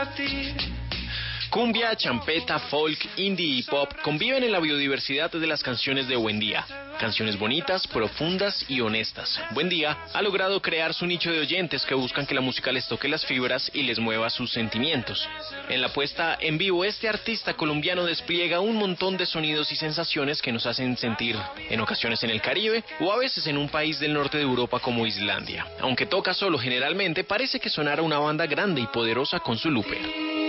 [1.50, 6.40] Cumbia, champeta, folk, indie y pop conviven en la biodiversidad de las canciones de Buen
[6.40, 6.64] Día.
[7.00, 9.42] Canciones bonitas, profundas y honestas.
[9.52, 12.88] Buen Día ha logrado crear su nicho de oyentes que buscan que la música les
[12.88, 15.28] toque las fibras y les mueva sus sentimientos.
[15.70, 20.44] En la puesta en vivo, este artista colombiano despliega un montón de sonidos y sensaciones
[20.44, 21.36] que nos hacen sentir
[21.68, 24.80] en ocasiones en el Caribe o a veces en un país del norte de Europa
[24.80, 25.66] como Islandia.
[25.80, 30.49] Aunque toca solo generalmente, parece que sonara una banda grande y poderosa con su looper.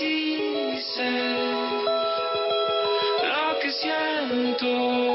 [0.00, 0.06] Sé
[3.22, 5.09] lo que siento.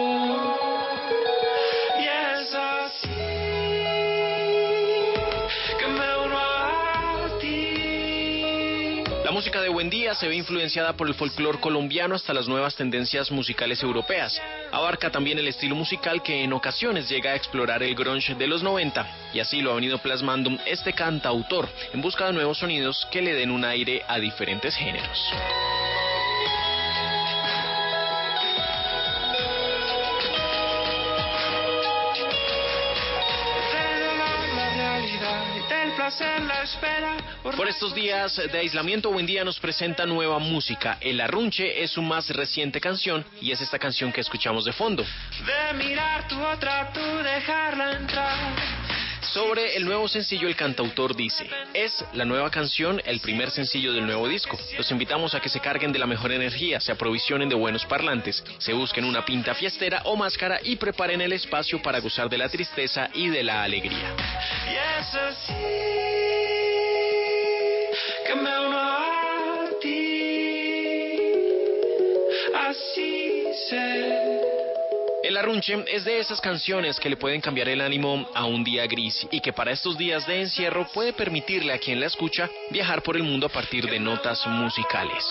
[9.45, 13.29] Música de Buen Día se ve influenciada por el folclore colombiano hasta las nuevas tendencias
[13.29, 14.41] musicales europeas.
[14.71, 18.63] Abarca también el estilo musical que en ocasiones llega a explorar el grunge de los
[18.63, 19.05] 90
[19.35, 23.35] y así lo ha venido plasmando este cantautor en busca de nuevos sonidos que le
[23.35, 25.31] den un aire a diferentes géneros.
[35.95, 37.17] Placer la espera.
[37.41, 40.97] Por estos días de aislamiento, Buen Día nos presenta nueva música.
[40.99, 45.03] El Arrunche es su más reciente canción y es esta canción que escuchamos de fondo.
[45.03, 48.94] De mirar tu otra, tú dejarla entrar.
[49.33, 54.05] Sobre el nuevo sencillo, el cantautor dice, es la nueva canción, el primer sencillo del
[54.05, 54.57] nuevo disco.
[54.77, 58.43] Los invitamos a que se carguen de la mejor energía, se aprovisionen de buenos parlantes,
[58.59, 62.49] se busquen una pinta fiestera o máscara y preparen el espacio para gozar de la
[62.49, 64.15] tristeza y de la alegría.
[64.69, 65.53] Y es así
[68.25, 70.35] que me uno a ti.
[72.53, 74.64] Así sé.
[75.25, 78.85] El Arrunche es de esas canciones que le pueden cambiar el ánimo a un día
[78.85, 83.01] gris y que para estos días de encierro puede permitirle a quien la escucha viajar
[83.01, 85.23] por el mundo a partir de notas musicales.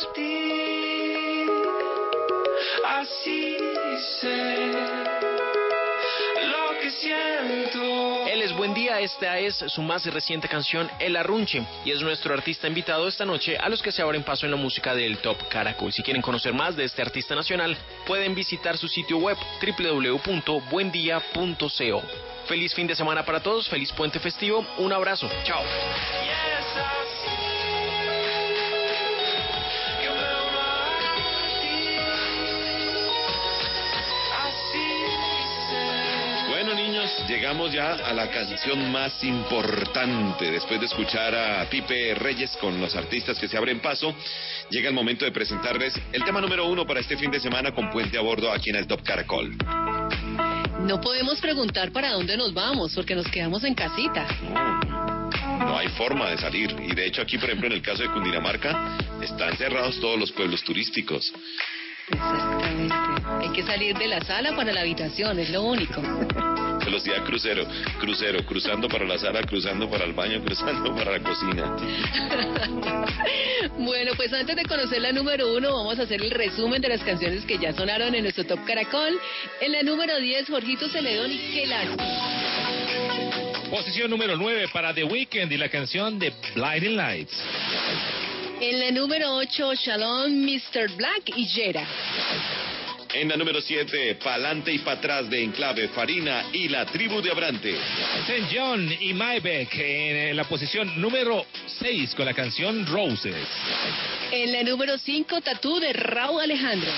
[8.65, 13.07] Buen Día, esta es su más reciente canción, El Arrunche, y es nuestro artista invitado
[13.07, 15.93] esta noche a los que se abren paso en la música del Top Caracol.
[15.93, 17.77] Si quieren conocer más de este artista nacional,
[18.07, 22.03] pueden visitar su sitio web www.buendia.co.
[22.47, 25.63] Feliz fin de semana para todos, feliz puente festivo, un abrazo, chao.
[37.29, 40.51] Llegamos ya a la canción más importante.
[40.51, 44.15] Después de escuchar a Pipe Reyes con los artistas que se abren paso,
[44.71, 47.91] llega el momento de presentarles el tema número uno para este fin de semana con
[47.91, 49.57] Puente a Bordo aquí en el Top Caracol.
[50.81, 54.27] No podemos preguntar para dónde nos vamos porque nos quedamos en casita.
[55.59, 56.77] No hay forma de salir.
[56.81, 60.33] Y de hecho aquí, por ejemplo, en el caso de Cundinamarca, están cerrados todos los
[60.33, 61.33] pueblos turísticos.
[62.11, 62.95] Exactamente.
[63.41, 66.01] Hay que salir de la sala para la habitación, es lo único.
[66.85, 67.67] Velocidad crucero,
[67.99, 71.75] crucero, cruzando para la sala, cruzando para el baño, cruzando para la cocina.
[73.79, 77.01] bueno, pues antes de conocer la número uno, vamos a hacer el resumen de las
[77.01, 79.19] canciones que ya sonaron en nuestro Top Caracol.
[79.63, 81.65] En la número 10, Jorgito Celedón y Qué
[83.71, 87.35] Posición número 9 para The Weeknd y la canción de Blinding Lights.
[88.67, 90.97] En la número 8, Shalom, Mr.
[90.97, 91.87] Black y Jera.
[93.13, 97.31] En la número 7, Pa'lante y Pa' atrás de Enclave, Farina y la tribu de
[97.31, 97.77] Abrante.
[98.27, 98.47] St.
[98.51, 101.45] John y Mybeck en la posición número
[101.79, 103.37] 6 con la canción Roses.
[104.33, 106.91] En la número 5, Tatú de Raúl Alejandro.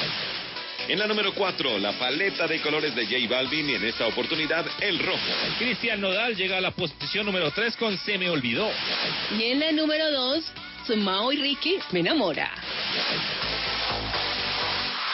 [0.87, 4.65] En la número 4, la paleta de colores de J Balvin y en esta oportunidad
[4.81, 5.19] el rojo.
[5.59, 8.71] Cristian Nodal llega a la posición número 3 con Se me olvidó.
[9.37, 10.45] Y en la número 2,
[10.95, 12.51] Mao y Ricky me enamora.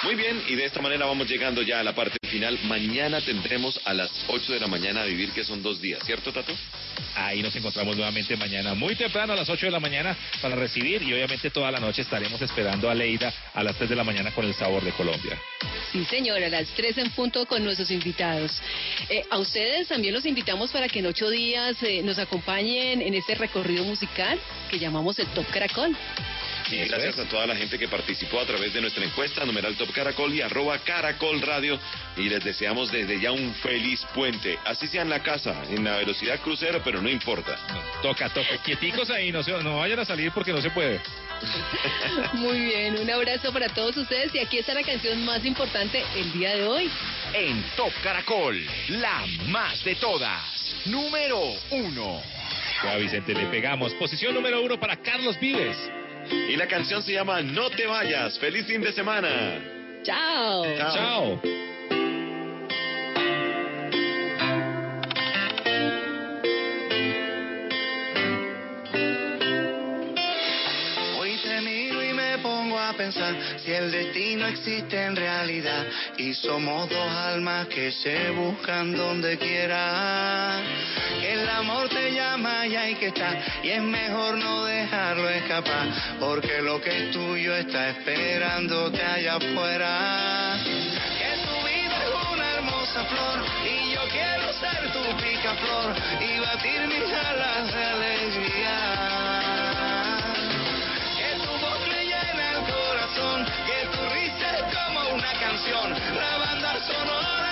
[0.03, 2.59] Muy bien, y de esta manera vamos llegando ya a la parte final.
[2.65, 6.33] Mañana tendremos a las 8 de la mañana a vivir, que son dos días, ¿cierto,
[6.33, 6.53] Tato?
[7.15, 11.03] Ahí nos encontramos nuevamente mañana, muy temprano a las 8 de la mañana para recibir
[11.03, 14.33] y obviamente toda la noche estaremos esperando a Leida a las 3 de la mañana
[14.33, 15.39] con el sabor de Colombia.
[15.93, 18.61] Sí, señora, a las 3 en punto con nuestros invitados.
[19.09, 23.15] Eh, a ustedes también los invitamos para que en ocho días eh, nos acompañen en
[23.15, 24.37] este recorrido musical
[24.69, 25.97] que llamamos el Top Caracol.
[26.70, 29.93] Y gracias a toda la gente que participó a través de nuestra encuesta, numeral Top
[29.93, 31.78] Caracol y arroba Caracol Radio.
[32.16, 34.59] Y les deseamos desde ya un feliz puente.
[34.64, 37.56] Así sea en la casa, en la velocidad crucero, pero no importa.
[38.02, 38.56] toca, toca.
[38.64, 41.01] Quieticos ahí, no, se, no vayan a salir porque no se puede.
[42.34, 46.32] Muy bien, un abrazo para todos ustedes y aquí está la canción más importante el
[46.32, 46.90] día de hoy.
[47.34, 50.43] En Top Caracol, la más de todas.
[50.86, 51.40] Número
[51.70, 52.22] uno.
[52.82, 53.94] Ya, Vicente, le pegamos.
[53.94, 55.76] Posición número uno para Carlos Vives.
[56.48, 58.38] Y la canción se llama No te vayas.
[58.38, 59.59] Feliz fin de semana.
[60.02, 60.64] Chao.
[60.76, 61.40] Chao.
[61.42, 61.81] Hoy
[72.88, 73.34] a pensar
[73.64, 75.86] si el destino existe en realidad
[76.16, 80.60] y somos dos almas que se buscan donde quiera.
[81.22, 85.88] El amor te llama y hay que estar y es mejor no dejarlo escapar
[86.18, 90.59] porque lo que es tuyo está esperándote allá afuera.
[90.64, 96.80] Que tu vida es una hermosa flor y yo quiero ser tu picaflor y batir
[96.88, 98.91] mis alas de alegría.
[105.23, 107.52] Una canción, la banda sonora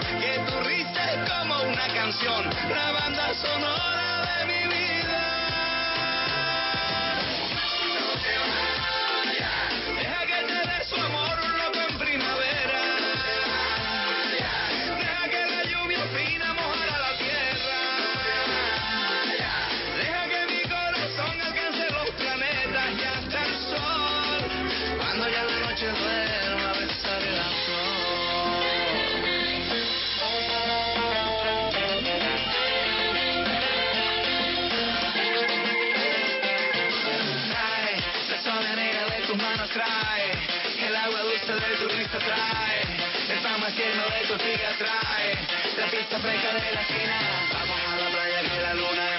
[0.00, 0.56] que tú
[1.28, 5.05] como una canción, la banda sonora de mi vida.
[46.18, 47.18] fresca de la esquina.
[47.52, 49.15] Vamos a la playa que la luna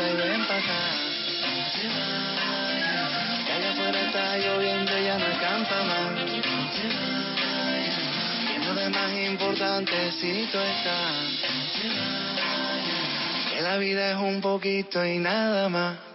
[0.00, 0.62] fiesta y.
[3.44, 6.12] Que allá afuera está lloviendo y ya no acampa más.
[8.48, 11.14] Que no de más importante si tú estás.
[13.52, 16.09] Que la vida es un poquito y nada más.